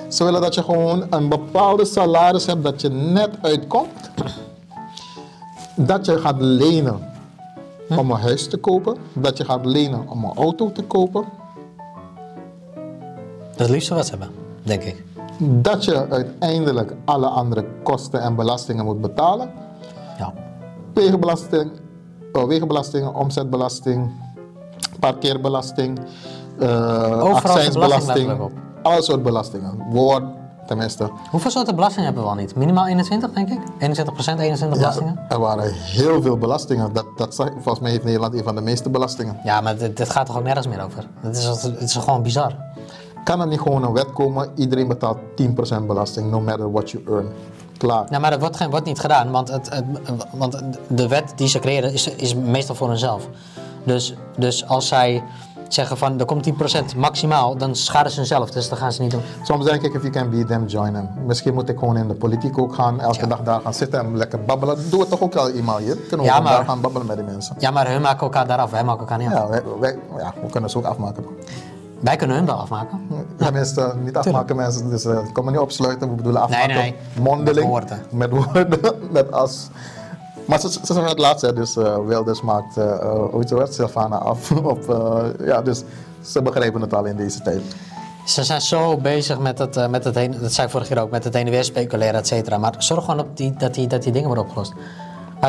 [0.08, 4.12] Ze willen dat je gewoon een bepaalde salaris hebt dat je net uitkomt.
[5.76, 7.12] Dat je gaat lenen
[7.90, 8.98] om een huis te kopen.
[9.14, 11.26] Dat je gaat lenen om een auto te kopen.
[13.52, 14.30] Dat is het liefste wat ze hebben,
[14.64, 15.04] denk ik.
[15.40, 19.52] Dat je uiteindelijk alle andere kosten en belastingen moet betalen.
[20.18, 20.34] Ja.
[20.94, 21.72] Wegenbelasting,
[22.34, 24.12] oh, wegenbelasting, omzetbelasting,
[25.08, 26.00] parkeerbelasting,
[26.60, 28.32] eh accijnsbelasting,
[28.84, 29.86] alle soort belastingen.
[29.90, 30.24] Woord,
[30.68, 31.10] tenminste.
[31.30, 32.56] Hoeveel soorten belasting hebben we al niet?
[32.56, 33.60] Minimaal 21, denk ik?
[33.80, 35.14] 21% 21 belastingen?
[35.16, 36.94] Ja, er waren heel veel belastingen.
[36.94, 39.38] Dat, dat, volgens mij heeft Nederland een van de meeste belastingen.
[39.44, 41.08] Ja, maar dit, dit gaat toch ook nergens meer over?
[41.20, 42.56] Het is, het is gewoon bizar.
[43.24, 45.18] Kan er niet gewoon een wet komen, iedereen betaalt
[45.82, 47.28] 10% belasting, no matter what you earn.
[47.78, 48.06] Klaar.
[48.10, 49.86] Ja, maar dat wordt, geen, wordt niet gedaan, want, het, het-
[50.32, 53.28] want de wet die ze creëren is, is meestal voor hunzelf.
[53.84, 55.24] Dus, dus als zij
[55.68, 56.50] zeggen van er komt
[56.94, 59.22] 10% maximaal, dan schaden ze hunzelf, dus dat gaan ze niet doen.
[59.44, 61.10] Soms denk ik, if you can beat them, join them.
[61.26, 63.26] Misschien moet ik gewoon in de politiek ook gaan, elke Ja.
[63.28, 64.90] dag daar gaan zitten en lekker babbelen.
[64.90, 65.96] Doe het toch ook al eenmaal hier?
[65.96, 67.56] Kunnen we Ja, gewoon maar- daar gaan babbelen met die mensen?
[67.60, 69.34] Ja, maar hun maken elkaar daar af, wij maken elkaar niet af.
[69.34, 71.26] Ja, wij, wij- ja, we kunnen ze ook afmaken.
[72.00, 73.00] Wij kunnen hun wel afmaken.
[73.38, 76.68] Tenminste, niet afmaken mensen, dus uh, kom me niet opsluiten, we bedoelen afmaken.
[76.68, 77.24] Nee, nee, nee.
[77.24, 77.56] Mondeling.
[77.56, 78.00] Met woorden.
[78.22, 78.80] Met woorden,
[79.12, 79.68] met as.
[80.46, 83.00] Maar ze, ze zeggen het laatste, dus uh, Wilders maakt, uh,
[83.32, 84.52] hoe heet het, Sylvana af.
[84.76, 85.84] op, uh, ja, dus
[86.22, 87.62] ze begrijpen het al in deze tijd.
[88.26, 91.02] Ze zijn zo bezig met het, eh, met het heen, dat zei ik vorige keer
[91.02, 92.58] ook, met het heen en weer speculeren, et cetera.
[92.58, 94.74] Maar zorg gewoon op die, dat, die, dat die dingen worden opgelost.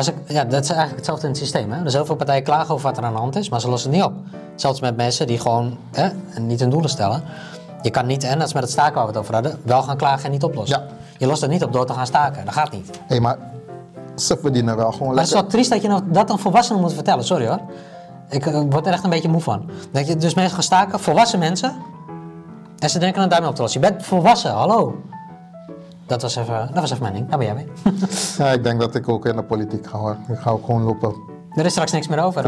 [0.01, 1.71] Ze, ja, dat is eigenlijk hetzelfde in het systeem.
[1.71, 1.75] Hè?
[1.75, 3.69] Er zijn heel veel partijen klagen over wat er aan de hand is, maar ze
[3.69, 4.13] lossen het niet op.
[4.55, 7.23] Zelfs met mensen die gewoon hè, niet hun doelen stellen.
[7.81, 9.81] Je kan niet, en dat is met het staken waar we het over hadden, wel
[9.81, 10.79] gaan klagen en niet oplossen.
[10.79, 10.85] Ja.
[11.17, 12.45] Je lost het niet op door te gaan staken.
[12.45, 12.89] Dat gaat niet.
[12.89, 13.37] Hé, hey, maar
[14.15, 15.41] ze verdienen wel gewoon Maar het is lekker.
[15.41, 17.23] wel triest dat je nou dat aan volwassenen moet vertellen.
[17.23, 17.59] Sorry hoor.
[18.29, 19.69] Ik eh, word er echt een beetje moe van.
[19.91, 21.75] Dat je dus mensen gaan staken, volwassen mensen.
[22.79, 23.81] En ze denken een duim op te lossen.
[23.81, 24.95] Je bent volwassen, hallo.
[26.05, 27.29] Dat was even, dat was even mijn ding.
[27.29, 27.67] Daar ben jij mee.
[28.37, 30.15] Ja, ik denk dat ik ook in de politiek ga hoor.
[30.27, 32.43] Ik ga ook gewoon lopen er is straks niks meer over.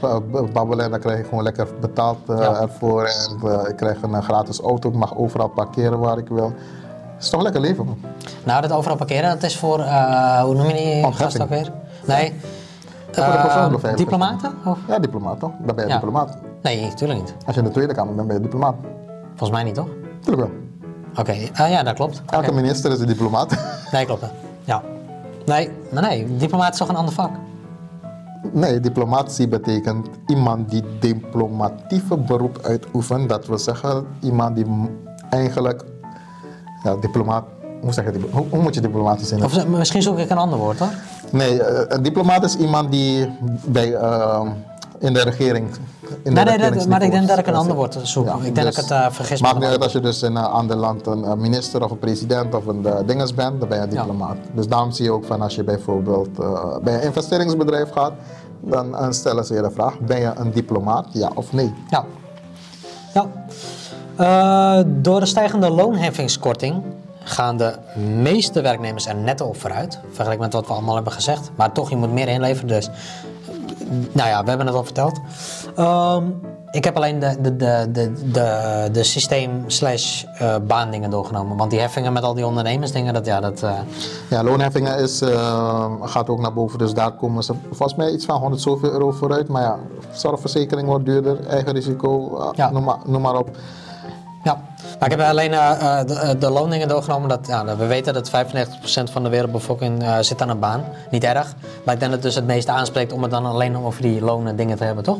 [0.00, 0.16] eh,
[0.52, 2.60] babbelen en dan krijg ik gewoon lekker betaald eh, Ja.
[2.60, 3.04] ervoor.
[3.04, 6.52] En eh, ik krijg een gratis auto, ik mag overal parkeren waar ik wil.
[7.20, 7.98] Het is toch lekker leven man.
[8.44, 11.16] Nou, dat overal parkeren, dat is voor, eh, hoe noem je die Ontheffing.
[11.16, 11.72] gast ook weer?
[12.06, 12.34] Nee.
[13.12, 14.52] voor de Eh, diplomaten?
[14.64, 14.78] Of?
[14.88, 15.50] Ja, diplomaat toch?
[15.62, 15.96] Dan ben je Ja.
[15.96, 16.36] diplomaat.
[16.62, 17.34] Nee, natuurlijk niet.
[17.46, 18.74] Als je in de Tweede Kamer bent, ben je diplomaat.
[19.28, 19.88] Volgens mij niet, toch?
[20.20, 20.58] Tuurlijk wel.
[21.18, 22.22] Oké, ah, ja, dat klopt.
[22.26, 23.56] Elke minister is een diplomaat.
[23.92, 24.20] Nee, klopt.
[24.20, 24.28] hè.
[24.64, 24.82] Ja.
[25.46, 27.30] Nee, maar nee, diplomaat is toch een ander vak?
[28.52, 33.28] Nee, diplomatie betekent iemand die diplomatieve beroep uitoefent.
[33.28, 34.66] Dat wil zeggen, iemand die
[35.30, 35.84] eigenlijk,
[36.82, 37.44] ja, diplomaat,
[37.80, 39.44] hoe zeg je, diplo- hoe, hoe moet je diplomaat zien?
[39.44, 40.88] Of misschien zoek ik een ander woord, hoor.
[41.30, 43.30] Nee, eh, een diplomaat is iemand die
[43.64, 44.40] bij, eh,
[44.98, 45.68] in de regering.
[46.22, 48.26] In Nee, de nee, dat, maar ik denk dat ik een ander eh, woord zoek.
[48.26, 49.40] ja, ik denk dus dat ik het uh, vergis.
[49.42, 51.98] Maakt niet uit als je dus in een ander land een eh, minister of een
[51.98, 54.00] president of een dinges bent, dan ben je een Ja.
[54.02, 54.36] diplomaat.
[54.54, 58.12] Dus daarom zie je ook van als je bijvoorbeeld eh, bij een investeringsbedrijf gaat,
[58.60, 61.72] dan eh, stellen ze je de vraag, ben je een diplomaat, ja of nee?
[61.90, 62.04] Ja.
[63.14, 63.26] ja.
[64.20, 66.82] Eh, door de stijgende loonheffingskorting
[67.24, 67.74] gaan de
[68.22, 69.98] meeste werknemers er netto op vooruit.
[70.10, 71.50] Vergeleken met wat we allemaal hebben gezegd.
[71.56, 72.68] Maar toch, je moet meer inleveren.
[72.68, 72.90] Dus,
[74.12, 75.20] nou ja, we hebben het al verteld.
[75.76, 76.24] Ehm,
[76.70, 81.56] ik heb alleen de, de, de, de, de, de systeem slash eh, baandingen doorgenomen.
[81.56, 83.62] Want die heffingen met al die ondernemersdingen, dat ja, dat...
[83.62, 83.72] eh,
[84.30, 88.24] Ja, loonheffingen is, eh, gaat ook naar boven, dus daar komen ze volgens mij iets
[88.24, 89.48] van 100 zoveel euro vooruit.
[89.48, 89.76] Maar ja,
[90.12, 92.70] zorgverzekering wordt duurder, eigen risico, Ja.
[92.70, 93.50] noem, maar, noem maar op.
[94.44, 94.60] Ja,
[94.98, 95.70] maar ik heb alleen eh,
[96.00, 97.28] eh, de, eh, de loondingen doorgenomen.
[97.28, 100.84] Dat, ja, we weten dat 95% van de wereldbevolking zit aan een baan.
[101.10, 101.54] Niet erg.
[101.84, 104.20] Maar ik denk dat het dus het meeste aanspreekt om het dan alleen over die
[104.24, 105.18] lonen dingen te hebben, toch?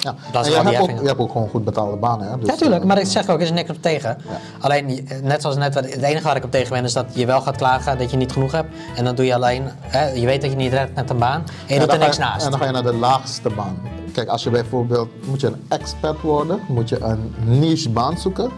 [0.00, 0.14] Ja.
[0.32, 2.30] Dat is wel je, hebt ook, je hebt ook gewoon goed betaalde banen.
[2.30, 2.38] Hè?
[2.38, 2.84] Dus, ja, tuurlijk.
[2.84, 4.16] Maar ik zeg ook, er is niks op tegen.
[4.60, 7.40] Alleen, net zoals net, het enige waar ik op tegen ben, is dat je wel
[7.40, 8.68] gaat klagen dat je niet genoeg hebt.
[8.96, 11.44] En dan doe je alleen, hè, je weet dat je niet redt met een baan.
[11.66, 12.44] En je doet er niks je- naast.
[12.44, 13.78] En dan ga je naar de laagste baan.
[14.12, 18.50] Kijk, als je bijvoorbeeld, moet je een expert worden, moet je een niche baan zoeken.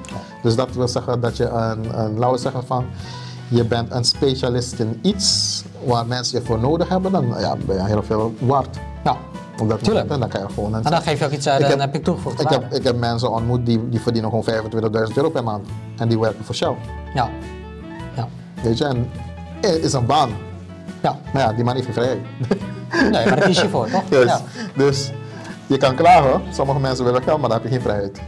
[0.42, 2.84] Dus dat wil zeggen dat je een, een laten we zeggen van,
[3.48, 7.76] je bent een specialist in iets waar mensen je voor nodig hebben, dan ja, ben
[7.76, 8.76] je heel veel waard.
[9.04, 9.16] Ja.
[9.60, 9.84] Op dat Tuurlijk.
[10.08, 10.10] moment.
[10.10, 11.78] En dan kan je gewoon een, En dan geef je ook iets, uit, Ik dan
[11.80, 12.64] heb- heb ik toegevoegd ik, waarde.
[12.64, 14.44] heb, ik heb mensen ontmoet die, die verdienen gewoon
[15.08, 15.66] 25.000 euro per maand.
[15.98, 16.74] En die werken voor Shell.
[17.14, 17.28] Ja.
[18.16, 18.28] Ja.
[18.62, 19.10] Weet je, en
[19.60, 20.30] het is een baan.
[21.02, 21.18] Ja.
[21.32, 22.20] Maar ja, die man heeft geen vrijheid.
[23.10, 24.02] Nee, maar daar kies je voor, toch?
[24.24, 24.40] Ja.
[24.76, 25.10] dus
[25.66, 26.42] je kan klagen.
[26.52, 28.20] Sommige mensen willen geld, maar dan heb je geen vrijheid.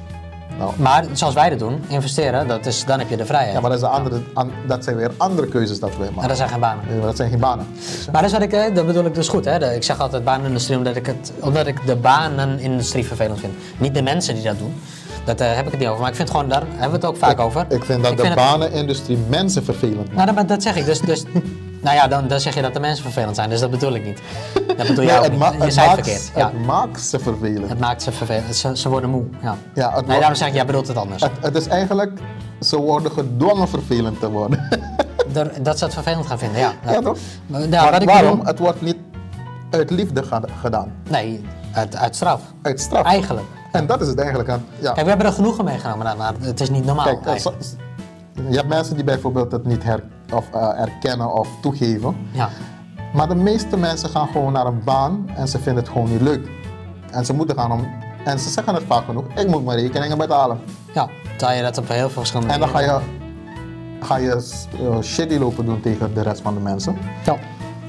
[0.59, 0.73] Nou.
[0.77, 3.53] Maar zoals wij dat doen, investeren, dat is, dan heb je de vrijheid.
[3.55, 6.29] Ja, maar dat, is een andere, an- dat zijn weer andere keuzes dat we maken.
[6.29, 6.85] dat zijn geen banen.
[6.97, 7.67] Ja, Dat zijn geen banen.
[8.13, 9.45] Maar dat, is wat ik, eh, dat bedoel ik dus goed.
[9.45, 9.59] Hè?
[9.59, 13.53] De- Ik zeg altijd banenindustrie omdat ik, het, omdat ik de banenindustrie vervelend vind.
[13.79, 14.75] Niet de mensen die dat doen.
[15.25, 16.01] Dat eh, heb ik het niet over.
[16.01, 17.67] Maar ik vind gewoon, daar hebben we het ook vaak over.
[17.69, 20.27] Ik vind dat de banenindustrie mensen vervelend maakt.
[20.27, 20.85] Nou, dat, dat zeg ik.
[20.85, 21.25] Dus, dus,
[21.87, 23.51] nou ja, dan, dan zeg je dat de mensen vervelend zijn.
[23.51, 24.21] Dus dat bedoel ik niet.
[24.77, 25.41] Dat bedoel jij ook niet.
[25.41, 26.31] Je het zei het verkeerd.
[26.37, 26.47] Ja.
[26.53, 27.69] het maakt ze vervelend.
[27.69, 28.57] Het maakt ze vervelend.
[28.57, 29.25] Ze, ze worden moe.
[29.43, 29.57] Ja.
[29.75, 31.23] Ja, nee, wordt- daarom zeg ik, jij bedoelt het anders.
[31.23, 32.21] Het, het is eigenlijk,
[32.61, 34.69] ze worden gedwongen vervelend te worden.
[35.33, 36.73] Door- dat ze het vervelend gaan vinden, ja.
[36.87, 37.19] ja toch?
[37.47, 37.59] Ja,
[37.91, 38.31] Maar waarom?
[38.31, 38.97] bedoel- Het wordt niet
[39.71, 40.23] uit liefde
[40.63, 42.41] gedaan, Nee, uit, uit straf.
[42.63, 43.05] uit straf.
[43.05, 43.47] Eigenlijk.
[43.73, 44.65] En dat is het eigenlijk aan.
[44.79, 44.93] Ja.
[44.93, 47.19] Kijk, we hebben er genoegen meegenomen, maar het is niet normaal.
[47.19, 47.39] Kijk,
[48.49, 50.03] je hebt mensen die bijvoorbeeld het niet her,
[50.33, 52.17] of, eh, erkennen of toegeven.
[52.33, 52.49] ja.
[53.15, 56.21] Maar de meeste mensen gaan gewoon naar een baan en ze vinden het gewoon niet
[56.21, 56.49] leuk.
[57.11, 57.87] En ze moeten gaan om.
[58.25, 60.61] En ze zeggen het vaak genoeg: ik moet mijn rekeningen betalen.
[60.95, 63.01] ja, terwijl je dat op heel veel verschillende En dan ga je,
[64.01, 64.31] ga je
[64.81, 66.97] eh, shitty lopen doen tegen de rest van de mensen.
[67.25, 67.37] Ja.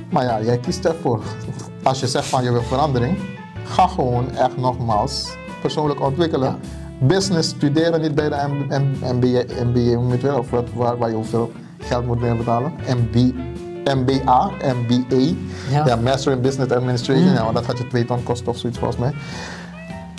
[0.09, 1.21] Maar ja, jij kiest ervoor.
[1.83, 3.17] Als je zegt van je wil verandering,
[3.63, 6.59] ga gewoon echt nogmaals persoonlijk ontwikkelen.
[6.99, 8.35] Business studeren niet bij de
[9.01, 12.73] MBA, MBA wel, of wat, waar, waar je hoeveel geld moet mee betalen.
[12.87, 13.15] MB,
[13.95, 15.35] MBA, MBA,
[15.69, 15.85] Ja.
[15.85, 15.95] ja.
[15.95, 18.99] Master in Business Administration, ja, want dat gaat je twee ton kosten of zoiets volgens
[18.99, 19.13] mij.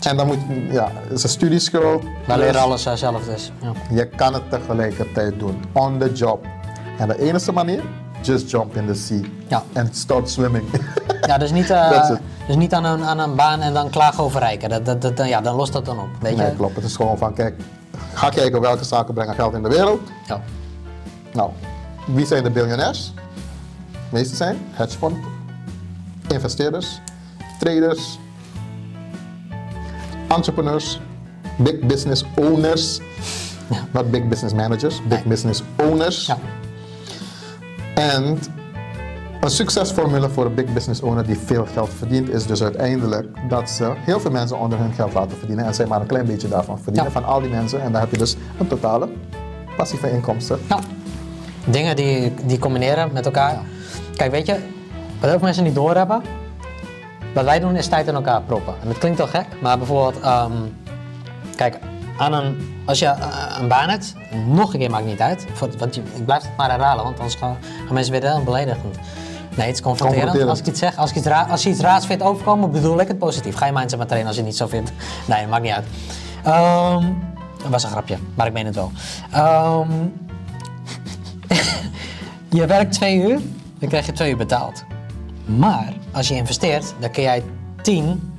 [0.07, 2.03] En dan moet je, ja, is een studieschuld.
[2.27, 3.53] Dus leren alles zelf dus.
[3.61, 3.73] Ja.
[3.91, 6.47] Je kan het tegelijkertijd doen, on the job.
[6.99, 7.83] En de enige manier,
[8.23, 9.21] just jump in the sea.
[9.47, 9.63] Ja.
[9.75, 10.65] And start swimming.
[11.27, 12.11] Ja, dus niet, eh,
[12.47, 14.69] dus niet aan, een, aan een baan en dan klagen over rijken.
[14.69, 16.09] Dat, dat, dat, ja, dan lost dat dan op.
[16.21, 16.43] Weet je?
[16.43, 16.75] Nee, klopt.
[16.75, 17.61] Het is gewoon van, kijk,
[18.15, 20.01] ga kijken welke zaken brengen geld in de wereld.
[20.27, 20.41] Ja.
[21.33, 21.51] Nou,
[22.07, 23.13] wie zijn de biljonairs?
[23.93, 25.17] De meeste zijn hedgefond,
[26.29, 27.01] investeerders,
[27.59, 28.19] traders,
[30.29, 31.01] entrepreneurs,
[31.59, 33.01] big business owners.
[33.93, 36.27] Not big business managers, big business owners.
[36.27, 36.39] Ja.
[37.95, 38.39] En
[39.41, 43.71] een succesformule voor een big business owner die veel geld verdient, is dus uiteindelijk dat
[43.71, 46.49] ze heel veel mensen onder hun geld laten verdienen en zij maar een klein beetje
[46.49, 47.21] daarvan verdienen, Ja.
[47.21, 47.81] van al die mensen.
[47.83, 49.09] En dan heb je dus een totale
[49.77, 50.59] passieve inkomsten.
[50.69, 50.79] Ja.
[51.71, 53.57] Dingen die, die combineren met elkaar.
[54.17, 54.53] Kijk, weet je,
[55.21, 56.23] wat heel veel mensen niet doorhebben,
[57.35, 58.75] wat wij doen is tijd in elkaar proppen.
[58.83, 60.53] En dat klinkt wel gek, maar bijvoorbeeld, ehm,
[61.57, 61.79] kijk,
[62.19, 64.15] aan een, als je eh, een baan hebt,
[64.47, 65.47] nog een keer maakt niet uit.
[65.53, 68.43] Voor- Want je, ik blijf het maar herhalen, want anders gaan, gaan mensen weer heel
[68.45, 68.97] beledigend.
[69.57, 70.31] Nee, het is confronterend.
[70.31, 70.49] Confronterend.
[70.51, 73.01] Als ik iets zeg, als, ik iets ra- als je iets raars vindt overkomen, bedoel
[73.01, 73.55] ik het positief.
[73.57, 74.93] Ga je mindset maar trainen als je het niet zo vindt.
[75.27, 75.85] Nee, maakt niet uit.
[76.45, 77.05] Ehm,
[77.63, 78.91] dat was een grapje, maar ik meen het wel.
[79.31, 79.89] Ehm,
[82.59, 83.41] je werkt twee uur,
[83.79, 84.85] dan krijg je twee uur betaald.
[85.45, 87.43] Maar als je investeert, dan kun jij
[87.83, 88.33] tien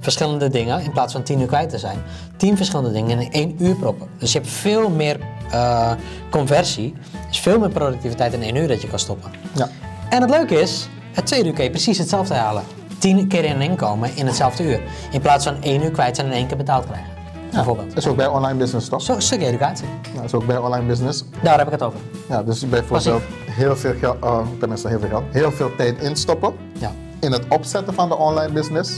[0.00, 1.98] verschillende dingen, in plaats van tien uur kwijt te zijn,
[2.36, 4.08] tien verschillende dingen in één uur proppen.
[4.18, 5.92] Dus je hebt veel meer eh,
[6.30, 6.94] conversie,
[7.28, 9.30] dus veel meer productiviteit in één uur dat je kan stoppen.
[9.54, 9.68] Ja.
[10.08, 12.62] En het leuke is, het tweede uur kun je precies hetzelfde halen.
[12.98, 14.80] Tien keer in inkomen in hetzelfde uur.
[15.10, 17.15] In plaats van één uur kwijt zijn en één keer betaald krijgen.
[17.56, 17.88] Bijvoorbeeld.
[17.88, 19.02] Dat is ook bij online business toch?
[19.02, 19.86] Zo, een stukje educatie.
[20.02, 21.24] Ja, dat is ook bij online business.
[21.42, 21.98] Daar heb ik het over.
[22.28, 26.54] Ja, dus bijvoorbeeld heel veel geld, eh, tenminste heel veel geld, heel veel tijd instoppen
[26.78, 26.90] Ja.
[27.20, 28.96] in het opzetten van de online business.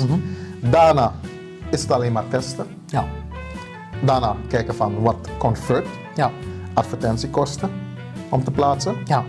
[0.61, 1.13] Daarna
[1.71, 2.67] is het alleen maar testen.
[2.87, 3.05] Ja.
[4.05, 6.31] Daarna kijken van wat convert, Ja.
[6.75, 7.71] advertentiekosten
[8.29, 8.97] om te plaatsen.
[9.05, 9.25] Ja.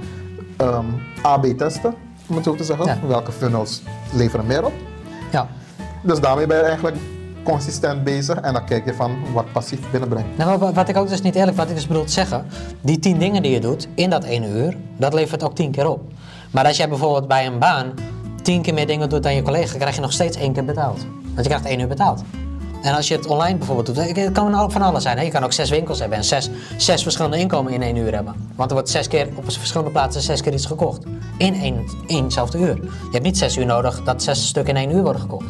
[0.58, 0.86] Ehm,
[1.22, 1.94] AB testen,
[2.28, 2.86] om het zo te zeggen.
[2.86, 2.98] Ja.
[3.08, 3.82] Welke funnels
[4.14, 4.74] leveren meer op.
[5.32, 5.48] Ja.
[6.04, 6.98] Dus daarmee ben je eigenlijk
[7.44, 10.38] consistent bezig en dan kijk je van wat passief binnenbrengt.
[10.38, 12.46] Nou, wat, ik ook dus niet eerlijk, wat ik dus bedoel te zeggen,
[12.82, 15.90] die tien dingen die je doet in dat ene uur, dat levert ook tien keer
[15.90, 16.02] op.
[16.52, 17.94] Maar als jij bijvoorbeeld bij een baan
[18.42, 21.06] tien keer meer dingen doet dan je collega, krijg je nog steeds één keer betaald.
[21.24, 22.24] Want je krijgt één uur betaald.
[22.82, 25.18] En als je het online bijvoorbeeld doet, het kan van alles zijn.
[25.18, 25.24] Hè?
[25.24, 28.34] Je kan ook zes winkels hebben en zes, zes verschillende inkomen in één uur hebben.
[28.56, 31.04] Want er wordt zes keer op verschillende plaatsen zes keer iets gekocht.
[31.38, 32.76] In één, éénzelfde uur.
[32.76, 35.46] Je hebt niet zes uur nodig dat zes stukken in één uur worden gekocht.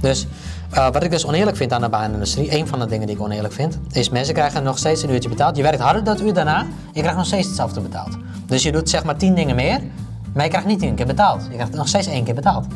[0.00, 0.26] Dus
[0.70, 3.22] eh, wat ik dus oneerlijk vind aan de baanindustrie, een van de dingen die ik
[3.22, 5.56] oneerlijk vind, is mensen krijgen nog steeds een uurtje betaald.
[5.56, 8.16] Je werkt harder dat uur daarna, je krijgt nog steeds hetzelfde betaald.
[8.46, 9.80] Dus je doet zeg maar tien dingen meer,
[10.32, 11.42] maar je krijgt niet tien keer betaald.
[11.48, 12.66] Je krijgt nog steeds één keer betaald.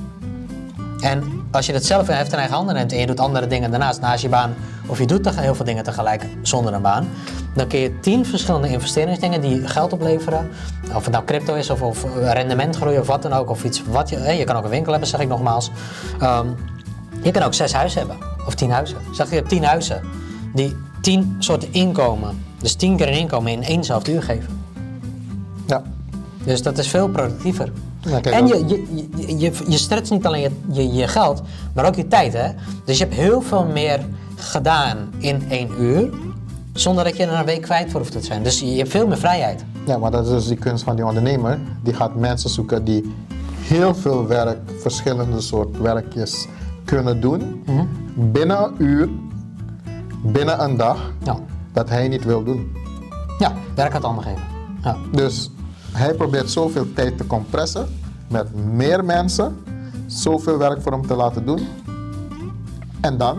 [1.01, 4.01] En als je het zelf in eigen handen neemt en je doet andere dingen daarnaast,
[4.01, 4.55] naast je baan,
[4.87, 7.09] of je doet heel veel dingen tegelijk zonder een baan,
[7.55, 10.51] dan kun je tien verschillende investeringsdingen die geld opleveren,
[10.95, 13.83] of het nou crypto is of, of rendement groeien of wat dan ook, of iets
[13.89, 15.71] wat je, hè, je kan ook een winkel hebben, zeg ik nogmaals.
[16.21, 16.47] Ehm,
[17.25, 18.97] je kan ook zes huizen hebben, of tien huizen.
[19.13, 20.03] Zeg je hebt tien huizen
[20.55, 24.63] die tien soorten inkomen, dus tien keer een inkomen in éénzelfde uur geven.
[25.67, 25.83] Ja.
[26.45, 27.73] Dus dat is veel productiever.
[28.01, 31.43] Ja, en je, je, je, je, je stretcht niet alleen je, je, je geld,
[31.75, 32.33] maar ook je tijd.
[32.33, 32.49] Hè?
[32.85, 34.01] Dus je hebt heel veel meer
[34.37, 36.11] gedaan in één uur
[36.75, 38.43] Zonder dat je er een week kwijt voor hoeft te zijn.
[38.43, 39.65] Dus je hebt veel meer vrijheid.
[39.87, 41.59] Ja, maar dat is dus die kunst van die ondernemer.
[41.83, 43.15] Die gaat mensen zoeken die
[43.59, 46.47] heel veel werk, verschillende soort werkjes
[46.85, 47.63] kunnen doen.
[47.67, 47.85] Mhm.
[48.33, 49.09] Binnen een uur,
[50.23, 51.37] binnen een dag, Ja,
[51.73, 52.73] dat hij niet wil doen.
[53.39, 54.43] ja werk aan het ander geven.
[54.83, 54.97] Ja.
[55.13, 55.51] Dus
[55.93, 57.87] hij probeert zoveel tijd te compressen
[58.29, 59.57] met meer mensen,
[60.07, 61.61] zoveel werk voor hem te laten doen.
[63.01, 63.39] En dan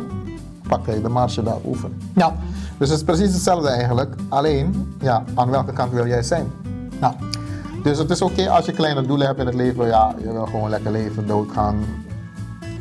[0.67, 1.89] pakt hij de marge daarover.
[2.15, 2.35] Ja.
[2.77, 6.51] Dus het is precies hetzelfde eigenlijk, alleen ja, aan welke kant wil jij zijn?
[7.01, 7.15] ja.
[7.83, 10.45] Dus het is oké als je kleine doelen hebt in het leven, ja, je wil
[10.45, 11.75] gewoon lekker leven, doodgaan.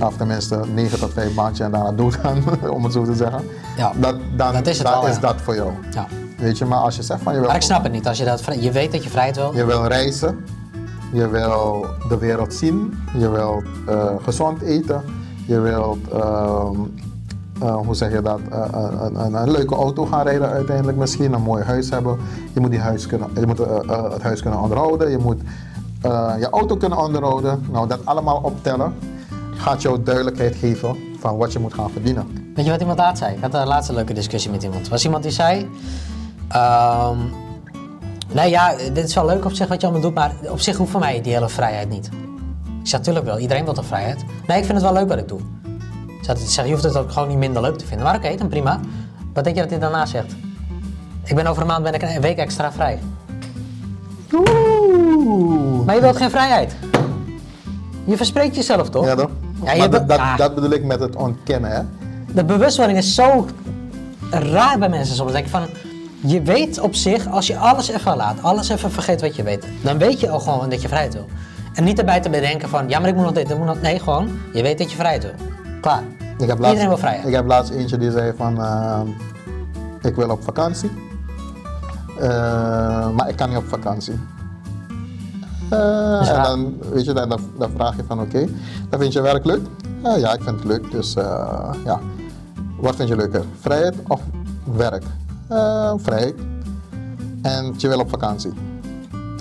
[0.01, 2.43] Of tenminste 9 tot 5 baantje en daarna doodgaan,
[2.77, 3.41] om het zo te zeggen.
[3.77, 5.21] Ja, dat, dan, dat is het dan wel, is ja.
[5.21, 5.71] dat voor jou.
[5.91, 6.07] ja.
[6.39, 8.07] Weet je, maar als je zegt van je wil, Maar ik snap het niet.
[8.07, 9.55] Als je, dat, je weet dat je vrijheid wil.
[9.55, 10.45] je wil reizen,
[11.13, 15.03] je wil de wereld zien, je wilt eh, gezond eten,
[15.47, 16.77] je wilt, ehm,
[17.61, 21.33] eh, hoe zeg je dat, Eh, een, een, een leuke auto gaan rijden uiteindelijk misschien,
[21.33, 22.19] een mooi huis hebben.
[22.53, 23.59] Je moet, die huis kunnen, je moet
[24.11, 25.41] het huis kunnen onderhouden, je moet
[26.39, 27.67] je auto kunnen onderhouden.
[27.71, 28.95] Nou, dat allemaal optellen
[29.65, 32.53] gaat jou duidelijkheid geven van wat je moet gaan verdienen.
[32.55, 33.35] Weet je wat iemand laatst zei?
[33.35, 34.85] Ik had een laatste leuke discussie met iemand.
[34.85, 35.69] Er was iemand die zei...
[36.49, 37.19] ehm,
[38.33, 40.77] nee, ja, dit is wel leuk op zich wat je allemaal doet, maar op zich
[40.77, 42.07] hoeft voor mij die hele vrijheid niet.
[42.81, 44.25] Ik zeg, natuurlijk wel, iedereen wil toch vrijheid?
[44.47, 45.39] Nee, ik vind het wel leuk wat ik doe.
[46.07, 48.07] Ik zeg, ik zeg, je hoeft het ook gewoon niet minder leuk te vinden.
[48.07, 48.81] Maar oké, dan prima.
[49.35, 50.35] Wat denk je dat hij daarna zegt?
[51.25, 52.99] Ik ben over een maand ben ik een week extra vrij.
[54.33, 55.85] Oeh.
[55.87, 56.77] Maar je wilt geen vrijheid.
[58.05, 59.07] Je verspreekt jezelf toch?
[59.07, 59.31] Ja, toch?
[59.65, 60.37] Ja, maar dat, dat, Ah.
[60.37, 61.81] dat bedoel ik met het ontkennen, hè?
[62.35, 63.47] De bewustwording is zo
[64.31, 65.33] raar bij mensen soms.
[65.33, 65.67] Denk ik van,
[66.21, 69.67] je weet op zich, als je alles even laat, alles even vergeet wat je weet,
[69.83, 71.27] dan weet je al gewoon dat je vrijheid wil.
[71.75, 73.81] En niet erbij te bedenken van, ja maar ik moet nog dit, ik moet nog...
[73.81, 75.33] Nee, gewoon, je weet dat je vrijheid wil.
[75.81, 76.03] Klaar.
[76.39, 77.27] Ik heb Iedereen wil vrijheid.
[77.27, 79.01] Ik heb laatst eentje die zei van, eh,
[80.03, 80.91] ik wil op vakantie,
[82.21, 84.15] Eh, maar ik kan niet op vakantie.
[85.71, 87.39] Eh, Dus en dan, weet je, dan,
[87.75, 88.47] vraag je van, oké,
[88.91, 89.61] dan vind je werk leuk?
[90.03, 92.01] "Eh, ja, ik vind het leuk, dus eh, ja.
[92.81, 94.21] Wat vind je leuker, vrijheid of
[94.77, 95.03] werk?
[95.49, 96.35] "Eh, vrijheid.
[97.43, 98.53] En je wil op vakantie.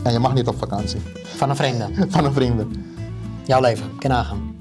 [0.03, 1.01] En je mag niet op vakantie.
[1.23, 1.85] Van een vreemde.
[2.09, 2.71] Van een vrienden.
[3.45, 4.55] Jouw leven, nagaan.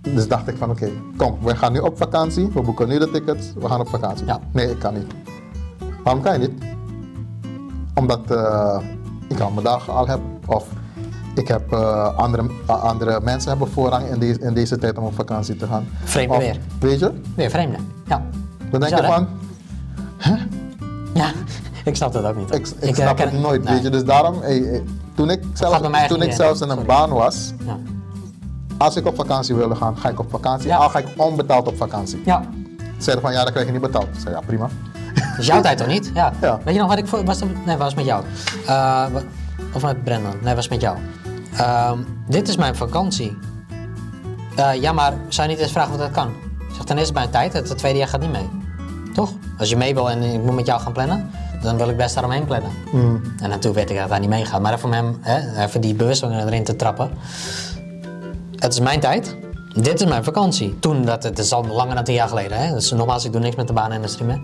[0.00, 3.10] Dus dacht ik van oké, kom, we gaan nu op vakantie, we boeken nu de
[3.10, 4.26] tickets, we gaan op vakantie.
[4.26, 4.40] Ja.
[4.52, 5.06] Nee, ik kan niet.
[6.02, 6.62] Waarom kan je niet?
[7.94, 8.20] Omdat
[9.28, 10.20] ik al mijn dagen al heb.
[10.46, 10.66] Of
[11.34, 15.04] ik heb eh, andere, a- andere mensen hebben voorrang in, deze in deze tijd om
[15.04, 15.86] op vakantie te gaan.
[16.04, 16.58] Vreemde weer.
[16.80, 17.12] Weet je?
[17.34, 17.76] Weer vreemde.
[18.06, 18.22] Ja.
[18.70, 19.12] Dan denk Bizar, je hè?
[19.14, 19.26] van,
[21.14, 21.30] Ja,
[21.90, 22.54] ik snap dat ook niet.
[22.54, 23.74] ik, ik eh, snap het nooit, nee.
[23.74, 23.90] weet je.
[23.90, 24.82] Dus daarom, eh, eh,
[25.14, 25.42] toen ik
[25.90, 27.76] mij toen ik zelfs in een baan was, Ja.
[28.76, 30.68] als ik op vakantie wilde gaan, ga ik op vakantie.
[30.68, 30.76] Ja.
[30.76, 32.22] Al ga ik onbetaald op vakantie.
[32.24, 32.42] ja.
[32.98, 34.04] Zeiden van ja, dan krijg je niet betaald.
[34.04, 34.68] Ik zei ja, prima.
[35.14, 36.10] Dat is jouw tijd toch niet?
[36.14, 36.32] Ja.
[36.40, 36.58] Ja.
[36.64, 37.24] Weet je nog wat ik voor...
[37.24, 38.24] Was nee, was met jou.
[38.66, 39.04] Eh,
[39.74, 40.32] of met Brendan.
[40.42, 40.96] Nee, was met jou.
[41.56, 41.98] Ehm,
[42.28, 43.36] dit is mijn vakantie.
[44.56, 46.32] Eh, ja, maar zou je niet eens vragen of dat kan?
[46.72, 47.52] Zeg, dan is het mijn tijd.
[47.52, 48.48] Het tweede jaar gaat niet mee.
[49.14, 49.32] Toch?
[49.58, 51.30] Als je mee wil en ik moet met jou gaan plannen,
[51.62, 52.70] dan wil ik best daaromheen plannen.
[53.38, 54.60] En natuurlijk weet ik dat hij niet meegaat.
[54.60, 57.10] Maar even hem, hè, even die bewustwording erin te trappen.
[58.56, 59.36] Het is mijn tijd.
[59.74, 60.78] Dit is mijn vakantie.
[60.78, 62.58] Toen, dat, het is al langer dan tien jaar geleden.
[62.58, 62.72] Hè?
[62.72, 64.40] Dus nogmaals, ik doe niks met de baanindustrie meer.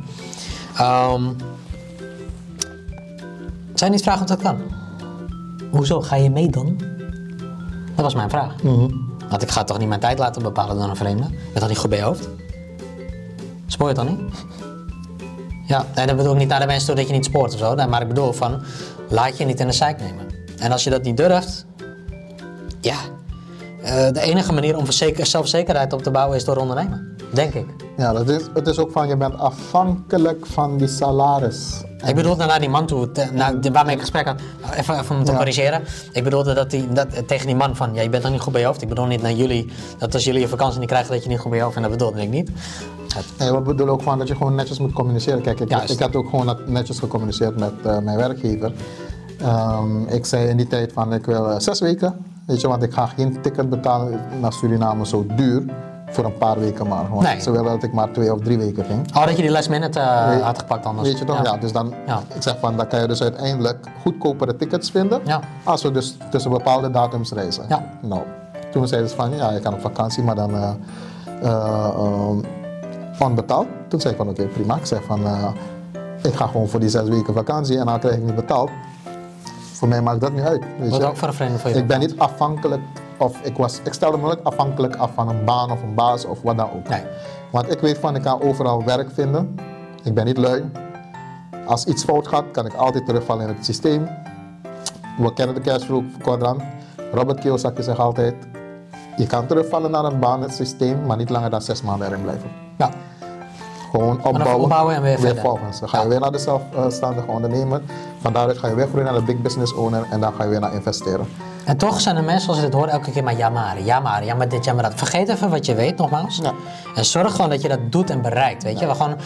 [3.75, 4.61] Zou je niet vragen of dat kan?
[5.71, 6.01] Hoezo?
[6.01, 6.81] Ga je mee dan?
[7.95, 8.55] Dat was mijn vraag.
[9.29, 11.27] Want ik ga toch niet mijn tijd laten bepalen door een vreemde?
[11.55, 12.29] Toch niet goed bij je hoofd?
[13.67, 14.45] Spoor je het dan niet?
[15.67, 17.59] Ja, en dat bedoel ik niet naar de mensen toe dat je niet spoort of
[17.59, 17.75] zo.
[17.75, 18.63] Nee, maar ik bedoel van,
[19.09, 20.27] laat je niet in de zeik nemen.
[20.59, 21.67] En als je dat niet durft,
[22.81, 22.97] ja,
[23.83, 27.17] eh, de enige manier om zelfzekerheid op te bouwen is door ondernemen.
[27.33, 27.67] Denk ik.
[27.97, 31.83] Ja, dat is, het is ook van je bent afhankelijk van die salaris.
[32.07, 34.41] Ik bedoelde naar die man toe, te- naar, de- waarmee ik gesprek had,
[34.75, 35.37] even, even om te Ja.
[35.37, 35.83] corrigeren.
[36.13, 38.53] Ik bedoelde dat die, dat, tegen die man van, ja, je bent dan niet goed
[38.53, 38.83] bij je hoofd.
[38.83, 41.39] Ik bedoel niet naar jullie, dat als jullie je vakantie niet krijgen, dat je niet
[41.39, 41.89] goed bij je hoofd bent.
[41.89, 42.51] Dat bedoelde ik niet.
[43.15, 45.41] Het- Nee, we bedoelen ook van dat je gewoon netjes moet communiceren.
[45.43, 45.91] Kijk, ik, Juist.
[45.91, 48.73] ik had ook gewoon net- netjes gecommuniceerd met eh, mijn werkgever.
[49.39, 52.83] Ehm, ik zei in die tijd van ik wil eh, zes weken, weet je, want
[52.83, 55.65] ik ga geen ticket betalen naar Suriname zo duur
[56.11, 57.09] voor een paar weken maar.
[57.11, 57.41] Want Nee.
[57.41, 59.17] ze dat ik maar twee of drie weken ging.
[59.17, 61.09] Oh, dat je die last minute eh, had gepakt anders.
[61.09, 61.45] Weet je toch?
[61.45, 61.57] Ja.
[61.57, 62.21] dus dan, Ja.
[62.35, 65.21] ik zeg van, dan kan je dus uiteindelijk goedkopere tickets vinden.
[65.25, 65.41] Ja.
[65.65, 67.65] Als we dus tussen bepaalde datums reizen.
[67.69, 67.85] Ja.
[68.01, 68.23] Nou,
[68.73, 70.71] toen zeiden ze van, ja, je kan op vakantie, maar dan eh
[71.43, 72.39] eh, ehm,
[73.19, 73.67] onbetaald.
[73.89, 74.77] Toen zei ik van, oké, prima.
[74.77, 75.21] Ik zeg van,
[76.23, 78.71] ik ga gewoon voor die zes weken vakantie en dan krijg ik niet betaald.
[79.73, 80.63] Voor mij maakt dat niet uit.
[80.79, 81.07] Weet Wat je?
[81.07, 81.77] ook voor een vreemde voor je.
[81.77, 82.81] Ik ben niet afhankelijk,
[83.21, 86.25] of ik, was, ik stelde me nooit afhankelijk af van een baan of een baas
[86.25, 86.89] of wat dan ook.
[86.89, 87.03] Nee.
[87.51, 89.55] Want ik weet van, ik kan overal werk vinden.
[90.05, 90.71] Ik ben niet lui.
[91.67, 94.09] als iets fout gaat, kan ik altijd terugvallen in het systeem.
[95.19, 96.63] We kennen de cashflow kwadrant.
[97.13, 98.35] Robert Kiyosaki zegt altijd,
[99.17, 102.23] je kan terugvallen naar een baan, het systeem, maar niet langer dan zes maanden erin
[102.23, 102.51] blijven.
[102.79, 102.91] Ja.
[103.91, 105.81] Gewoon opbouwen, opbouwen en weer volgens.
[105.81, 106.09] Dan ga je Ja.
[106.09, 107.83] weer naar de zelfstandige ondernemer.
[108.21, 110.49] Van daaruit ga je weer groeien naar de big business owner en dan ga je
[110.49, 111.27] weer naar investeren.
[111.71, 114.01] En toch zijn er mensen, als ze dit horen, elke keer maar ja maar, ja
[114.01, 114.93] maar, ja maar dit, ja maar dat.
[114.95, 116.37] Vergeet even wat je weet, nogmaals.
[116.43, 116.53] Ja.
[116.95, 118.87] En zorg gewoon dat je dat doet en bereikt, weet je.
[118.87, 119.17] We gewoon,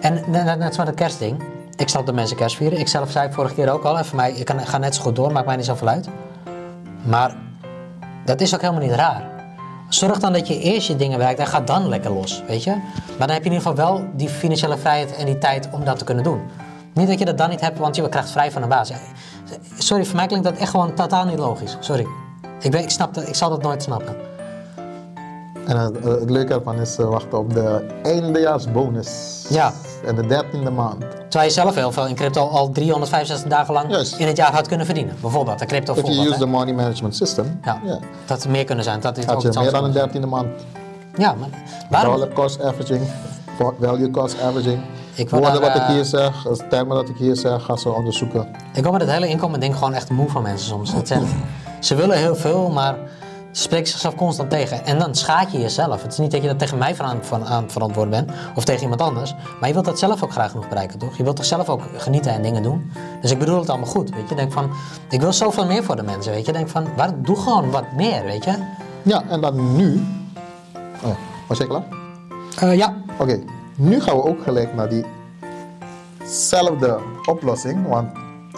[0.00, 1.42] en net, net, zoals het kerstding.
[1.76, 2.78] Ik snap dat mensen kerst vieren.
[2.78, 3.98] Ik zelf zei het vorige keer ook al.
[3.98, 6.08] En voor mij, ik kan, ga net zo goed door, maakt mij niet zoveel uit.
[7.02, 7.36] Maar
[8.24, 9.22] dat is ook helemaal niet raar.
[9.88, 12.70] Zorg dan dat je eerst je dingen bereikt en ga dan lekker los, weet je.
[13.18, 15.84] Maar dan heb je in ieder geval wel die financiële vrijheid en die tijd om
[15.84, 16.40] dat te kunnen doen.
[16.92, 18.92] Niet dat je dat dan niet hebt, want je krijgt vrij van een baas.
[19.78, 21.76] Sorry, voor mij klinkt dat echt gewoon totaal niet logisch.
[21.80, 22.06] Sorry.
[22.60, 24.16] Ik, ik, snap dat, ik zal dat nooit snappen.
[25.66, 29.44] En het, het leuke ervan is eh, wachten op de eindejaarsbonus.
[29.48, 29.72] Ja.
[30.06, 31.00] En de dertiende maand.
[31.00, 34.18] Terwijl je zelf heel veel in crypto al 365 dagen lang Juist.
[34.18, 35.14] in het jaar had kunnen verdienen.
[35.20, 36.34] Bijvoorbeeld, een crypto If you voorbeeld.
[36.34, 37.80] use the money management system, Ja.
[37.84, 39.00] ja, Dat er meer kunnen zijn.
[39.00, 40.48] Dat is ook had je meer dan een dertiende maand.
[41.16, 41.48] Ja, maar
[41.90, 42.12] waarom?
[42.12, 43.02] Dollar cost averaging,
[43.80, 44.80] value cost averaging.
[45.14, 47.76] Ik wil Woorden daar, wat ik eh, hier zeg, termen dat ik hier zeg, ga
[47.76, 48.48] ze onderzoeken.
[48.74, 50.92] Ik kom met het hele inkomen ding gewoon echt moe van mensen soms.
[51.04, 51.26] Zijn-
[51.80, 52.94] ze willen heel veel, maar
[53.52, 54.84] ze spreken zichzelf constant tegen.
[54.86, 56.02] En dan schaad je jezelf.
[56.02, 58.64] Het is niet dat je dat tegen mij van aan, van aan verantwoorden bent of
[58.64, 59.34] tegen iemand anders.
[59.60, 61.16] Maar je wilt dat zelf ook graag genoeg bereiken, toch?
[61.16, 62.90] Je wilt toch zelf ook genieten en dingen doen.
[63.20, 64.34] Dus ik bedoel het allemaal goed, weet je.
[64.34, 64.70] Denk van,
[65.10, 66.52] ik wil zoveel meer voor de mensen, weet je.
[66.52, 68.52] Denk van, waar, doe gewoon wat meer, weet je.
[69.02, 70.06] Ja, en dan nu.
[71.02, 71.16] Oh ja,
[71.48, 71.84] was jij klaar?
[72.60, 72.94] Eh, ja.
[73.18, 73.38] Oké,
[73.76, 74.88] nu gaan we ook gelijk naar
[76.20, 77.86] diezelfde oplossing.
[77.88, 78.08] Want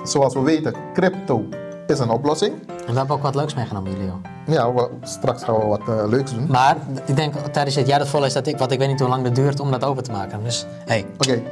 [0.05, 1.45] zoals we weten, crypto
[1.87, 2.53] is een oplossing.
[2.69, 4.15] En we hebben ook wat leuks meegenomen, jullie, joh.
[4.47, 6.47] Ja, we- straks gaan we wat eh, leuks doen.
[6.51, 6.77] Maar
[7.07, 9.09] ik denk tijdens het jaar dat vol is dat ik, want ik weet niet hoe
[9.09, 10.45] lang het duurt om dat open te maken.
[10.45, 11.07] Dus, hey.
[11.19, 11.43] Oké,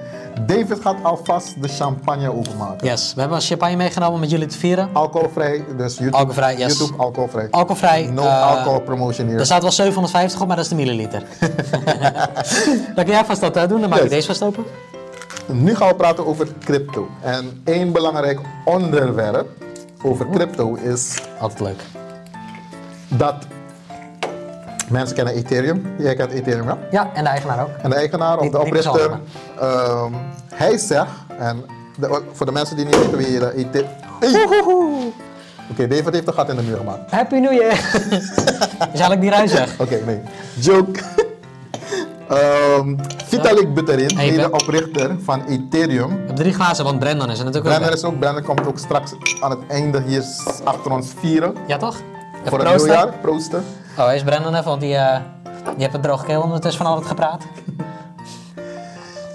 [0.41, 2.87] David gaat alvast de champagne openmaken.
[2.87, 4.89] Yes, we hebben champagne meegenomen met jullie te vieren.
[4.93, 6.79] Alcoholvrij, dus YouTube, Alcoholvrij, yes.
[6.79, 7.49] YouTube alcoholvrij.
[7.51, 8.07] Alcoholvrij.
[8.07, 9.39] No eh, alcohol promotion hier.
[9.39, 11.23] Er staat wel 750 op, maar dat is de milliliter.
[12.95, 14.65] dan kun jij vast dat eh, doen, dan maak ik deze vast open.
[15.47, 17.09] Nu gaan we praten over crypto.
[17.21, 19.49] En één belangrijk onderwerp
[20.03, 21.81] over crypto is Altijd leuk.
[23.09, 23.35] dat
[24.91, 25.95] mensen kennen Ethereum.
[25.99, 26.79] Jij kent Ethereum, ja?
[26.91, 27.71] Ja, en de eigenaar ook.
[27.83, 29.11] En de eigenaar of de oprichter,
[29.61, 30.13] ehm,
[30.55, 31.09] hij zegt,
[31.39, 31.65] en
[31.99, 35.13] de- voor de mensen die niet weten wie de Ethereum...
[35.71, 37.11] Oké, David heeft een gat in de muur gemaakt.
[37.11, 37.73] Happy New Year!
[38.93, 39.81] is eigenlijk die ruizig.
[39.81, 40.21] Oké, nee.
[40.61, 41.01] Joke.
[42.29, 42.95] Ehm,
[43.27, 44.37] Vitalik Buterin, Hey, Ben.
[44.37, 46.09] mede-oprichter van Ethereum.
[46.09, 47.99] We hebben drie glazen, want Brandon is er natuurlijk ook Brandon bij.
[47.99, 50.23] is ook, Brandon komt ook straks aan het einde hier
[50.65, 51.55] achter ons vieren.
[51.67, 51.95] Ja, toch?
[51.95, 53.65] Even voor het nieuwjaar, proosten.
[53.99, 56.99] Oh, is Brandon even, want die, eh, die heeft een droge keel ondertussen van al
[56.99, 57.43] het gepraat.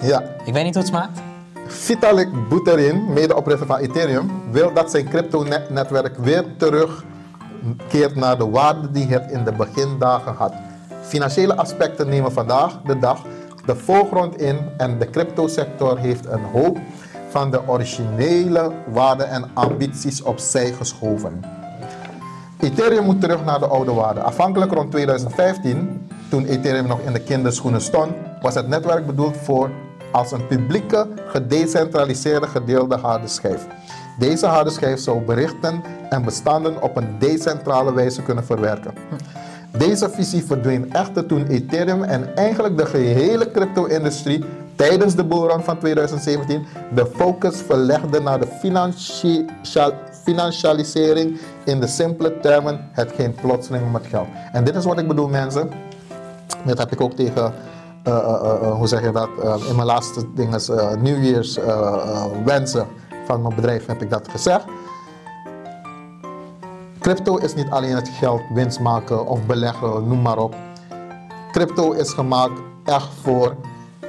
[0.01, 0.23] Ja.
[0.45, 1.19] Ik weet niet hoe het smaakt.
[1.67, 9.07] Vitalik Buterin, mede-oprichter van Ethereum, wil dat zijn crypto-netwerk weer terugkeert naar de waarde die
[9.07, 10.53] het in de begindagen had.
[11.01, 13.21] Financiële aspecten nemen vandaag de dag
[13.65, 16.77] de voorgrond in en de cryptosector heeft een hoop
[17.29, 21.60] van de originele waarden en ambities opzij geschoven.
[22.61, 24.21] Ethereum moet terug naar de oude waarde.
[24.21, 28.11] Afhankelijk rond 2015, toen Ethereum nog in de kinderschoenen stond,
[28.41, 29.69] was het netwerk bedoeld voor
[30.11, 33.67] als een publieke, gedecentraliseerde gedeelde harde schijf.
[34.19, 38.93] Deze harde schijf zou berichten en bestanden op een decentrale wijze kunnen verwerken.
[39.77, 44.43] Deze visie verdween echter toen Ethereum en eigenlijk de gehele crypto-industrie
[44.75, 46.65] tijdens de bullrun van 2017
[46.95, 49.45] de focus verlegde naar de financiële
[50.23, 54.27] financialisering in de simpele termen hetgeen plotseling met geld.
[54.51, 55.69] En dit is wat ik bedoel mensen.
[56.65, 57.53] Dat heb ik ook tegen,
[58.03, 59.29] eh, eh, eh, hoe zeg je dat,
[59.69, 62.87] in mijn laatste dingen, uh, New Year's eh, eh, wensen
[63.25, 64.65] van mijn bedrijf heb ik dat gezegd.
[66.99, 70.55] Crypto is niet alleen het geld winst maken of beleggen, noem maar op.
[71.51, 73.55] Crypto is gemaakt echt voor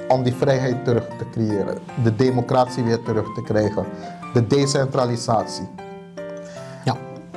[0.08, 3.86] om die vrijheid terug te creëren, de democratie weer terug te krijgen,
[4.34, 5.68] de decentralisatie.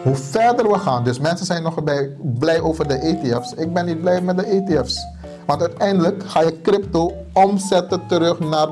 [0.06, 2.10] Hoe verder we gaan, dus mensen zijn nog bij,
[2.40, 3.54] blij over de ETF's.
[3.54, 5.06] Ik ben niet blij met de ETF's.
[5.46, 8.68] Want uiteindelijk ga je crypto omzetten terug naar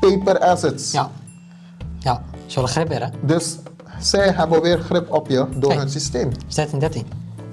[0.00, 0.92] paper assets.
[0.92, 1.10] Ja.
[1.98, 3.08] Ja, zullen grip weer, hè?
[3.22, 3.56] Dus
[4.00, 5.78] zij hebben weer grip op je door Hey.
[5.78, 6.30] hun systeem.
[6.54, 7.06] 13, 13.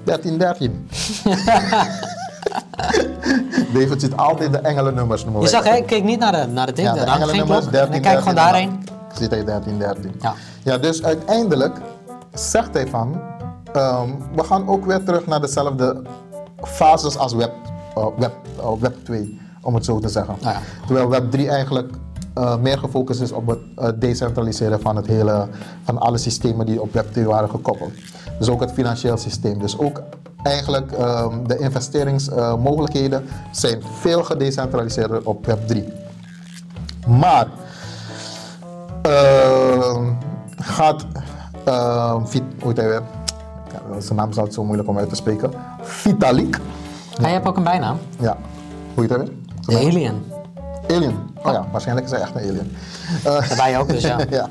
[0.04, 0.88] 13, 13.
[3.74, 5.74] David ziet altijd de engelennummers noemen Je zag, hè?
[5.76, 6.88] Ik keek niet naar de, naar de ding.
[6.88, 7.62] Ja, de engelennummers, klok.
[7.64, 8.84] En 13, ik kijk gewoon 13, daarheen.
[9.18, 10.14] Ziet hij 13, 13.
[10.20, 10.34] Ja.
[10.62, 11.76] Ja, dus uiteindelijk
[12.38, 13.20] zegt hij van,
[13.72, 16.02] ehm, we gaan ook weer terug naar dezelfde
[16.62, 17.52] fases als Web,
[17.94, 20.34] eh, web, eh, web 2, om het zo te zeggen.
[20.40, 20.60] Ja.
[20.86, 21.94] Terwijl Web 3 eigenlijk
[22.34, 25.48] eh, meer gefocust is op het decentraliseren van, het hele,
[25.84, 27.92] van alle systemen die op Web2 waren gekoppeld.
[28.38, 29.58] Dus ook het financieel systeem.
[29.58, 30.02] Dus ook
[30.42, 35.78] eigenlijk ehm, de investeringsmogelijkheden zijn veel gedecentraliseerder op Web3.
[37.06, 37.48] Maar
[39.02, 40.12] ehm,
[40.56, 41.06] gaat
[41.66, 43.02] ehm, Vit- hoe heet hij weer?
[43.72, 45.50] Ja, zijn naam is altijd zo moeilijk om uit te spreken.
[45.82, 46.60] Vitalik.
[47.20, 47.98] Hij hebt ook een bijnaam.
[48.18, 48.36] Ja,
[48.94, 49.32] hoe heet hij weer?
[49.86, 50.22] Alien.
[50.88, 51.16] Alien.
[51.42, 52.72] Oh ja, waarschijnlijk is hij echt een alien.
[53.22, 54.18] Daarbij ook, dus ja.
[54.30, 54.48] ja.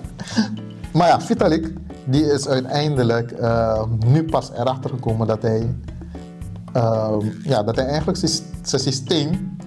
[0.94, 1.74] Maar ja, Vitalik,
[2.06, 5.76] die is uiteindelijk eh, nu pas erachter gekomen dat hij,
[6.74, 7.10] eh,
[7.44, 8.32] ja, dat hij eigenlijk zijn
[8.62, 9.58] zijn systeem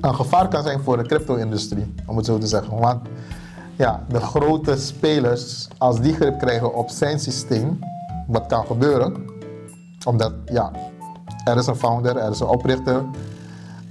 [0.00, 2.78] een gevaar kan zijn voor de crypto-industrie, om het zo te zeggen.
[2.78, 3.00] Want
[3.78, 7.78] ja, de grote spelers, als die grip krijgen op zijn systeem,
[8.26, 9.16] wat kan gebeuren,
[10.06, 10.70] omdat ja,
[11.44, 13.04] er is een founder, er is een oprichter.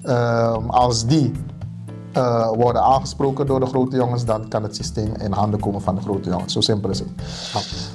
[0.03, 1.31] Ehm, als die
[2.11, 5.95] eh, worden aangesproken door de grote jongens, dan kan het systeem in handen komen van
[5.95, 6.53] de grote jongens.
[6.53, 7.09] Zo simpel is het.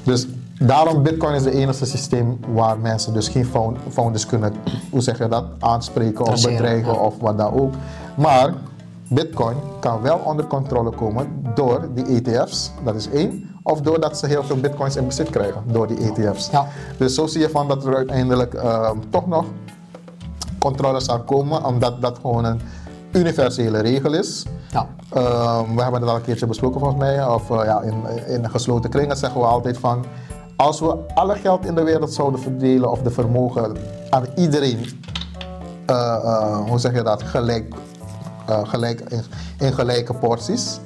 [0.03, 0.27] Dus
[0.59, 4.53] daarom Bitcoin is het enige systeem waar mensen dus geen found- founders kunnen,
[4.91, 6.99] hoe zeg je dat, aanspreken of bedreigen ja.
[6.99, 7.73] of wat dan ook.
[8.17, 8.55] Maar
[9.15, 13.51] Bitcoin kan wel onder controle komen door die ETF's, dat is één.
[13.63, 16.51] Of doordat ze heel veel bitcoins in bezit krijgen door die ETF's.
[16.51, 16.67] Ja.
[16.99, 19.45] Dus zo zie je van dat er uiteindelijk ehm, toch nog
[20.59, 22.61] controle zal komen, omdat dat gewoon een
[23.13, 24.47] universele regel is.
[24.71, 24.87] Ja.
[25.11, 27.95] Ehm, we hebben het al een keertje besproken volgens mij, of eh, ja, in,
[28.27, 30.05] in gesloten kringen zeggen we altijd van,
[30.57, 33.77] als we alle geld in de wereld zouden verdelen of de vermogen
[34.11, 35.01] aan iedereen,
[35.87, 37.75] eh, hoe zeg je dat, gelijk,
[38.65, 39.23] gelijk in,
[39.59, 40.79] in gelijke porties,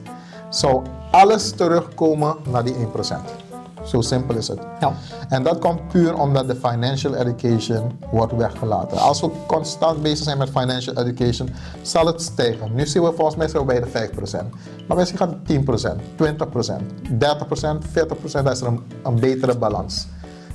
[0.49, 3.45] zou alles terugkomen naar die 1%.
[3.87, 4.59] Zo simpel is het.
[4.81, 4.93] Ja.
[5.29, 8.99] En dat komt puur omdat de financial education wordt weggelaten.
[8.99, 11.49] Als we constant bezig zijn met financial education,
[11.83, 12.75] zal het stijgen.
[12.75, 14.47] Nu zien we volgens mij zo bij de 5%.
[14.89, 18.43] Maar misschien gaat het 10%, 20%, 30%, 40%.
[18.43, 20.07] Dat is er een, een betere balans.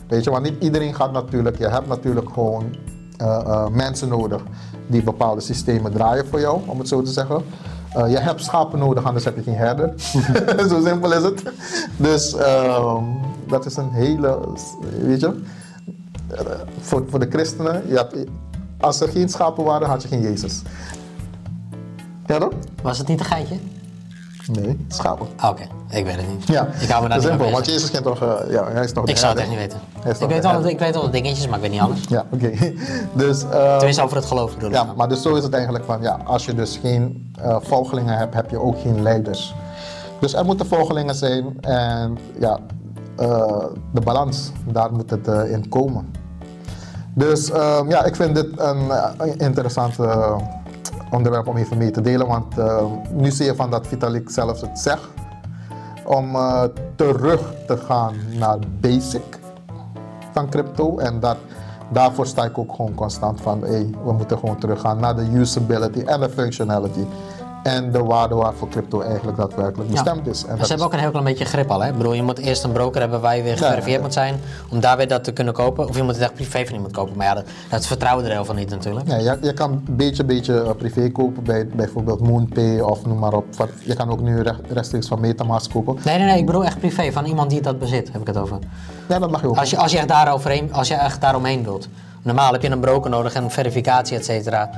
[0.07, 2.75] Weet je, want niet iedereen gaat natuurlijk, je hebt natuurlijk gewoon
[3.17, 4.43] eh, eh, mensen nodig
[4.91, 7.43] die bepaalde systemen draaien voor jou, om het zo te zeggen.
[7.93, 9.93] Eh, je hebt schapen nodig, anders heb je geen herder.
[10.69, 11.43] zo simpel is het.
[11.97, 13.03] Dus ehm,
[13.47, 14.39] dat is een hele,
[15.01, 15.41] weet je,
[16.27, 16.45] eh,
[16.80, 18.15] voor, voor de christenen, je hebt,
[18.80, 20.61] als er geen schapen waren, had je geen Jezus.
[22.26, 22.51] Ja dan?
[22.84, 23.55] Was het niet een geitje?
[24.47, 25.27] Nee, schapen.
[25.35, 26.47] Ah, Oké, ik weet het niet.
[26.47, 27.65] Ja, Ik hou me daar niet simpel, want.
[27.65, 29.80] Jezus kent toch, eh, ja, hij is toch Ik zou het echt niet weten.
[29.95, 31.99] Ik weet, wel, ik weet wel de dingetjes, maar ik weet niet alles.
[32.07, 32.51] Ja, oké.
[33.13, 34.76] Dus, ehm, Tenminste, over het geloof bedoel ik.
[34.76, 38.18] Ja, maar dus zo is het eigenlijk van, ja, als je dus geen eh, volgelingen
[38.18, 39.55] hebt, heb je ook geen leiders.
[40.19, 42.59] Dus er moeten volgelingen zijn en ja,
[43.18, 43.63] eh,
[43.93, 46.11] de balans, daar moet het in komen.
[47.13, 50.38] Dus ehm, ja, ik vind dit een, een interessant eh,
[51.11, 54.61] onderwerp om even mee te delen, want ehm, nu zie je van dat Vitalik zelfs
[54.61, 55.09] het zegt
[56.05, 56.63] om eh,
[56.95, 59.39] terug te gaan naar basic
[60.31, 60.97] van crypto.
[60.97, 61.38] En dat,
[61.89, 65.99] daarvoor sta ik ook gewoon constant van, hey, we moeten gewoon teruggaan naar de usability
[65.99, 67.05] en de functionality.
[67.63, 70.03] En de waarde waarvoor crypto eigenlijk daadwerkelijk Ja.
[70.03, 70.43] bestemd is.
[70.45, 71.81] En Maar ze hebben ook een heel klein beetje grip al.
[71.83, 71.89] Hè?
[71.89, 74.01] Ik bedoel, je moet eerst een broker hebben waar je weer geverifieerd ja.
[74.01, 74.35] moet zijn.
[74.71, 75.88] Om daar weer dat te kunnen kopen.
[75.88, 77.17] Of je moet het echt privé van iemand kopen.
[77.17, 79.07] Maar ja, dat, dat vertrouwen er heel veel niet natuurlijk.
[79.07, 83.19] Ja, je, je kan een beetje, beetje eh, privé kopen bij bijvoorbeeld MoonPay of noem
[83.19, 83.45] maar op.
[83.49, 85.97] Van- Je kan ook nu recht- rechtstreeks van Metamask kopen.
[86.03, 86.38] Nee, nee, nee.
[86.39, 87.11] Ik bedoel echt privé.
[87.11, 88.57] Van iemand die dat bezit, heb ik het over.
[89.09, 89.57] Ja, dat mag je ook.
[89.57, 91.88] Als je, als je, echt, daaroverheen, als je echt daaromheen wilt.
[92.21, 94.69] Normaal heb je een broker nodig en verificatie, et cetera.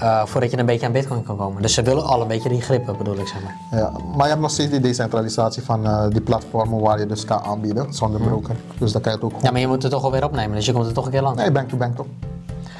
[0.00, 1.62] Eh, voordat je een beetje aan bitcoin kan komen.
[1.62, 3.80] Dus ze willen al een beetje die grippen, bedoel ik zeg maar.
[3.80, 7.24] Ja, maar je hebt nog steeds die decentralisatie van eh, die platformen waar je dus
[7.24, 8.56] kan aanbieden zonder broker.
[8.78, 9.46] Dus dan kan je het ook gewoon...
[9.46, 10.56] Ja, maar je moet er toch alweer opnemen.
[10.56, 11.42] Dus je komt er toch een keer langs.
[11.42, 12.06] Nee, bank to bank toch?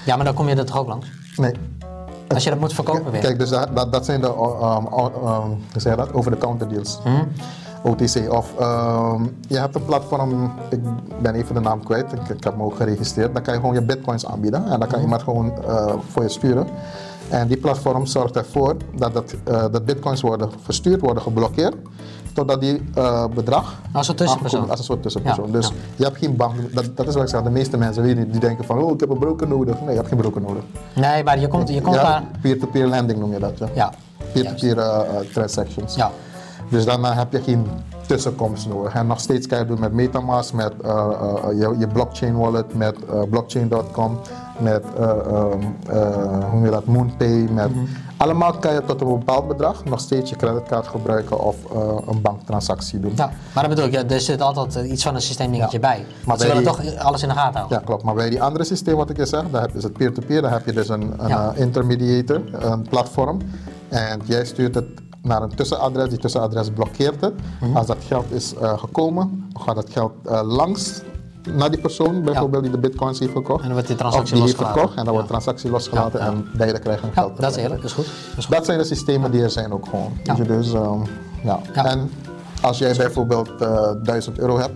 [0.05, 1.07] Ja, maar dan kom je er toch ook langs.
[1.37, 1.53] Nee.
[2.29, 3.21] Als je dat moet verkopen weer.
[3.21, 4.29] Kijk, dus dat, dat, dat zijn de
[4.63, 6.13] um, um, zeg dat?
[6.13, 6.99] over-the-counter deals.
[7.83, 8.33] OTC.
[8.33, 10.81] Of ehm, je hebt een platform, ik
[11.23, 13.35] ben even de naam kwijt, ik, ik heb me ook geregistreerd.
[13.35, 15.53] Dan kan je gewoon je bitcoins aanbieden en dan kan iemand gewoon
[16.11, 16.67] voor je sturen.
[17.29, 21.75] En die platform zorgt ervoor dat, dat, eh, dat bitcoins worden verstuurd, worden geblokkeerd,
[22.37, 24.71] totdat die eh, bedrag Als een tussenpersoon.
[24.71, 25.47] Als een soort tussenpersoon.
[25.47, 25.75] Ja, dus ja.
[25.97, 28.41] je hebt geen bank, dat, dat is wat ik zeg, de meeste mensen weten die
[28.41, 29.81] denken van, oh ik heb een broker nodig.
[29.81, 30.63] Nee, je hebt geen broker nodig.
[30.95, 32.23] Nee, maar je komt, je komt daar...
[32.41, 33.59] peer-to-peer lending noem je dat.
[33.59, 33.69] Ja.
[33.75, 33.93] Ja.
[34.33, 35.01] Peer-to-peer eh,
[35.33, 35.95] transactions.
[35.95, 36.11] Ja.
[36.69, 37.67] Dus dan eh, heb je geen
[38.07, 38.95] tussenkomst nodig.
[38.95, 42.97] En nog steeds kan je doen met Metamask, met je, je blockchain wallet, met
[43.31, 44.19] blockchain.com,
[44.59, 47.49] met eh, ehm, eh, hoe je dat, MoonPay.
[47.51, 47.85] Met, Mhm.
[48.19, 52.21] Allemaal kan je tot een bepaald bedrag nog steeds je creditcard gebruiken of eh, een
[52.23, 53.13] banktransactie doen.
[53.17, 55.89] Ja, maar dat bedoel ik, ja, er zit altijd iets van een systeemdingetje Ja.
[55.89, 56.05] bij.
[56.25, 57.79] Maar ze willen die- toch alles in de gaten houden.
[57.79, 58.03] Ja, klopt.
[58.03, 60.51] Maar bij die andere systeem wat ik je zeg, daar heb, is het peer-to-peer, daar
[60.53, 61.53] heb je dus een, een Ja.
[61.55, 63.39] intermediator, een platform.
[63.89, 64.87] En jij stuurt het
[65.23, 66.09] naar een tussenadres.
[66.09, 67.35] Die tussenadres blokkeert het.
[67.61, 67.77] Mhm.
[67.77, 70.13] Als dat geld is gekomen, gaat dat geld
[70.45, 71.03] langs
[71.53, 73.59] naar die persoon, bijvoorbeeld die de bitcoins heeft gekocht.
[73.61, 74.81] En dan wordt die transactie of die heeft losgelaten.
[74.81, 77.41] verkocht en dan wordt de transactie losgelaten en beide krijgen Ja, geld.
[77.41, 78.05] dat is eerlijk, dat is goed.
[78.05, 78.55] Dat is goed.
[78.55, 80.13] Dat zijn de systemen die er zijn ook gewoon.
[80.25, 80.37] Ja.
[80.37, 80.99] Weet je, dus, ehm,
[81.43, 81.61] ja.
[81.75, 82.11] En
[82.63, 84.75] als jij bijvoorbeeld eh 1000 euro hebt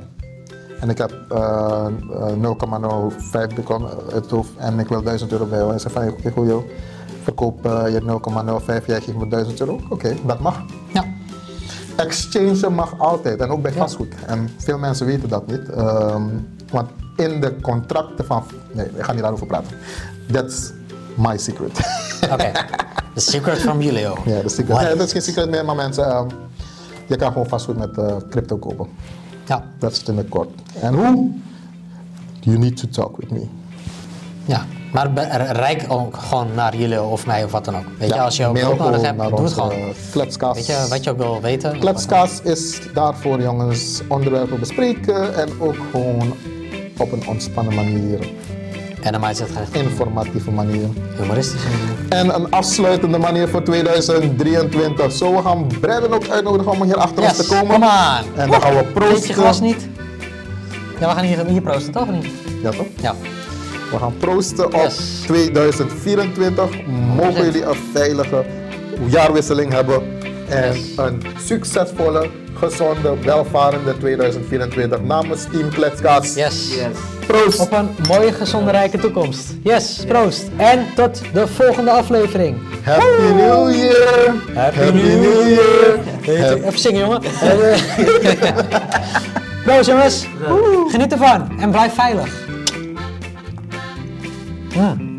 [0.80, 5.46] en ik heb eh, eh, 0,05 bitcoin uit het hoofd en ik wil 1000 euro
[5.46, 6.62] bij jou en zeg van wil jou
[7.22, 8.00] verkoop eh, je
[8.80, 9.80] 0,05, jij geeft me 1000 euro.
[9.88, 10.62] Oké, dat mag.
[10.92, 11.04] Ja.
[11.96, 14.14] Exchange mag altijd en ook bij vastgoed.
[14.26, 15.68] En veel mensen weten dat niet.
[15.68, 16.22] ehm,
[16.70, 18.44] want in de contracten van.
[18.72, 19.76] Nee, ik ga niet daarover praten.
[20.32, 20.72] That's
[21.14, 21.80] my secret.
[22.32, 22.52] Oké.
[23.14, 24.16] The secret from Julio.
[24.24, 24.80] Ja, is, secret.
[24.80, 26.28] Nee, dat is geen secret meer, maar mensen, ehm,
[27.06, 28.88] je kan gewoon vastgoed met eh, crypto kopen.
[29.44, 29.64] Ja.
[29.78, 30.48] Dat is het in het kort.
[30.80, 31.30] En hoe?
[32.40, 33.46] You need to talk with me.
[34.44, 34.64] ja.
[34.92, 35.12] Maar
[35.52, 37.84] rijk ook gewoon naar Julio of mij of wat dan ook.
[37.98, 39.92] Weet je, als je ook hulp nodig hebt, doe het gewoon.
[40.10, 40.54] Kletskast.
[40.54, 41.78] Weet je, wat je ook wil weten.
[41.78, 46.34] Kletskast is daarvoor, jongens, onderwerpen bespreken en ook gewoon
[47.00, 48.18] op een ontspannen manier,
[49.02, 50.88] En het geen informatieve manier.
[51.18, 52.08] humoristische manier.
[52.08, 55.12] En een afsluitende manier voor 2023.
[55.12, 57.74] Zo, we gaan Brendan ook uitnodigen om hier achter ons te komen.
[57.74, 57.82] on.
[58.36, 59.34] En dan gaan we Eet je proosten.
[59.34, 59.88] glas niet?
[61.00, 62.26] Ja, we gaan hier, hier proosten, toch of niet?
[62.62, 62.86] Ja, toch?
[63.00, 63.14] Ja.
[63.90, 65.20] We gaan proosten op Yes.
[65.26, 66.68] 2024.
[67.16, 68.44] Mogen jullie een veilige
[69.06, 70.02] jaarwisseling hebben.
[70.48, 70.96] En Yes.
[70.96, 72.28] een succesvolle,
[72.60, 76.36] gezonde, welvarende 2024 namens Team Kletskast.
[76.36, 76.74] Yes.
[77.26, 77.60] Proost!
[77.60, 79.50] Op een mooie, gezonde, rijke toekomst.
[79.62, 80.44] Yes, proost.
[80.56, 82.56] En tot de volgende aflevering.
[82.82, 84.34] Happy New Year!
[84.54, 85.98] Happy New Year!
[86.22, 87.20] Even even zingen, jongen.
[89.64, 90.26] Proost, jongens.
[90.88, 92.28] Geniet ervan en blijf veilig.
[94.76, 95.18] Mm.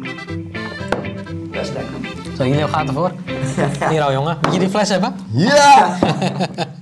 [1.51, 1.93] Best lekker.
[2.37, 3.11] Zo, Julio gaat ervoor.
[3.89, 4.37] Hier al, jongen.
[4.41, 5.15] Moet je die fles hebben?
[5.31, 5.97] Ja!